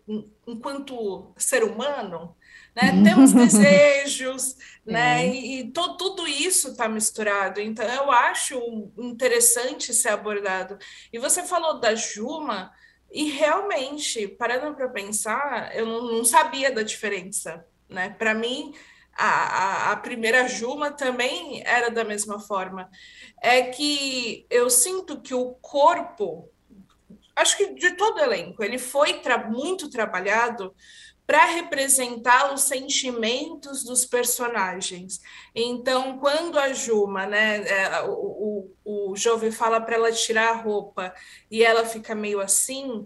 enquanto 0.46 1.34
ser 1.36 1.62
humano, 1.62 2.34
né, 2.74 3.02
temos 3.04 3.32
desejos, 3.36 4.56
né, 4.86 5.26
é. 5.26 5.28
e, 5.28 5.60
e 5.60 5.70
to, 5.70 5.98
tudo 5.98 6.26
isso 6.26 6.68
está 6.68 6.88
misturado. 6.88 7.60
Então, 7.60 7.84
eu 7.84 8.10
acho 8.10 8.58
interessante 8.96 9.92
ser 9.92 10.08
abordado. 10.08 10.78
E 11.12 11.18
você 11.18 11.42
falou 11.42 11.78
da 11.78 11.94
Juma, 11.94 12.72
e 13.12 13.30
realmente, 13.32 14.26
parando 14.26 14.74
para 14.74 14.88
pensar, 14.88 15.76
eu 15.76 15.84
não, 15.84 16.02
não 16.04 16.24
sabia 16.24 16.72
da 16.72 16.82
diferença. 16.82 17.66
Né? 17.86 18.08
Para 18.08 18.32
mim, 18.32 18.74
a, 19.16 19.92
a, 19.92 19.96
primeira 19.96 20.46
Juma 20.48 20.90
também 20.90 21.62
era 21.64 21.90
da 21.90 22.04
mesma 22.04 22.38
forma. 22.38 22.90
É 23.42 23.62
que 23.62 24.46
eu 24.50 24.68
sinto 24.68 25.20
que 25.20 25.34
o 25.34 25.52
corpo, 25.54 26.50
acho 27.34 27.56
que 27.56 27.74
de 27.74 27.96
todo 27.96 28.16
o 28.16 28.20
elenco, 28.20 28.62
ele 28.62 28.78
foi 28.78 29.20
tra 29.20 29.38
muito 29.48 29.88
trabalhado 29.90 30.74
para 31.26 31.44
representar 31.44 32.54
os 32.54 32.62
sentimentos 32.62 33.82
dos 33.82 34.06
personagens. 34.06 35.20
Então, 35.52 36.18
quando 36.18 36.56
a 36.56 36.72
Juma, 36.72 37.26
né, 37.26 37.66
é, 37.66 38.02
o, 38.02 38.70
o, 38.84 39.10
o 39.10 39.16
jovem 39.16 39.50
fala 39.50 39.80
para 39.80 39.96
ela 39.96 40.12
tirar 40.12 40.50
a 40.50 40.60
roupa 40.60 41.12
e 41.50 41.64
ela 41.64 41.84
fica 41.84 42.14
meio 42.14 42.40
assim, 42.40 43.04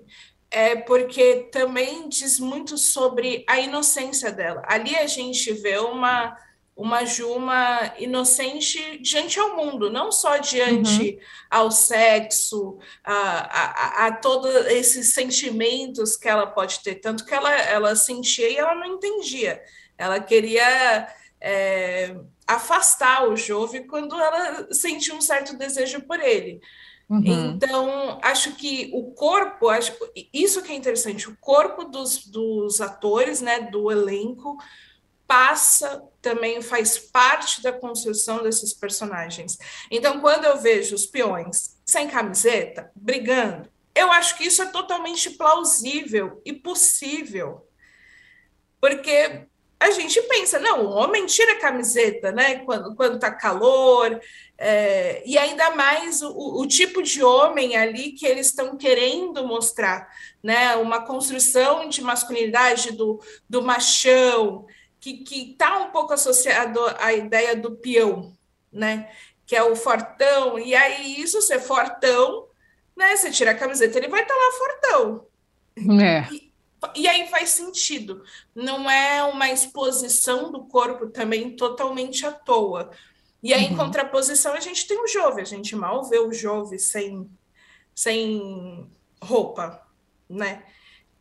é 0.50 0.74
porque 0.74 1.48
também 1.52 2.08
diz 2.08 2.40
muito 2.40 2.76
sobre 2.76 3.44
a 3.48 3.60
inocência 3.60 4.32
dela. 4.32 4.62
Ali 4.66 4.96
a 4.96 5.06
gente 5.06 5.52
vê 5.52 5.78
uma 5.78 6.36
uma 6.80 7.04
Juma 7.04 7.92
inocente 7.98 8.98
diante 9.02 9.38
ao 9.38 9.54
mundo, 9.54 9.90
não 9.90 10.10
só 10.10 10.38
diante 10.38 11.10
uhum. 11.10 11.18
ao 11.50 11.70
sexo, 11.70 12.78
a, 13.04 13.12
a, 13.12 14.06
a, 14.06 14.12
todos 14.12 14.54
esses 14.68 15.12
sentimentos 15.12 16.16
que 16.16 16.26
ela 16.26 16.46
pode 16.46 16.80
ter, 16.80 16.94
tanto 16.94 17.26
que 17.26 17.34
ela, 17.34 17.52
ela 17.52 17.94
sentia 17.94 18.48
e 18.48 18.56
ela 18.56 18.74
não 18.74 18.94
entendia. 18.94 19.62
Ela 19.98 20.20
queria 20.20 21.06
é, 21.38 22.16
afastar 22.46 23.28
o 23.28 23.36
Jove 23.36 23.80
quando 23.80 24.18
ela 24.18 24.72
sentia 24.72 25.14
um 25.14 25.20
certo 25.20 25.58
desejo 25.58 26.00
por 26.02 26.18
ele. 26.18 26.62
Uhum. 27.10 27.56
Então, 27.56 28.20
acho 28.22 28.54
que 28.54 28.88
o 28.94 29.10
corpo, 29.10 29.68
acho, 29.68 29.92
isso 30.32 30.62
que 30.62 30.70
é 30.70 30.76
interessante, 30.76 31.28
o 31.28 31.36
corpo 31.40 31.82
dos, 31.84 32.24
dos 32.26 32.80
atores, 32.80 33.40
né, 33.40 33.62
do 33.62 33.90
elenco, 33.90 34.56
passa 35.26 36.04
também 36.22 36.62
faz 36.62 36.98
parte 36.98 37.62
da 37.62 37.72
construção 37.72 38.44
desses 38.44 38.72
personagens. 38.72 39.58
Então, 39.90 40.20
quando 40.20 40.44
eu 40.44 40.58
vejo 40.58 40.94
os 40.94 41.04
peões 41.04 41.76
sem 41.84 42.08
camiseta, 42.08 42.92
brigando, 42.94 43.68
eu 43.92 44.12
acho 44.12 44.36
que 44.38 44.44
isso 44.44 44.62
é 44.62 44.66
totalmente 44.66 45.30
plausível 45.30 46.40
e 46.44 46.52
possível. 46.52 47.66
Porque 48.80 49.46
a 49.80 49.90
gente 49.92 50.20
pensa, 50.22 50.58
não, 50.58 50.84
o 50.84 50.90
homem 50.90 51.24
tira 51.24 51.52
a 51.52 51.58
camiseta, 51.58 52.30
né? 52.30 52.56
Quando, 52.56 52.94
quando 52.94 53.18
tá 53.18 53.30
calor, 53.30 54.20
é, 54.58 55.22
e 55.24 55.38
ainda 55.38 55.70
mais 55.70 56.20
o, 56.20 56.60
o, 56.60 56.66
tipo 56.66 57.02
de 57.02 57.24
homem 57.24 57.74
ali 57.74 58.12
que 58.12 58.26
eles 58.26 58.48
estão 58.48 58.76
querendo 58.76 59.46
mostrar, 59.46 60.06
né? 60.42 60.76
Uma 60.76 61.06
construção 61.06 61.88
de 61.88 62.02
masculinidade 62.02 62.92
do, 62.92 63.22
do 63.48 63.62
machão, 63.62 64.66
que 65.00 65.24
está 65.50 65.78
um 65.78 65.90
pouco 65.90 66.12
associado 66.12 66.78
à 66.98 67.14
ideia 67.14 67.56
do 67.56 67.74
peão, 67.74 68.34
né? 68.70 69.10
Que 69.46 69.56
é 69.56 69.62
o 69.62 69.74
fortão, 69.74 70.58
e 70.58 70.74
aí 70.74 71.18
isso 71.18 71.40
ser 71.40 71.58
fortão, 71.58 72.48
né? 72.94 73.16
Você 73.16 73.30
tira 73.30 73.52
a 73.52 73.58
camiseta, 73.58 73.96
ele 73.96 74.08
vai 74.08 74.20
estar 74.20 74.34
tá 74.34 74.40
lá 74.40 74.52
fortão. 74.58 75.26
É. 76.02 76.28
E, 76.30 76.49
e 76.94 77.06
aí 77.06 77.28
faz 77.28 77.50
sentido. 77.50 78.22
Não 78.54 78.90
é 78.90 79.22
uma 79.24 79.50
exposição 79.50 80.50
do 80.50 80.64
corpo 80.64 81.08
também 81.08 81.54
totalmente 81.56 82.24
à 82.24 82.32
toa. 82.32 82.90
E 83.42 83.54
aí, 83.54 83.66
uhum. 83.66 83.72
em 83.72 83.76
contraposição, 83.76 84.52
a 84.54 84.60
gente 84.60 84.86
tem 84.86 84.98
o 84.98 85.06
Jove. 85.06 85.40
A 85.40 85.44
gente 85.44 85.74
mal 85.74 86.04
vê 86.04 86.18
o 86.18 86.32
Jove 86.32 86.78
sem, 86.78 87.28
sem 87.94 88.90
roupa, 89.22 89.86
né? 90.28 90.62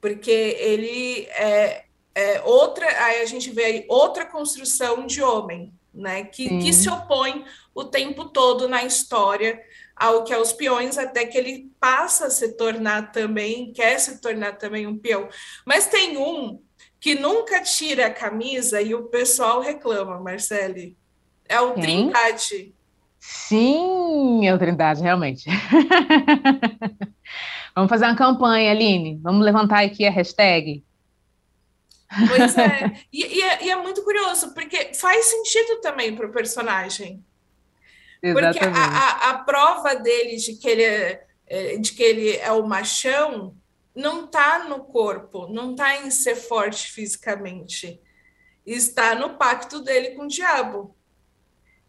Porque 0.01 0.31
ele 0.31 1.27
é, 1.31 1.85
é 2.15 2.41
outra. 2.41 2.85
Aí 3.05 3.21
a 3.21 3.25
gente 3.25 3.49
vê 3.51 3.65
aí 3.65 3.85
outra 3.89 4.25
construção 4.25 5.05
de 5.05 5.21
homem, 5.21 5.73
né? 5.93 6.25
Que, 6.25 6.59
que 6.59 6.73
se 6.73 6.89
opõe 6.89 7.45
o 7.73 7.85
tempo 7.85 8.25
todo 8.25 8.67
na 8.67 8.83
história 8.83 9.61
ao 9.99 10.23
que 10.23 10.33
é 10.33 10.39
os 10.39 10.53
peões, 10.53 10.97
até 10.97 11.25
que 11.25 11.37
ele 11.37 11.69
passa 11.79 12.27
a 12.27 12.29
se 12.29 12.55
tornar 12.55 13.11
também, 13.11 13.73
quer 13.73 13.99
se 13.99 14.21
tornar 14.21 14.53
também 14.53 14.87
um 14.87 14.97
peão. 14.97 15.27
Mas 15.65 15.87
tem 15.87 16.17
um 16.17 16.61
que 16.99 17.15
nunca 17.15 17.61
tira 17.61 18.07
a 18.07 18.13
camisa 18.13 18.81
e 18.81 18.95
o 18.95 19.03
pessoal 19.03 19.59
reclama, 19.59 20.19
Marcele. 20.19 20.97
É 21.47 21.59
o 21.59 21.73
Quem? 21.73 21.83
Trindade. 21.83 22.73
Sim, 23.19 24.47
é 24.47 24.53
o 24.53 24.57
Trindade, 24.57 25.01
realmente. 25.01 25.49
Vamos 27.75 27.89
fazer 27.89 28.05
uma 28.05 28.15
campanha, 28.15 28.71
Aline. 28.71 29.19
Vamos 29.21 29.45
levantar 29.45 29.83
aqui 29.83 30.05
a 30.05 30.11
hashtag. 30.11 30.83
Pois 32.27 32.57
é. 32.57 32.91
E, 33.11 33.37
e, 33.37 33.41
é, 33.41 33.65
e 33.65 33.69
é 33.69 33.75
muito 33.75 34.03
curioso, 34.03 34.53
porque 34.53 34.93
faz 34.93 35.25
sentido 35.25 35.81
também 35.81 36.15
para 36.15 36.27
o 36.27 36.31
personagem. 36.31 37.23
Exatamente. 38.21 38.59
Porque 38.59 38.77
a, 38.77 38.83
a, 38.83 39.29
a, 39.29 39.37
prova 39.39 39.95
dele 39.95 40.35
de 40.37 40.55
que 40.55 40.67
ele 40.67 40.83
é, 40.83 41.27
é, 41.47 41.77
de 41.77 41.93
que 41.93 42.03
ele 42.03 42.35
é 42.37 42.51
o 42.51 42.67
machão 42.67 43.55
não 43.95 44.25
está 44.25 44.67
no 44.67 44.83
corpo, 44.83 45.47
não 45.47 45.71
está 45.71 45.97
em 45.97 46.11
ser 46.11 46.35
forte 46.35 46.91
fisicamente. 46.91 47.99
Está 48.65 49.15
no 49.15 49.35
pacto 49.35 49.81
dele 49.81 50.11
com 50.11 50.23
o 50.23 50.27
diabo. 50.27 50.95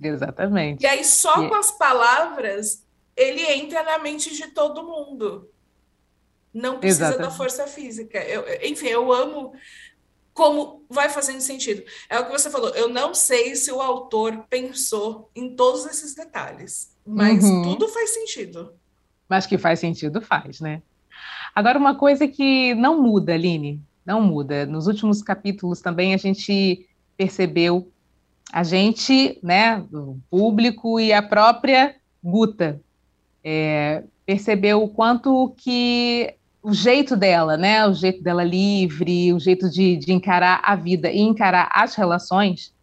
Exatamente. 0.01 0.83
E 0.83 0.87
aí, 0.87 1.05
só 1.05 1.45
e... 1.45 1.49
com 1.49 1.55
as 1.55 1.71
palavras, 1.71 2.87
ele 3.17 3.43
entra 3.53 3.83
na 3.83 3.99
mente 3.99 4.35
de 4.35 4.49
todo 4.49 4.87
mundo. 4.87 5.51
Não 6.53 6.81
precisa 6.81 7.09
Exatamente. 7.09 7.31
da 7.31 7.37
força 7.37 7.67
física. 7.67 8.19
Eu, 8.19 8.45
enfim, 8.69 8.89
eu 8.89 9.13
amo 9.13 9.53
como 10.41 10.87
vai 10.89 11.11
fazendo 11.11 11.43
sentido. 11.43 11.83
É 12.09 12.19
o 12.19 12.25
que 12.25 12.33
você 12.33 12.49
falou. 12.49 12.71
Eu 12.71 12.89
não 12.89 13.13
sei 13.13 13.55
se 13.55 13.71
o 13.71 13.79
autor 13.79 14.47
pensou 14.49 15.31
em 15.37 15.55
todos 15.55 15.85
esses 15.85 16.15
detalhes, 16.15 16.97
mas 17.07 17.45
uhum. 17.45 17.61
tudo 17.61 17.87
faz 17.89 18.15
sentido. 18.15 18.73
Mas 19.29 19.45
que 19.45 19.59
faz 19.59 19.81
sentido, 19.81 20.23
faz, 20.23 20.59
né? 20.59 20.81
Agora, 21.55 21.79
uma 21.79 21.95
coisa 21.95 22.27
que 22.27 22.75
não 22.75 23.03
muda, 23.03 23.35
Aline, 23.35 23.83
não 24.05 24.23
muda. 24.23 24.65
Nos 24.65 24.87
últimos 24.87 25.23
capítulos 25.23 25.83
também 25.83 26.15
a 26.15 26.17
gente 26.17 26.89
percebeu, 27.19 27.93
a 28.51 28.63
gente, 28.63 29.39
né, 29.43 29.85
o 29.93 30.19
público 30.31 30.99
e 30.99 31.13
a 31.13 31.21
própria 31.21 31.97
Guta, 32.25 32.81
é, 33.45 34.05
percebeu 34.25 34.83
o 34.83 34.89
quanto 34.89 35.55
que 35.59 36.35
o 36.63 36.73
jeito 36.73 37.17
dela, 37.17 37.57
né? 37.57 37.87
O 37.87 37.95
jeito 37.95 38.23
dela 38.23 38.45
livre, 38.45 39.33
o 39.33 39.41
jeito 39.41 39.71
de, 39.71 39.97
de 39.97 40.13
encarar 40.13 40.61
a 40.63 40.77
vida 40.77 41.11
e 41.11 41.21
encarar 41.21 41.71
as 41.73 41.95
relações, 41.95 42.75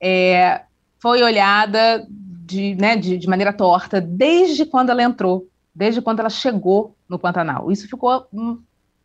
é, 0.00 0.62
foi 0.98 1.22
olhada 1.22 2.06
de, 2.08 2.74
né, 2.74 2.96
de, 2.96 3.16
de, 3.16 3.28
maneira 3.28 3.52
torta 3.52 4.00
desde 4.00 4.66
quando 4.66 4.90
ela 4.90 5.02
entrou, 5.02 5.48
desde 5.74 6.02
quando 6.02 6.20
ela 6.20 6.30
chegou 6.30 6.96
no 7.08 7.18
Pantanal. 7.18 7.70
Isso 7.70 7.88
ficou 7.88 8.26
hum, 8.32 8.60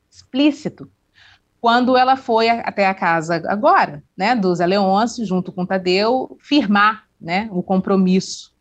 explícito 0.10 0.90
quando 1.62 1.98
ela 1.98 2.16
foi 2.16 2.50
até 2.50 2.88
a 2.88 2.94
casa 2.94 3.44
agora, 3.48 4.04
né, 4.16 4.36
do 4.36 4.54
Zé 4.54 4.66
Leôncio, 4.66 5.26
junto 5.26 5.52
com 5.52 5.64
o 5.64 5.68
Tadeu, 5.68 6.38
firmar 6.40 7.06
né, 7.20 7.50
o 7.52 7.64
compromisso 7.64 8.55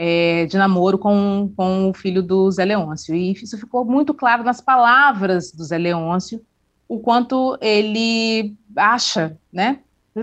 é, 0.00 0.46
de 0.46 0.56
namoro 0.56 0.96
com, 0.96 1.52
com 1.56 1.90
o 1.90 1.92
filho 1.92 2.22
do 2.22 2.48
Zé 2.52 2.64
Leôncio. 2.64 3.16
E 3.16 3.32
isso 3.32 3.58
ficou 3.58 3.84
muito 3.84 4.14
claro 4.14 4.44
nas 4.44 4.60
palavras 4.60 5.50
do 5.50 5.64
Zé 5.64 5.76
Leôncio, 5.76 6.40
o 6.88 7.00
quanto 7.00 7.58
ele 7.60 8.54
acha, 8.76 9.36
né? 9.52 9.80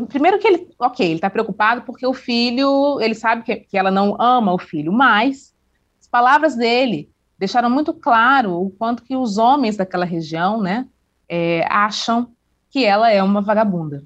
Primeiro 0.07 0.39
que 0.39 0.47
ele, 0.47 0.69
ok, 0.79 1.05
ele 1.05 1.15
está 1.15 1.29
preocupado 1.29 1.81
porque 1.81 2.07
o 2.07 2.13
filho, 2.13 2.99
ele 3.01 3.13
sabe 3.13 3.43
que, 3.43 3.55
que 3.57 3.77
ela 3.77 3.91
não 3.91 4.15
ama 4.19 4.53
o 4.53 4.57
filho, 4.57 4.93
mas 4.93 5.53
as 5.99 6.07
palavras 6.07 6.55
dele 6.55 7.09
deixaram 7.37 7.69
muito 7.69 7.93
claro 7.93 8.53
o 8.53 8.69
quanto 8.69 9.03
que 9.03 9.15
os 9.15 9.37
homens 9.37 9.75
daquela 9.75 10.05
região, 10.05 10.61
né, 10.61 10.87
é, 11.27 11.65
acham 11.69 12.29
que 12.69 12.85
ela 12.85 13.11
é 13.11 13.21
uma 13.21 13.41
vagabunda 13.41 14.03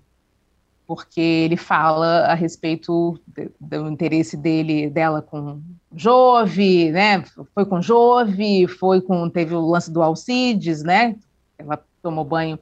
porque 0.90 1.22
ele 1.22 1.56
fala 1.56 2.22
a 2.22 2.34
respeito 2.34 3.22
do 3.62 3.88
interesse 3.88 4.36
dele 4.36 4.90
dela 4.90 5.22
com 5.22 5.62
Jove, 5.96 6.90
né? 6.90 7.24
Foi 7.54 7.64
com 7.64 7.80
Jove, 7.80 8.68
foi 8.68 9.00
com 9.00 9.30
teve 9.30 9.54
o 9.54 9.70
lance 9.70 9.92
do 9.92 10.02
Alcides, 10.02 10.82
né? 10.82 11.16
Ela 11.60 11.80
tomou 12.02 12.26
banho 12.26 12.58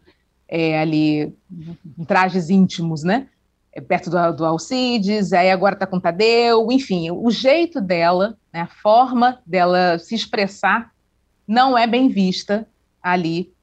é, 0.46 0.78
ali 0.78 1.34
em 1.98 2.04
trajes 2.04 2.50
íntimos, 2.50 3.02
né? 3.02 3.30
É, 3.72 3.80
perto 3.80 4.10
do, 4.10 4.34
do 4.34 4.46
Alcides, 4.46 5.32
aí 5.32 5.50
agora 5.50 5.76
está 5.76 5.88
com 5.88 5.98
Tadeu, 5.98 6.70
enfim, 6.70 7.10
o 7.10 7.32
jeito 7.32 7.80
dela, 7.80 8.38
né, 8.52 8.60
a 8.60 8.68
forma 8.68 9.40
dela 9.46 9.98
se 10.00 10.14
expressar 10.14 10.92
não 11.48 11.78
é 11.78 11.88
bem 11.88 12.10
vista 12.10 12.68
ali 13.02 13.54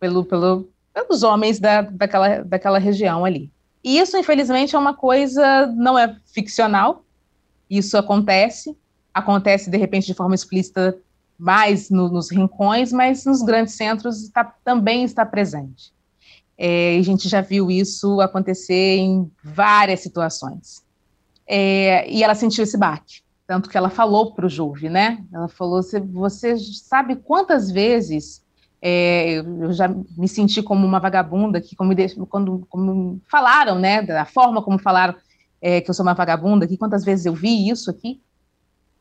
pelo, 0.00 0.24
pelo, 0.24 0.70
pelos 0.94 1.22
homens 1.22 1.60
da, 1.60 1.82
daquela, 1.82 2.38
daquela 2.38 2.78
região 2.78 3.22
ali. 3.22 3.52
E 3.84 3.98
isso, 3.98 4.16
infelizmente, 4.16 4.74
é 4.74 4.78
uma 4.78 4.94
coisa, 4.94 5.66
não 5.76 5.98
é 5.98 6.16
ficcional, 6.32 7.04
isso 7.68 7.98
acontece, 7.98 8.74
acontece 9.12 9.70
de 9.70 9.76
repente 9.76 10.06
de 10.06 10.14
forma 10.14 10.34
explícita 10.34 10.96
mais 11.38 11.90
no, 11.90 12.08
nos 12.08 12.30
rincões, 12.30 12.92
mas 12.92 13.26
nos 13.26 13.42
grandes 13.42 13.74
centros 13.74 14.22
está, 14.22 14.44
também 14.64 15.04
está 15.04 15.26
presente. 15.26 15.92
É, 16.56 16.96
a 16.98 17.02
gente 17.02 17.28
já 17.28 17.40
viu 17.40 17.70
isso 17.70 18.20
acontecer 18.20 18.96
em 18.96 19.30
várias 19.42 20.00
situações. 20.00 20.82
É, 21.46 22.08
e 22.10 22.22
ela 22.22 22.34
sentiu 22.34 22.64
esse 22.64 22.78
baque, 22.78 23.20
tanto 23.46 23.68
que 23.68 23.76
ela 23.76 23.90
falou 23.90 24.32
para 24.32 24.46
o 24.46 24.48
Juve, 24.48 24.88
né? 24.88 25.22
Ela 25.32 25.48
falou: 25.48 25.82
você, 25.82 26.00
você 26.00 26.56
sabe 26.58 27.16
quantas 27.16 27.70
vezes 27.70 28.43
é, 28.86 29.36
eu 29.36 29.72
já 29.72 29.88
me 29.88 30.28
senti 30.28 30.62
como 30.62 30.86
uma 30.86 31.00
vagabunda, 31.00 31.58
que 31.58 31.74
como, 31.74 31.94
quando 32.28 32.66
como 32.68 33.18
falaram, 33.30 33.78
né, 33.78 34.02
da 34.02 34.26
forma 34.26 34.60
como 34.60 34.78
falaram 34.78 35.14
é, 35.62 35.80
que 35.80 35.88
eu 35.88 35.94
sou 35.94 36.04
uma 36.04 36.12
vagabunda, 36.12 36.66
que 36.66 36.76
quantas 36.76 37.02
vezes 37.02 37.24
eu 37.24 37.32
vi 37.32 37.70
isso 37.70 37.90
aqui. 37.90 38.20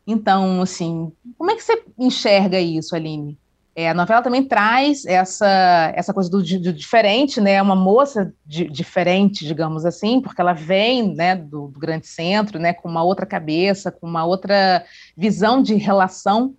Então, 0.07 0.61
assim, 0.61 1.11
como 1.37 1.51
é 1.51 1.55
que 1.55 1.63
você 1.63 1.83
enxerga 1.99 2.61
isso, 2.61 2.95
Aline? 2.95 3.37
É, 3.75 3.89
a 3.89 3.93
novela 3.93 4.21
também 4.21 4.45
traz 4.45 5.05
essa, 5.05 5.91
essa 5.93 6.13
coisa 6.13 6.29
do, 6.29 6.37
do 6.37 6.71
diferente, 6.71 7.41
né? 7.41 7.61
Uma 7.61 7.75
moça 7.75 8.33
de, 8.45 8.69
diferente, 8.69 9.45
digamos 9.45 9.85
assim, 9.85 10.21
porque 10.21 10.39
ela 10.39 10.53
vem 10.53 11.13
né, 11.13 11.35
do, 11.35 11.67
do, 11.67 11.79
grande 11.79 12.07
centro, 12.07 12.57
né? 12.57 12.71
Com 12.71 12.87
uma 12.87 13.03
outra 13.03 13.25
cabeça, 13.25 13.91
com 13.91 14.07
uma 14.07 14.23
outra 14.23 14.85
visão 15.17 15.61
de 15.61 15.73
relação. 15.75 16.55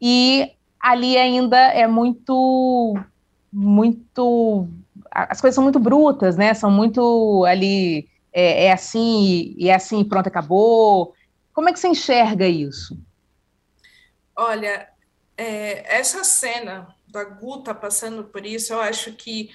E 0.00 0.50
ali 0.84 1.16
ainda 1.16 1.56
é 1.56 1.86
muito, 1.86 2.94
muito, 3.50 4.68
as 5.10 5.40
coisas 5.40 5.54
são 5.54 5.64
muito 5.64 5.78
brutas, 5.78 6.36
né? 6.36 6.52
São 6.52 6.70
muito 6.70 7.42
ali, 7.46 8.06
é, 8.30 8.66
é 8.66 8.72
assim 8.72 9.54
e 9.56 9.70
é 9.70 9.74
assim, 9.74 10.04
pronto, 10.04 10.26
acabou. 10.26 11.14
Como 11.54 11.70
é 11.70 11.72
que 11.72 11.78
você 11.78 11.88
enxerga 11.88 12.46
isso? 12.46 12.98
Olha, 14.36 14.90
é, 15.38 15.96
essa 15.98 16.22
cena 16.22 16.94
da 17.08 17.24
Guta 17.24 17.74
passando 17.74 18.24
por 18.24 18.44
isso, 18.44 18.74
eu 18.74 18.80
acho 18.82 19.14
que 19.14 19.48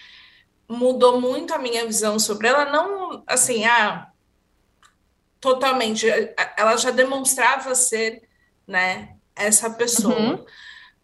mudou 0.68 1.22
muito 1.22 1.54
a 1.54 1.60
minha 1.60 1.86
visão 1.86 2.18
sobre 2.18 2.48
ela, 2.48 2.72
não 2.72 3.22
assim, 3.28 3.66
ah, 3.66 4.10
totalmente, 5.40 6.08
ela 6.58 6.76
já 6.76 6.90
demonstrava 6.90 7.76
ser, 7.76 8.28
né, 8.66 9.16
essa 9.36 9.70
pessoa. 9.70 10.18
Uhum. 10.18 10.46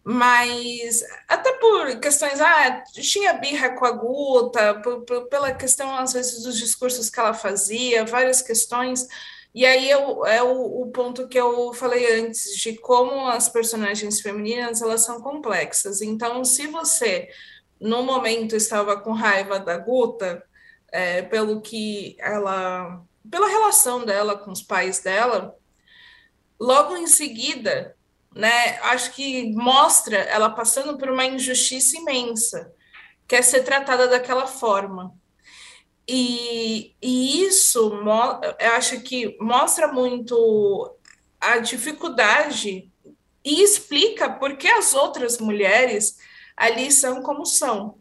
Mas 0.08 1.02
até 1.26 1.54
por 1.54 1.98
questões, 1.98 2.40
ah, 2.40 2.84
tinha 2.92 3.32
birra 3.32 3.70
com 3.70 3.84
a 3.84 3.90
Guta, 3.90 4.80
por, 4.80 5.00
por, 5.00 5.26
pela 5.26 5.52
questão, 5.52 5.96
às 5.96 6.12
vezes, 6.12 6.44
dos 6.44 6.56
discursos 6.56 7.10
que 7.10 7.18
ela 7.18 7.34
fazia, 7.34 8.04
várias 8.06 8.40
questões. 8.40 9.08
E 9.52 9.66
aí 9.66 9.90
eu, 9.90 10.24
é 10.24 10.40
o, 10.40 10.82
o 10.82 10.92
ponto 10.92 11.26
que 11.26 11.36
eu 11.36 11.72
falei 11.74 12.20
antes, 12.20 12.56
de 12.56 12.78
como 12.78 13.26
as 13.26 13.48
personagens 13.48 14.20
femininas 14.20 14.80
elas 14.80 15.00
são 15.00 15.20
complexas. 15.20 16.00
Então, 16.00 16.44
se 16.44 16.68
você 16.68 17.28
no 17.80 18.04
momento 18.04 18.54
estava 18.54 19.00
com 19.00 19.10
raiva 19.10 19.58
da 19.58 19.76
Guta, 19.76 20.40
é, 20.92 21.22
pelo 21.22 21.60
que 21.60 22.16
ela, 22.20 23.02
pela 23.28 23.48
relação 23.48 24.04
dela 24.04 24.38
com 24.38 24.52
os 24.52 24.62
pais 24.62 25.00
dela, 25.00 25.56
logo 26.60 26.96
em 26.96 27.08
seguida, 27.08 27.95
né, 28.36 28.78
acho 28.82 29.12
que 29.12 29.50
mostra 29.54 30.18
ela 30.18 30.50
passando 30.50 30.98
por 30.98 31.08
uma 31.08 31.24
injustiça 31.24 31.96
imensa, 31.96 32.70
que 33.26 33.34
é 33.34 33.40
ser 33.40 33.64
tratada 33.64 34.06
daquela 34.06 34.46
forma. 34.46 35.14
E, 36.06 36.94
e 37.02 37.42
isso, 37.44 37.90
eu 38.60 38.72
acho 38.72 39.00
que 39.00 39.36
mostra 39.40 39.88
muito 39.88 40.94
a 41.40 41.58
dificuldade 41.58 42.90
e 43.42 43.62
explica 43.62 44.28
por 44.28 44.56
que 44.56 44.68
as 44.68 44.92
outras 44.92 45.38
mulheres 45.38 46.18
ali 46.54 46.92
são 46.92 47.22
como 47.22 47.46
são, 47.46 47.96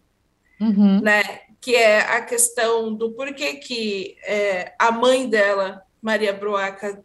uhum. 0.59 0.99
né? 1.01 1.23
Que 1.61 1.75
é 1.75 2.01
a 2.01 2.21
questão 2.21 2.93
do 2.93 3.11
porquê 3.13 3.55
que 3.55 4.17
é, 4.23 4.75
a 4.77 4.91
mãe 4.91 5.29
dela, 5.29 5.81
Maria 6.01 6.33
Broaca, 6.33 7.03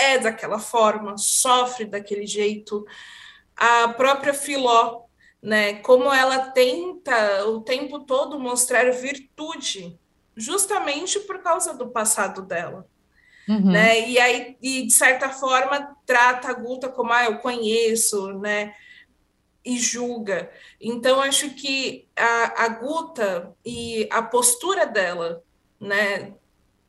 é 0.00 0.18
daquela 0.18 0.58
forma, 0.58 1.16
sofre 1.18 1.84
daquele 1.84 2.26
jeito. 2.26 2.84
A 3.56 3.88
própria 3.88 4.34
Filó, 4.34 5.02
né? 5.42 5.74
Como 5.74 6.12
ela 6.12 6.50
tenta 6.50 7.46
o 7.46 7.60
tempo 7.60 8.00
todo 8.00 8.38
mostrar 8.38 8.90
virtude, 8.92 9.98
justamente 10.36 11.20
por 11.20 11.42
causa 11.42 11.74
do 11.74 11.88
passado 11.88 12.42
dela. 12.42 12.86
Uhum. 13.48 13.72
Né? 13.72 14.08
E 14.08 14.18
aí, 14.18 14.56
e 14.62 14.86
de 14.86 14.92
certa 14.92 15.28
forma, 15.28 15.96
trata 16.06 16.48
a 16.48 16.52
Guta 16.52 16.88
como 16.88 17.12
ah, 17.12 17.24
eu 17.24 17.38
conheço, 17.38 18.38
né? 18.38 18.74
e 19.64 19.78
julga. 19.78 20.50
Então, 20.80 21.20
acho 21.20 21.50
que 21.50 22.08
a, 22.16 22.64
a 22.64 22.68
Guta 22.68 23.54
e 23.64 24.08
a 24.10 24.22
postura 24.22 24.86
dela, 24.86 25.42
né, 25.78 26.34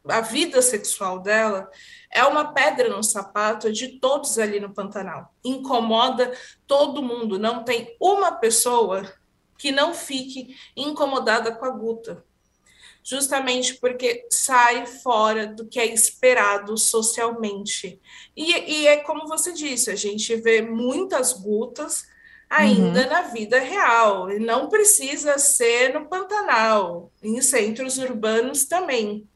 a 0.08 0.22
vida 0.22 0.62
sexual 0.62 1.20
dela, 1.20 1.70
é 2.12 2.24
uma 2.26 2.54
pedra 2.54 2.90
no 2.90 3.04
sapato 3.04 3.72
de 3.72 4.00
todos 4.00 4.38
ali 4.38 4.60
no 4.60 4.74
Pantanal. 4.74 5.34
Incomoda 5.44 6.32
todo 6.68 7.04
mundo. 7.04 7.40
Não 7.40 7.64
tem 7.64 7.96
uma 8.00 8.34
pessoa 8.34 9.12
que 9.58 9.72
não 9.72 9.94
fique 9.94 10.56
incomodada 10.76 11.54
com 11.54 11.66
a 11.66 11.70
Guta. 11.70 12.26
Justamente 13.04 13.76
porque 13.76 14.28
sai 14.30 14.86
fora 14.86 15.48
do 15.48 15.68
que 15.68 15.80
é 15.80 15.86
esperado 15.86 16.78
socialmente. 16.78 18.00
E, 18.36 18.52
e 18.52 18.88
é 18.88 18.98
como 18.98 19.28
você 19.28 19.54
disse, 19.54 19.90
a 19.90 19.96
gente 19.96 20.36
vê 20.36 20.62
muitas 20.62 21.34
gutas 21.34 22.06
ainda 22.50 23.04
uhum. 23.04 23.10
na 23.10 23.22
vida 23.24 23.60
real. 23.60 24.30
E 24.30 24.40
não 24.40 24.68
precisa 24.68 25.38
ser 25.40 25.94
no 25.94 26.08
Pantanal, 26.08 27.12
em 27.24 27.42
centros 27.42 27.98
urbanos 27.98 28.66
também. 28.66 29.28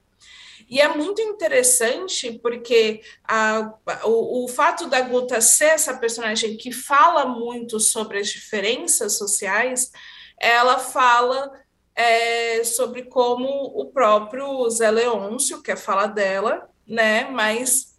E 0.67 0.81
é 0.81 0.87
muito 0.87 1.21
interessante 1.21 2.39
porque 2.41 3.01
a, 3.23 3.73
o, 4.03 4.45
o 4.45 4.47
fato 4.47 4.87
da 4.87 5.01
Guta 5.01 5.39
ser 5.39 5.65
essa 5.65 5.97
personagem 5.97 6.57
que 6.57 6.71
fala 6.71 7.25
muito 7.25 7.79
sobre 7.79 8.19
as 8.19 8.27
diferenças 8.27 9.13
sociais, 9.17 9.91
ela 10.39 10.79
fala 10.79 11.51
é, 11.95 12.63
sobre 12.63 13.03
como 13.03 13.47
o 13.47 13.85
próprio 13.85 14.69
Zé 14.69 14.89
Leôncio, 14.91 15.61
que 15.61 15.71
é 15.71 15.75
fala 15.75 16.07
dela, 16.07 16.69
né, 16.87 17.29
mas 17.29 17.95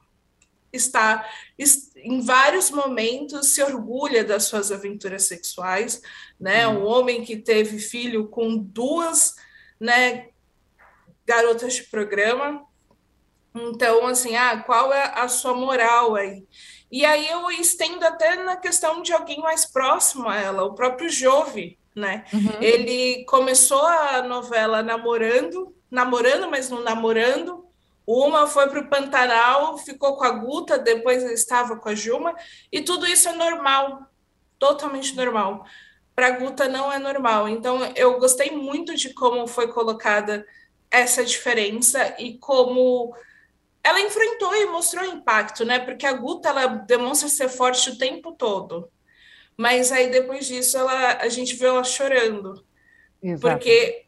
está 0.72 1.26
em 1.96 2.20
vários 2.20 2.70
momentos 2.70 3.54
se 3.54 3.62
orgulha 3.62 4.22
das 4.22 4.44
suas 4.44 4.70
aventuras 4.70 5.24
sexuais, 5.24 6.02
né? 6.38 6.68
Um 6.68 6.84
homem 6.84 7.24
que 7.24 7.36
teve 7.36 7.78
filho 7.78 8.28
com 8.28 8.56
duas, 8.56 9.34
né, 9.80 10.28
garotas 11.26 11.74
de 11.74 11.82
programa. 11.84 12.64
Então, 13.54 14.06
assim, 14.06 14.36
ah, 14.36 14.62
qual 14.64 14.92
é 14.92 15.12
a 15.14 15.28
sua 15.28 15.54
moral 15.54 16.14
aí? 16.14 16.46
E 16.90 17.04
aí 17.04 17.28
eu 17.28 17.50
estendo 17.50 18.04
até 18.04 18.36
na 18.36 18.56
questão 18.56 19.02
de 19.02 19.12
alguém 19.12 19.40
mais 19.40 19.66
próximo 19.66 20.28
a 20.28 20.36
ela, 20.36 20.64
o 20.64 20.74
próprio 20.74 21.08
Jove, 21.08 21.78
né? 21.94 22.24
Uhum. 22.32 22.62
Ele 22.62 23.24
começou 23.24 23.84
a 23.84 24.22
novela 24.22 24.82
namorando, 24.82 25.74
namorando, 25.90 26.48
mas 26.50 26.70
não 26.70 26.82
namorando, 26.82 27.66
uma 28.06 28.46
foi 28.46 28.68
para 28.68 28.80
o 28.80 28.88
Pantanal, 28.88 29.76
ficou 29.78 30.16
com 30.16 30.24
a 30.24 30.30
Guta, 30.30 30.78
depois 30.78 31.24
estava 31.24 31.76
com 31.76 31.88
a 31.88 31.94
Juma, 31.94 32.36
e 32.70 32.80
tudo 32.80 33.04
isso 33.04 33.28
é 33.28 33.32
normal, 33.32 34.06
totalmente 34.58 35.16
normal. 35.16 35.64
Para 36.14 36.28
a 36.28 36.30
Guta 36.30 36.68
não 36.68 36.90
é 36.92 36.98
normal. 36.98 37.48
Então, 37.48 37.80
eu 37.96 38.18
gostei 38.18 38.52
muito 38.52 38.94
de 38.94 39.12
como 39.12 39.46
foi 39.48 39.68
colocada 39.68 40.46
essa 40.90 41.24
diferença 41.24 42.14
e 42.18 42.38
como 42.38 43.14
ela 43.82 44.00
enfrentou 44.00 44.54
e 44.54 44.66
mostrou 44.66 45.04
impacto, 45.04 45.64
né? 45.64 45.78
Porque 45.78 46.06
a 46.06 46.12
Guta 46.12 46.48
ela 46.48 46.66
demonstra 46.66 47.28
ser 47.28 47.48
forte 47.48 47.90
o 47.90 47.98
tempo 47.98 48.32
todo. 48.32 48.90
Mas 49.56 49.92
aí 49.92 50.10
depois 50.10 50.46
disso 50.46 50.76
ela, 50.76 51.18
a 51.18 51.28
gente 51.28 51.54
vê 51.54 51.66
ela 51.66 51.84
chorando. 51.84 52.64
Exato. 53.22 53.40
Porque 53.40 54.06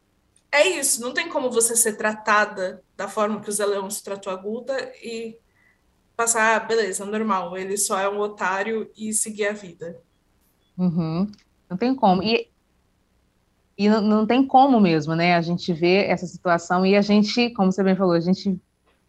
é 0.51 0.67
isso, 0.67 1.01
não 1.01 1.13
tem 1.13 1.29
como 1.29 1.51
você 1.51 1.75
ser 1.75 1.95
tratada 1.95 2.83
da 2.97 3.07
forma 3.07 3.39
que 3.39 3.49
o 3.49 3.51
Zé 3.51 3.65
Leão 3.65 3.89
se 3.89 4.03
tratou 4.03 4.33
a 4.33 4.35
Guta 4.35 4.91
e 5.01 5.37
passar, 6.15 6.55
ah, 6.55 6.59
beleza, 6.59 7.05
normal, 7.05 7.57
ele 7.57 7.77
só 7.77 7.97
é 7.99 8.09
um 8.09 8.19
otário 8.19 8.91
e 8.97 9.13
seguir 9.13 9.47
a 9.47 9.53
vida. 9.53 10.01
Uhum. 10.77 11.31
Não 11.69 11.77
tem 11.77 11.95
como. 11.95 12.21
E, 12.21 12.49
e 13.79 13.87
não, 13.87 14.01
não, 14.01 14.25
tem 14.25 14.45
como 14.45 14.77
mesmo, 14.81 15.15
né? 15.15 15.35
A 15.35 15.41
gente 15.41 15.71
vê 15.71 16.03
essa 16.03 16.27
situação 16.27 16.85
e 16.85 16.97
a 16.97 17.01
gente, 17.01 17.49
como 17.51 17.71
você 17.71 17.81
bem 17.81 17.95
falou, 17.95 18.11
a 18.11 18.19
gente 18.19 18.59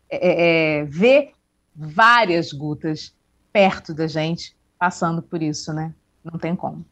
é, 0.09 0.29
é, 0.29 0.79
é 0.79 0.85
vê 0.85 1.33
várias 1.75 2.53
gutas 2.53 3.13
perto 3.53 3.93
da 3.93 4.07
gente 4.07 4.57
passando 4.79 5.23
por 5.23 5.43
isso, 5.43 5.73
né? 5.73 5.93
Não 6.23 6.39
tem 6.39 6.55
como. 6.55 6.87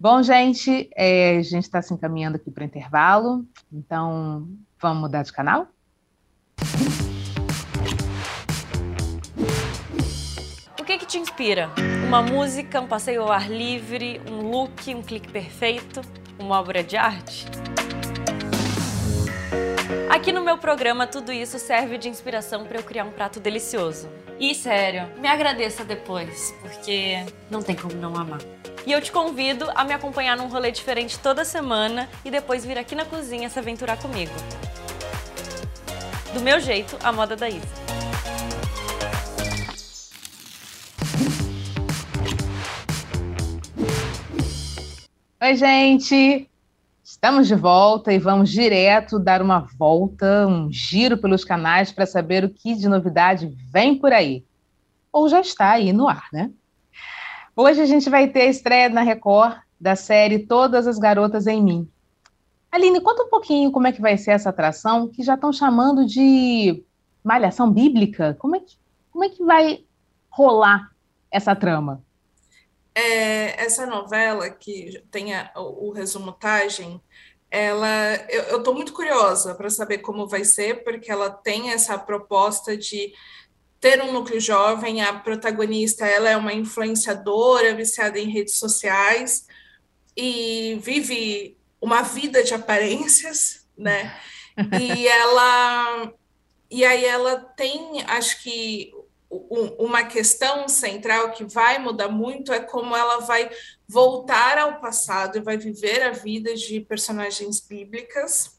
Bom, 0.00 0.22
gente, 0.22 0.88
é, 0.96 1.36
a 1.36 1.42
gente 1.42 1.64
está 1.64 1.82
se 1.82 1.92
encaminhando 1.92 2.36
aqui 2.36 2.50
para 2.50 2.62
o 2.62 2.64
intervalo, 2.64 3.44
então 3.70 4.48
vamos 4.80 5.02
mudar 5.02 5.24
de 5.24 5.32
canal? 5.32 5.66
O 10.80 10.84
que, 10.84 10.96
que 10.96 11.04
te 11.04 11.18
inspira? 11.18 11.68
Uma 12.06 12.22
música, 12.22 12.80
um 12.80 12.86
passeio 12.86 13.24
ao 13.24 13.30
ar 13.30 13.50
livre, 13.50 14.22
um 14.30 14.50
look, 14.50 14.94
um 14.94 15.02
clique 15.02 15.30
perfeito, 15.30 16.00
uma 16.38 16.60
obra 16.60 16.82
de 16.82 16.96
arte? 16.96 17.46
Aqui 20.10 20.32
no 20.32 20.42
meu 20.42 20.58
programa, 20.58 21.06
tudo 21.06 21.32
isso 21.32 21.58
serve 21.58 21.98
de 21.98 22.08
inspiração 22.08 22.64
para 22.64 22.78
eu 22.78 22.82
criar 22.82 23.04
um 23.04 23.10
prato 23.10 23.38
delicioso. 23.38 24.08
E 24.40 24.54
sério, 24.54 25.08
me 25.18 25.28
agradeça 25.28 25.84
depois, 25.84 26.54
porque 26.60 27.24
não 27.50 27.62
tem 27.62 27.76
como 27.76 27.94
não 27.94 28.16
amar. 28.16 28.40
E 28.86 28.92
eu 28.92 29.00
te 29.00 29.12
convido 29.12 29.70
a 29.74 29.84
me 29.84 29.92
acompanhar 29.92 30.36
num 30.36 30.48
rolê 30.48 30.70
diferente 30.70 31.18
toda 31.18 31.44
semana 31.44 32.08
e 32.24 32.30
depois 32.30 32.64
vir 32.64 32.78
aqui 32.78 32.94
na 32.94 33.04
cozinha 33.04 33.48
se 33.50 33.58
aventurar 33.58 33.98
comigo. 33.98 34.32
Do 36.32 36.40
meu 36.40 36.60
jeito, 36.60 36.96
a 37.02 37.12
moda 37.12 37.36
da 37.36 37.48
Isa. 37.48 37.97
Oi, 45.40 45.54
gente! 45.54 46.50
Estamos 47.04 47.46
de 47.46 47.54
volta 47.54 48.12
e 48.12 48.18
vamos 48.18 48.50
direto 48.50 49.20
dar 49.20 49.40
uma 49.40 49.60
volta, 49.60 50.44
um 50.48 50.68
giro 50.68 51.16
pelos 51.16 51.44
canais 51.44 51.92
para 51.92 52.06
saber 52.06 52.44
o 52.44 52.50
que 52.50 52.74
de 52.74 52.88
novidade 52.88 53.46
vem 53.70 53.96
por 53.96 54.12
aí. 54.12 54.44
Ou 55.12 55.28
já 55.28 55.40
está 55.40 55.70
aí 55.70 55.92
no 55.92 56.08
ar, 56.08 56.26
né? 56.32 56.50
Hoje 57.54 57.80
a 57.80 57.86
gente 57.86 58.10
vai 58.10 58.26
ter 58.26 58.40
a 58.40 58.46
estreia 58.46 58.88
na 58.88 59.02
Record 59.02 59.58
da 59.80 59.94
série 59.94 60.40
Todas 60.40 60.88
as 60.88 60.98
Garotas 60.98 61.46
em 61.46 61.62
Mim. 61.62 61.88
Aline, 62.72 63.00
conta 63.00 63.22
um 63.22 63.30
pouquinho 63.30 63.70
como 63.70 63.86
é 63.86 63.92
que 63.92 64.00
vai 64.00 64.18
ser 64.18 64.32
essa 64.32 64.50
atração, 64.50 65.06
que 65.06 65.22
já 65.22 65.34
estão 65.34 65.52
chamando 65.52 66.04
de 66.04 66.82
malhação 67.22 67.70
bíblica. 67.70 68.34
Como 68.40 68.56
é 68.56 68.60
que, 68.60 68.76
como 69.12 69.22
é 69.22 69.28
que 69.28 69.44
vai 69.44 69.84
rolar 70.30 70.90
essa 71.30 71.54
trama? 71.54 72.02
É, 72.98 73.64
essa 73.64 73.86
novela, 73.86 74.50
que 74.50 75.04
tem 75.08 75.32
a, 75.32 75.52
o, 75.54 75.88
o 75.88 75.92
resumutagem, 75.92 77.00
ela 77.48 78.16
eu 78.28 78.58
estou 78.58 78.74
muito 78.74 78.92
curiosa 78.92 79.54
para 79.54 79.70
saber 79.70 79.98
como 79.98 80.26
vai 80.26 80.44
ser, 80.44 80.82
porque 80.82 81.08
ela 81.08 81.30
tem 81.30 81.70
essa 81.70 81.96
proposta 81.96 82.76
de 82.76 83.12
ter 83.80 84.02
um 84.02 84.12
núcleo 84.12 84.40
jovem, 84.40 85.00
a 85.00 85.12
protagonista 85.12 86.04
ela 86.04 86.28
é 86.28 86.36
uma 86.36 86.52
influenciadora 86.52 87.72
viciada 87.72 88.18
em 88.18 88.30
redes 88.30 88.56
sociais 88.56 89.46
e 90.16 90.76
vive 90.82 91.56
uma 91.80 92.02
vida 92.02 92.42
de 92.42 92.52
aparências, 92.52 93.66
né? 93.76 94.18
E 94.82 95.06
ela 95.06 96.12
e 96.68 96.84
aí 96.84 97.04
ela 97.04 97.36
tem, 97.36 98.02
acho 98.08 98.42
que 98.42 98.92
uma 99.30 100.04
questão 100.04 100.68
central 100.68 101.32
que 101.32 101.44
vai 101.44 101.78
mudar 101.78 102.08
muito 102.08 102.52
é 102.52 102.60
como 102.60 102.96
ela 102.96 103.18
vai 103.20 103.50
voltar 103.86 104.58
ao 104.58 104.80
passado 104.80 105.36
e 105.36 105.42
vai 105.42 105.56
viver 105.56 106.02
a 106.02 106.12
vida 106.12 106.54
de 106.54 106.80
personagens 106.80 107.60
bíblicas 107.60 108.58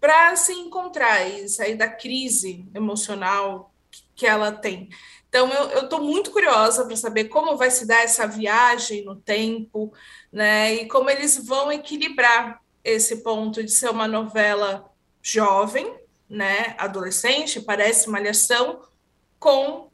para 0.00 0.34
se 0.36 0.52
encontrar 0.52 1.26
e 1.28 1.48
sair 1.48 1.76
da 1.76 1.88
crise 1.88 2.68
emocional 2.74 3.72
que 4.14 4.26
ela 4.26 4.50
tem. 4.50 4.88
Então, 5.28 5.52
eu 5.52 5.84
estou 5.84 6.02
muito 6.02 6.30
curiosa 6.30 6.84
para 6.84 6.96
saber 6.96 7.24
como 7.24 7.56
vai 7.56 7.70
se 7.70 7.86
dar 7.86 8.02
essa 8.02 8.26
viagem 8.26 9.04
no 9.04 9.14
tempo, 9.14 9.92
né? 10.32 10.74
E 10.74 10.88
como 10.88 11.10
eles 11.10 11.36
vão 11.44 11.70
equilibrar 11.70 12.62
esse 12.82 13.16
ponto 13.16 13.62
de 13.62 13.70
ser 13.70 13.90
uma 13.90 14.08
novela 14.08 14.90
jovem, 15.22 15.94
né? 16.28 16.74
Adolescente, 16.78 17.60
parece 17.60 18.08
malhação, 18.08 18.80
com 19.38 19.88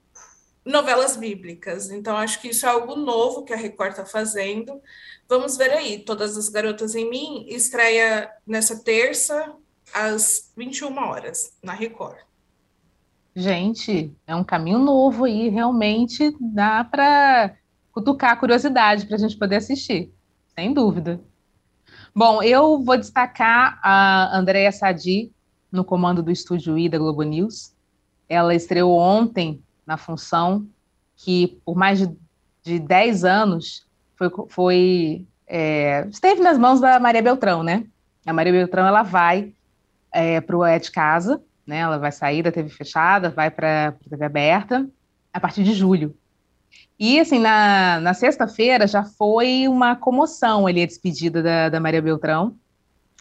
novelas 0.64 1.16
bíblicas. 1.16 1.90
Então, 1.90 2.16
acho 2.16 2.40
que 2.40 2.48
isso 2.48 2.64
é 2.64 2.68
algo 2.68 2.96
novo 2.96 3.44
que 3.44 3.52
a 3.52 3.56
Record 3.56 3.90
está 3.90 4.06
fazendo. 4.06 4.80
Vamos 5.28 5.56
ver 5.56 5.70
aí. 5.70 5.98
Todas 5.98 6.36
as 6.36 6.48
Garotas 6.48 6.94
em 6.94 7.08
Mim 7.08 7.46
estreia 7.48 8.30
nessa 8.46 8.82
terça, 8.82 9.54
às 9.92 10.52
21 10.56 10.96
horas, 10.96 11.56
na 11.62 11.72
Record. 11.72 12.18
Gente, 13.36 14.14
é 14.26 14.34
um 14.34 14.44
caminho 14.44 14.78
novo 14.78 15.24
aí, 15.24 15.48
realmente 15.48 16.36
dá 16.40 16.84
para 16.84 17.56
cutucar 17.90 18.32
a 18.32 18.36
curiosidade 18.36 19.06
para 19.06 19.16
a 19.16 19.18
gente 19.18 19.36
poder 19.36 19.56
assistir, 19.56 20.12
sem 20.54 20.72
dúvida. 20.72 21.20
Bom, 22.14 22.40
eu 22.44 22.80
vou 22.80 22.96
destacar 22.96 23.80
a 23.82 24.36
Andréa 24.38 24.70
Sadi 24.70 25.32
no 25.70 25.84
comando 25.84 26.22
do 26.22 26.30
Estúdio 26.30 26.78
I 26.78 26.88
da 26.88 26.96
Globo 26.96 27.24
News. 27.24 27.73
Ela 28.28 28.54
estreou 28.54 28.98
ontem 28.98 29.62
na 29.86 29.96
função 29.96 30.66
que, 31.16 31.58
por 31.64 31.76
mais 31.76 31.98
de, 31.98 32.16
de 32.62 32.78
10 32.78 33.24
anos, 33.24 33.86
foi, 34.16 34.30
foi 34.48 35.26
é, 35.46 36.06
esteve 36.10 36.40
nas 36.40 36.58
mãos 36.58 36.80
da 36.80 36.98
Maria 36.98 37.22
Beltrão, 37.22 37.62
né? 37.62 37.84
A 38.26 38.32
Maria 38.32 38.52
Beltrão 38.52 38.86
ela 38.86 39.02
vai 39.02 39.52
é, 40.12 40.40
para 40.40 40.56
o 40.56 40.64
É 40.64 40.78
de 40.78 40.90
Casa, 40.90 41.42
né? 41.66 41.78
Ela 41.78 41.98
vai 41.98 42.12
sair 42.12 42.42
da 42.42 42.52
TV 42.52 42.68
fechada, 42.68 43.30
vai 43.30 43.50
para 43.50 43.88
a 43.88 43.92
TV 43.92 44.24
aberta 44.24 44.88
a 45.32 45.40
partir 45.40 45.64
de 45.64 45.74
julho. 45.74 46.16
E, 46.98 47.18
assim, 47.18 47.38
na, 47.38 48.00
na 48.00 48.14
sexta-feira 48.14 48.86
já 48.86 49.04
foi 49.04 49.66
uma 49.68 49.96
comoção 49.96 50.66
ali 50.66 50.82
a 50.82 50.86
despedida 50.86 51.42
da, 51.42 51.68
da 51.68 51.80
Maria 51.80 52.00
Beltrão 52.00 52.56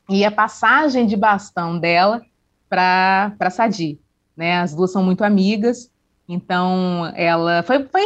e 0.10 0.24
a 0.24 0.32
passagem 0.32 1.08
de 1.08 1.18
bastão 1.18 1.80
dela 1.80 2.22
para 2.70 3.49
Sadi, 3.51 3.99
né? 4.36 4.60
As 4.60 4.74
duas 4.74 4.92
são 4.92 5.04
muito 5.04 5.24
amigas, 5.24 5.92
então 6.28 7.12
ela 7.16 7.64
foi, 7.64 7.86
foi 7.86 8.04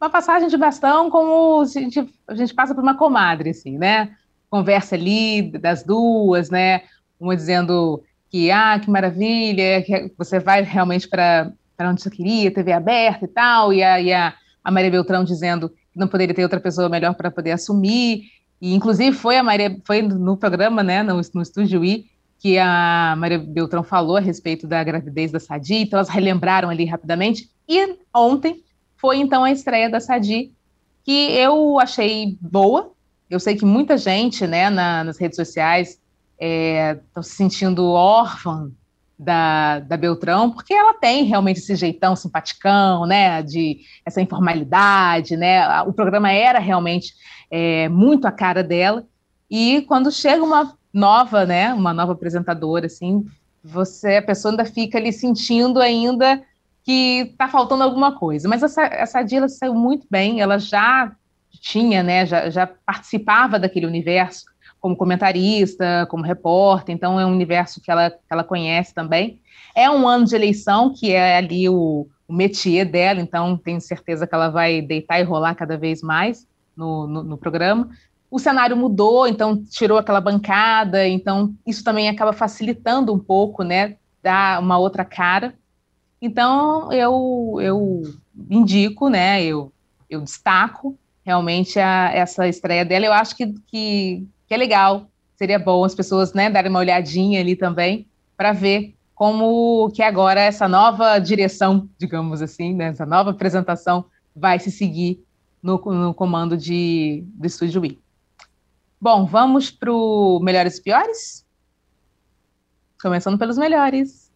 uma 0.00 0.10
passagem 0.10 0.48
de 0.48 0.56
bastão 0.56 1.10
como 1.10 1.62
a 1.62 1.64
gente, 1.64 2.08
a 2.28 2.34
gente 2.34 2.54
passa 2.54 2.74
por 2.74 2.82
uma 2.82 2.96
comadre, 2.96 3.50
assim, 3.50 3.78
né? 3.78 4.10
Conversa 4.50 4.94
ali 4.94 5.50
das 5.58 5.82
duas, 5.82 6.50
né? 6.50 6.82
Uma 7.18 7.36
dizendo 7.36 8.02
que, 8.30 8.50
ah, 8.50 8.78
que 8.78 8.90
maravilha, 8.90 9.82
que 9.82 10.12
você 10.16 10.38
vai 10.38 10.62
realmente 10.62 11.08
para 11.08 11.52
onde 11.80 12.02
você 12.02 12.10
queria, 12.10 12.52
TV 12.52 12.72
aberta 12.72 13.24
e 13.24 13.28
tal, 13.28 13.72
e 13.72 13.82
a, 13.82 14.00
e 14.00 14.12
a, 14.12 14.34
a 14.62 14.70
Maria 14.70 14.90
Beltrão 14.90 15.24
dizendo 15.24 15.68
que 15.68 15.98
não 15.98 16.08
poderia 16.08 16.34
ter 16.34 16.42
outra 16.42 16.60
pessoa 16.60 16.88
melhor 16.88 17.14
para 17.14 17.30
poder 17.30 17.52
assumir, 17.52 18.24
e 18.60 18.74
inclusive 18.74 19.16
foi 19.16 19.36
a 19.36 19.42
Maria, 19.42 19.78
foi 19.84 20.02
no 20.02 20.36
programa, 20.36 20.82
né, 20.82 21.02
no, 21.02 21.20
no 21.34 21.42
Estúdio 21.42 21.84
I, 21.84 22.06
que 22.38 22.58
a 22.58 23.14
Maria 23.16 23.38
Beltrão 23.38 23.82
falou 23.82 24.16
a 24.16 24.20
respeito 24.20 24.66
da 24.66 24.82
gravidez 24.84 25.32
da 25.32 25.40
Sadi, 25.40 25.76
então 25.76 25.98
elas 25.98 26.08
relembraram 26.08 26.68
ali 26.68 26.84
rapidamente, 26.84 27.50
e 27.68 27.96
ontem 28.14 28.62
foi 28.96 29.18
então 29.18 29.44
a 29.44 29.50
estreia 29.50 29.90
da 29.90 30.00
Sadi, 30.00 30.52
que 31.04 31.32
eu 31.32 31.78
achei 31.78 32.36
boa, 32.40 32.92
eu 33.28 33.40
sei 33.40 33.56
que 33.56 33.64
muita 33.64 33.96
gente, 33.96 34.46
né, 34.46 34.70
na, 34.70 35.04
nas 35.04 35.18
redes 35.18 35.36
sociais 35.36 36.00
estão 36.38 37.20
é, 37.20 37.22
se 37.22 37.30
sentindo 37.30 37.86
órfã 37.86 38.70
da, 39.18 39.80
da 39.80 39.96
Beltrão, 39.96 40.50
porque 40.50 40.74
ela 40.74 40.94
tem 40.94 41.24
realmente 41.24 41.58
esse 41.58 41.74
jeitão 41.74 42.14
simpaticão, 42.14 43.06
né, 43.06 43.42
de 43.42 43.80
essa 44.04 44.20
informalidade, 44.20 45.36
né, 45.36 45.82
o 45.82 45.92
programa 45.92 46.30
era 46.30 46.58
realmente 46.58 47.14
é, 47.50 47.88
muito 47.88 48.26
a 48.26 48.32
cara 48.32 48.62
dela, 48.62 49.04
e 49.50 49.82
quando 49.82 50.12
chega 50.12 50.44
uma 50.44 50.76
nova, 50.96 51.44
né, 51.44 51.74
uma 51.74 51.92
nova 51.92 52.12
apresentadora, 52.12 52.86
assim, 52.86 53.26
você, 53.62 54.16
a 54.16 54.22
pessoa 54.22 54.52
ainda 54.52 54.64
fica 54.64 54.96
ali 54.96 55.12
sentindo 55.12 55.78
ainda 55.78 56.42
que 56.82 57.28
está 57.32 57.48
faltando 57.48 57.82
alguma 57.82 58.18
coisa, 58.18 58.48
mas 58.48 58.62
essa, 58.62 58.82
essa 58.84 59.22
Dila 59.22 59.46
saiu 59.46 59.74
muito 59.74 60.06
bem, 60.10 60.40
ela 60.40 60.58
já 60.58 61.12
tinha, 61.60 62.02
né, 62.02 62.24
já, 62.24 62.48
já 62.48 62.66
participava 62.66 63.58
daquele 63.58 63.84
universo, 63.86 64.46
como 64.80 64.96
comentarista, 64.96 66.06
como 66.08 66.24
repórter, 66.24 66.94
então 66.94 67.20
é 67.20 67.26
um 67.26 67.32
universo 67.32 67.80
que 67.80 67.90
ela, 67.90 68.10
que 68.10 68.18
ela 68.30 68.44
conhece 68.44 68.94
também. 68.94 69.40
É 69.74 69.90
um 69.90 70.08
ano 70.08 70.24
de 70.24 70.34
eleição, 70.34 70.94
que 70.94 71.12
é 71.12 71.36
ali 71.36 71.68
o, 71.68 72.06
o 72.26 72.32
métier 72.32 72.86
dela, 72.86 73.20
então 73.20 73.58
tenho 73.58 73.80
certeza 73.80 74.26
que 74.26 74.34
ela 74.34 74.48
vai 74.48 74.80
deitar 74.80 75.20
e 75.20 75.24
rolar 75.24 75.54
cada 75.54 75.76
vez 75.76 76.02
mais 76.02 76.46
no, 76.76 77.06
no, 77.06 77.22
no 77.22 77.36
programa. 77.36 77.90
O 78.30 78.38
cenário 78.38 78.76
mudou, 78.76 79.26
então 79.26 79.62
tirou 79.64 79.98
aquela 79.98 80.20
bancada, 80.20 81.06
então 81.06 81.54
isso 81.66 81.84
também 81.84 82.08
acaba 82.08 82.32
facilitando 82.32 83.12
um 83.14 83.18
pouco, 83.18 83.62
né, 83.62 83.96
dar 84.22 84.60
uma 84.60 84.78
outra 84.78 85.04
cara. 85.04 85.54
Então 86.20 86.92
eu, 86.92 87.58
eu 87.60 88.02
indico, 88.50 89.08
né, 89.08 89.42
eu, 89.44 89.72
eu 90.10 90.20
destaco 90.20 90.98
realmente 91.24 91.78
a, 91.78 92.10
essa 92.12 92.48
estreia 92.48 92.84
dela. 92.84 93.06
Eu 93.06 93.12
acho 93.12 93.36
que, 93.36 93.54
que 93.66 94.26
que 94.46 94.54
é 94.54 94.56
legal, 94.56 95.08
seria 95.36 95.58
bom 95.58 95.84
as 95.84 95.94
pessoas 95.94 96.32
né, 96.32 96.48
darem 96.48 96.70
uma 96.70 96.78
olhadinha 96.78 97.40
ali 97.40 97.56
também 97.56 98.06
para 98.36 98.52
ver 98.52 98.94
como 99.14 99.90
que 99.90 100.02
agora 100.02 100.40
essa 100.40 100.68
nova 100.68 101.18
direção, 101.18 101.88
digamos 101.98 102.42
assim, 102.42 102.74
né, 102.74 102.88
essa 102.88 103.06
nova 103.06 103.30
apresentação 103.30 104.04
vai 104.34 104.58
se 104.58 104.70
seguir 104.70 105.24
no, 105.62 105.78
no 105.78 106.14
comando 106.14 106.56
de, 106.56 107.24
do 107.34 107.46
Estúdio 107.46 107.84
I. 107.84 107.98
Bom, 109.06 109.24
vamos 109.24 109.70
para 109.70 109.92
o 109.92 110.40
Melhores 110.40 110.78
e 110.78 110.82
Piores? 110.82 111.46
Começando 113.00 113.38
pelos 113.38 113.56
melhores. 113.56 114.32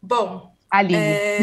Bom, 0.00 0.56
Aline. 0.70 0.96
É... 0.96 1.40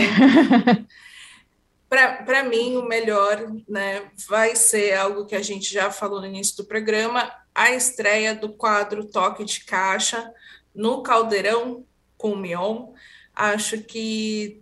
Para 1.88 2.44
mim, 2.46 2.76
o 2.76 2.88
melhor 2.88 3.54
né, 3.70 4.10
vai 4.28 4.56
ser 4.56 4.96
algo 4.96 5.28
que 5.28 5.36
a 5.36 5.44
gente 5.44 5.72
já 5.72 5.92
falou 5.92 6.20
no 6.20 6.26
início 6.26 6.58
do 6.58 6.66
programa: 6.66 7.32
a 7.54 7.70
estreia 7.70 8.34
do 8.34 8.52
quadro 8.52 9.06
Toque 9.06 9.46
de 9.46 9.64
Caixa 9.64 10.34
no 10.74 11.04
Caldeirão 11.04 11.86
com 12.18 12.32
o 12.32 12.38
Mion. 12.38 12.94
Acho 13.36 13.80
que 13.84 14.60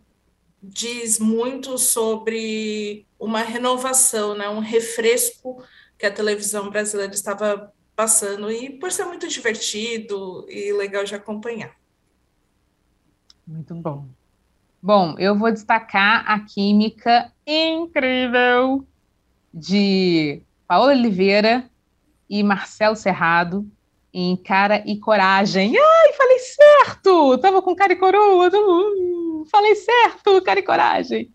diz 0.61 1.19
muito 1.19 1.78
sobre 1.78 3.07
uma 3.22 3.43
renovação, 3.43 4.36
né, 4.36 4.49
um 4.49 4.59
refresco 4.59 5.63
que 5.97 6.07
a 6.07 6.11
televisão 6.11 6.72
brasileira 6.72 7.13
estava 7.13 7.72
passando 7.95 8.51
e 8.51 8.72
por 8.72 8.91
ser 8.91 9.05
muito 9.05 9.28
divertido 9.28 10.43
e 10.49 10.74
legal 10.74 11.03
de 11.03 11.13
acompanhar. 11.13 11.76
Muito 13.45 13.76
bom. 13.76 14.07
Bom, 14.82 15.15
eu 15.19 15.38
vou 15.38 15.51
destacar 15.51 16.24
a 16.28 16.39
química 16.39 17.32
incrível 17.45 18.88
de 19.53 20.41
Paola 20.67 20.93
Oliveira 20.93 21.69
e 22.28 22.41
Marcelo 22.41 22.95
Serrado, 22.95 23.69
em 24.11 24.36
Cara 24.36 24.82
e 24.84 24.97
Coragem. 24.97 25.76
Ai, 25.78 26.13
falei 26.13 26.39
certo! 26.39 27.38
Tava 27.38 27.61
com 27.61 27.76
cara 27.76 27.93
e 27.93 27.97
coroa. 27.97 28.49
Uh, 28.49 29.20
falei 29.46 29.76
certo, 29.76 30.42
cara 30.44 30.60
e 30.60 30.64
coragem. 30.64 31.32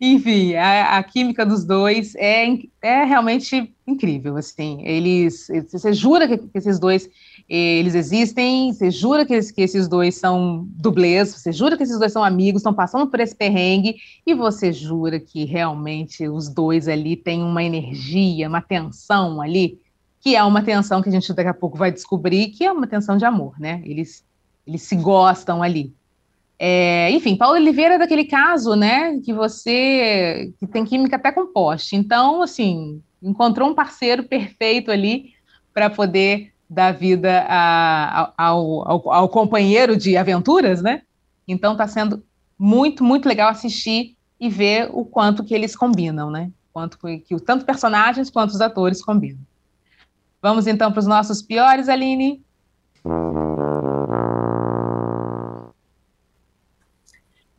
Enfim, 0.00 0.54
a, 0.54 0.98
a 0.98 1.02
química 1.02 1.44
dos 1.44 1.64
dois 1.64 2.14
é, 2.16 2.46
é 2.82 3.04
realmente 3.04 3.74
incrível. 3.86 4.36
Assim, 4.36 4.82
eles, 4.84 5.48
você 5.70 5.92
jura 5.92 6.26
que, 6.26 6.38
que 6.38 6.58
esses 6.58 6.78
dois 6.78 7.08
eles 7.48 7.94
existem, 7.94 8.72
você 8.72 8.90
jura 8.90 9.24
que, 9.24 9.40
que 9.52 9.62
esses 9.62 9.86
dois 9.86 10.16
são 10.16 10.66
dublês, 10.70 11.32
você 11.32 11.52
jura 11.52 11.76
que 11.76 11.84
esses 11.84 11.98
dois 11.98 12.12
são 12.12 12.24
amigos, 12.24 12.60
estão 12.60 12.74
passando 12.74 13.08
por 13.08 13.20
esse 13.20 13.34
perrengue, 13.34 13.96
e 14.26 14.34
você 14.34 14.72
jura 14.72 15.20
que 15.20 15.44
realmente 15.44 16.28
os 16.28 16.48
dois 16.48 16.88
ali 16.88 17.16
têm 17.16 17.42
uma 17.42 17.62
energia, 17.62 18.48
uma 18.48 18.60
tensão 18.60 19.40
ali 19.40 19.78
que 20.26 20.34
é 20.34 20.42
uma 20.42 20.60
tensão 20.60 21.00
que 21.00 21.08
a 21.08 21.12
gente 21.12 21.32
daqui 21.32 21.48
a 21.48 21.54
pouco 21.54 21.78
vai 21.78 21.92
descobrir 21.92 22.48
que 22.48 22.64
é 22.64 22.72
uma 22.72 22.88
tensão 22.88 23.16
de 23.16 23.24
amor, 23.24 23.54
né? 23.60 23.80
Eles, 23.84 24.24
eles 24.66 24.82
se 24.82 24.96
gostam 24.96 25.62
ali. 25.62 25.94
É, 26.58 27.10
enfim, 27.10 27.36
Paulo 27.36 27.56
Oliveira 27.56 27.94
é 27.94 27.98
daquele 27.98 28.24
caso, 28.24 28.74
né, 28.74 29.20
que 29.20 29.32
você 29.32 30.52
que 30.58 30.66
tem 30.66 30.84
química 30.84 31.16
até 31.16 31.30
com 31.30 31.52
poste. 31.52 31.96
Então, 31.96 32.42
assim, 32.42 33.02
encontrou 33.22 33.68
um 33.68 33.74
parceiro 33.74 34.24
perfeito 34.24 34.90
ali 34.90 35.34
para 35.74 35.90
poder 35.90 36.52
dar 36.68 36.92
vida 36.92 37.44
a, 37.48 38.32
ao, 38.36 38.88
ao, 38.88 39.12
ao, 39.12 39.28
companheiro 39.28 39.96
de 39.96 40.16
aventuras, 40.16 40.82
né? 40.82 41.02
Então 41.46 41.72
está 41.72 41.86
sendo 41.86 42.24
muito, 42.58 43.04
muito 43.04 43.28
legal 43.28 43.50
assistir 43.50 44.16
e 44.40 44.48
ver 44.48 44.88
o 44.92 45.04
quanto 45.04 45.44
que 45.44 45.54
eles 45.54 45.76
combinam, 45.76 46.30
né? 46.30 46.50
Quanto 46.72 46.98
que, 46.98 47.36
tanto 47.44 47.64
personagens 47.64 48.30
quanto 48.30 48.50
os 48.50 48.60
atores 48.60 49.04
combinam. 49.04 49.40
Vamos 50.42 50.66
então 50.66 50.90
para 50.90 51.00
os 51.00 51.06
nossos 51.06 51.40
piores, 51.40 51.88
Aline? 51.88 52.42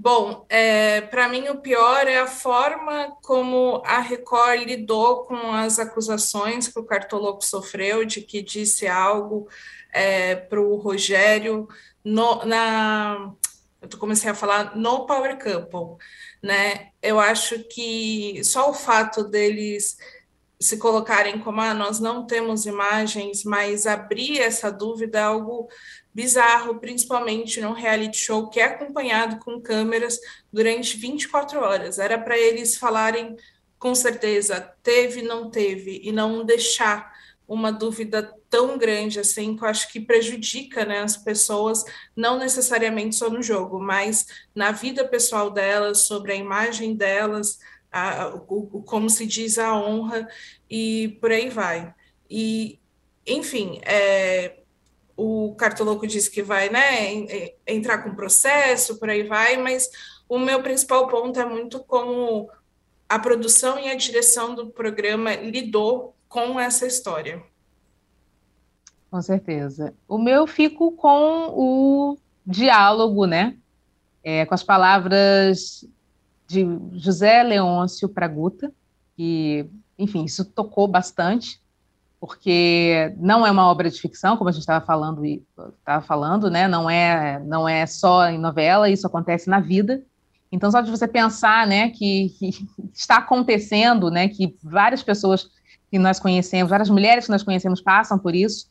Bom, 0.10 0.46
é, 0.48 1.02
para 1.02 1.28
mim 1.28 1.50
o 1.50 1.58
pior 1.60 2.08
é 2.08 2.20
a 2.20 2.28
forma 2.28 3.14
como 3.22 3.82
a 3.86 4.00
Record 4.00 4.64
lidou 4.64 5.26
com 5.26 5.52
as 5.52 5.80
acusações 5.80 6.70
que 6.70 6.80
o 6.80 6.86
Cartoloco 6.86 7.44
sofreu 7.44 8.06
de 8.06 8.22
que 8.22 8.42
disse 8.42 8.88
algo 8.88 9.50
é, 9.92 10.34
para 10.34 10.62
o 10.62 10.78
Rogério 10.78 11.68
no, 12.06 12.46
na 12.46 13.34
eu 13.82 14.00
comecei 14.00 14.32
a 14.32 14.34
falar 14.34 14.78
no 14.78 15.06
Power 15.06 15.38
Couple, 15.38 15.98
né? 16.42 16.92
Eu 17.02 17.20
acho 17.20 17.66
que 17.66 18.42
só 18.46 18.70
o 18.70 18.74
fato 18.74 19.26
deles 19.26 19.98
se 20.58 20.78
colocarem 20.78 21.40
como 21.40 21.60
ah, 21.60 21.74
nós 21.74 22.00
não 22.00 22.26
temos 22.26 22.66
imagens, 22.66 23.44
mas 23.44 23.86
abrir 23.86 24.40
essa 24.40 24.72
dúvida 24.72 25.20
é 25.20 25.24
algo 25.24 25.68
bizarro, 26.18 26.80
principalmente 26.80 27.62
num 27.62 27.74
reality 27.74 28.18
show 28.18 28.50
que 28.50 28.60
é 28.60 28.64
acompanhado 28.64 29.38
com 29.38 29.62
câmeras 29.62 30.20
durante 30.52 30.98
24 30.98 31.60
horas. 31.60 32.00
Era 32.00 32.18
para 32.18 32.36
eles 32.36 32.76
falarem 32.76 33.38
com 33.78 33.94
certeza 33.94 34.60
teve, 34.82 35.22
não 35.22 35.52
teve, 35.52 36.02
e 36.04 36.12
não 36.12 36.44
deixar 36.44 37.14
uma 37.48 37.72
dúvida 37.72 38.34
tão 38.50 38.80
grande 38.80 39.20
assim, 39.20 39.56
que 39.56 39.64
eu 39.64 39.68
acho 39.68 39.92
que 39.92 40.00
prejudica 40.00 40.84
né, 40.86 41.02
as 41.02 41.16
pessoas, 41.16 41.84
não 42.16 42.40
necessariamente 42.40 43.16
só 43.16 43.30
no 43.30 43.44
jogo, 43.44 43.80
mas 43.80 44.26
na 44.56 44.72
vida 44.72 45.08
pessoal 45.08 45.52
delas, 45.52 46.00
sobre 46.00 46.32
a 46.32 46.36
imagem 46.36 46.96
delas, 46.96 47.60
a, 47.92 48.30
o, 48.30 48.82
como 48.82 49.08
se 49.08 49.28
diz, 49.28 49.60
a 49.60 49.76
honra 49.76 50.28
e 50.68 51.16
por 51.22 51.32
aí 51.32 51.48
vai. 51.52 51.94
E, 52.28 52.80
enfim, 53.28 53.80
é, 53.84 54.64
o 55.18 55.56
Cartoloco 55.56 56.06
disse 56.06 56.30
que 56.30 56.44
vai 56.44 56.70
né, 56.70 57.26
entrar 57.66 58.04
com 58.04 58.16
processo, 58.16 59.00
por 59.00 59.10
aí 59.10 59.24
vai, 59.24 59.58
mas 59.58 59.90
o 60.30 60.38
meu 60.38 60.62
principal 60.62 61.08
ponto 61.08 61.40
é 61.40 61.46
muito 61.46 61.80
como 61.80 62.50
a 63.10 63.18
produção 63.18 63.80
e 63.80 63.90
a 63.90 63.96
direção 63.96 64.54
do 64.54 64.68
programa 64.68 65.34
lidou 65.36 66.16
com 66.30 66.60
essa 66.60 66.86
história. 66.86 67.42
Com 69.10 69.22
certeza. 69.22 69.94
O 70.08 70.20
meu 70.20 70.46
fico 70.46 70.92
com 70.92 71.48
o 71.50 72.18
diálogo, 72.46 73.26
né? 73.26 73.58
É, 74.24 74.46
com 74.46 74.54
as 74.54 74.64
palavras 74.64 75.88
de 76.46 76.66
José 76.94 77.42
Leôncio 77.44 78.08
Praguta, 78.08 78.72
que, 79.16 79.66
enfim, 79.98 80.26
isso 80.26 80.46
tocou 80.46 80.88
bastante, 80.88 81.62
porque 82.20 83.14
não 83.18 83.46
é 83.46 83.52
uma 83.52 83.70
obra 83.70 83.90
de 83.90 84.00
ficção, 84.00 84.38
como 84.38 84.50
a 84.50 84.52
gente 84.52 84.62
estava 84.62 84.84
falando, 84.84 85.24
estava 85.26 86.02
falando, 86.02 86.50
né? 86.50 86.68
Não 86.68 86.90
é, 86.90 87.40
não 87.46 87.70
é 87.70 87.86
só 87.86 88.28
em 88.28 88.40
novela, 88.40 88.90
isso 88.90 89.06
acontece 89.06 89.50
na 89.50 89.60
vida. 89.60 90.04
Então, 90.52 90.72
só 90.72 90.82
de 90.82 90.90
você 90.90 91.08
pensar, 91.08 91.68
né, 91.68 91.90
que, 91.90 92.30
que 92.40 92.68
está 92.94 93.18
acontecendo, 93.18 94.10
né, 94.10 94.28
que 94.30 94.56
várias 94.64 95.04
pessoas 95.04 95.50
que 95.92 96.00
nós 96.00 96.20
conhecemos, 96.20 96.70
várias 96.70 96.90
mulheres 96.90 97.26
que 97.26 97.32
nós 97.32 97.44
conhecemos 97.44 97.82
passam 97.82 98.18
por 98.18 98.34
isso. 98.34 98.70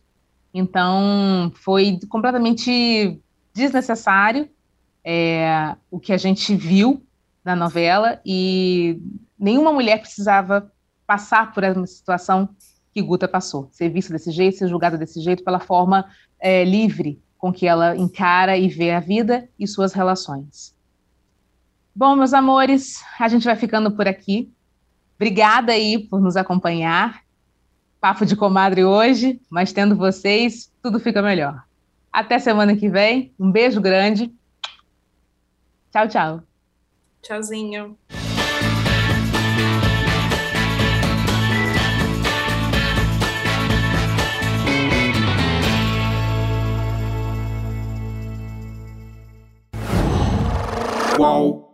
Então, 0.52 1.52
foi 1.54 1.98
completamente 2.08 3.20
desnecessário 3.54 4.48
é, 5.04 5.76
o 5.90 6.00
que 6.00 6.12
a 6.12 6.16
gente 6.16 6.54
viu 6.54 7.02
na 7.44 7.54
novela 7.54 8.20
e 8.24 9.00
nenhuma 9.38 9.72
mulher 9.72 10.00
precisava 10.00 10.70
passar 11.06 11.52
por 11.52 11.62
uma 11.62 11.86
situação 11.86 12.48
que 12.96 13.02
Guta 13.02 13.28
passou, 13.28 13.68
ser 13.72 13.90
vista 13.90 14.10
desse 14.10 14.30
jeito, 14.30 14.56
ser 14.56 14.68
julgada 14.68 14.96
desse 14.96 15.20
jeito, 15.20 15.44
pela 15.44 15.60
forma 15.60 16.06
é, 16.40 16.64
livre 16.64 17.20
com 17.36 17.52
que 17.52 17.66
ela 17.66 17.94
encara 17.94 18.56
e 18.56 18.68
vê 18.68 18.90
a 18.90 19.00
vida 19.00 19.46
e 19.58 19.66
suas 19.66 19.92
relações. 19.92 20.74
Bom, 21.94 22.16
meus 22.16 22.32
amores, 22.32 23.04
a 23.20 23.28
gente 23.28 23.44
vai 23.44 23.54
ficando 23.54 23.90
por 23.90 24.08
aqui. 24.08 24.50
Obrigada 25.16 25.72
aí 25.72 26.08
por 26.08 26.22
nos 26.22 26.38
acompanhar. 26.38 27.20
Papo 28.00 28.24
de 28.24 28.34
comadre 28.34 28.82
hoje, 28.82 29.42
mas 29.50 29.74
tendo 29.74 29.94
vocês, 29.94 30.72
tudo 30.82 30.98
fica 30.98 31.20
melhor. 31.20 31.64
Até 32.10 32.38
semana 32.38 32.74
que 32.74 32.88
vem. 32.88 33.34
Um 33.38 33.50
beijo 33.50 33.78
grande. 33.78 34.34
Tchau, 35.92 36.08
tchau. 36.08 36.42
Tchauzinho. 37.20 37.98
Qual? 51.16 51.65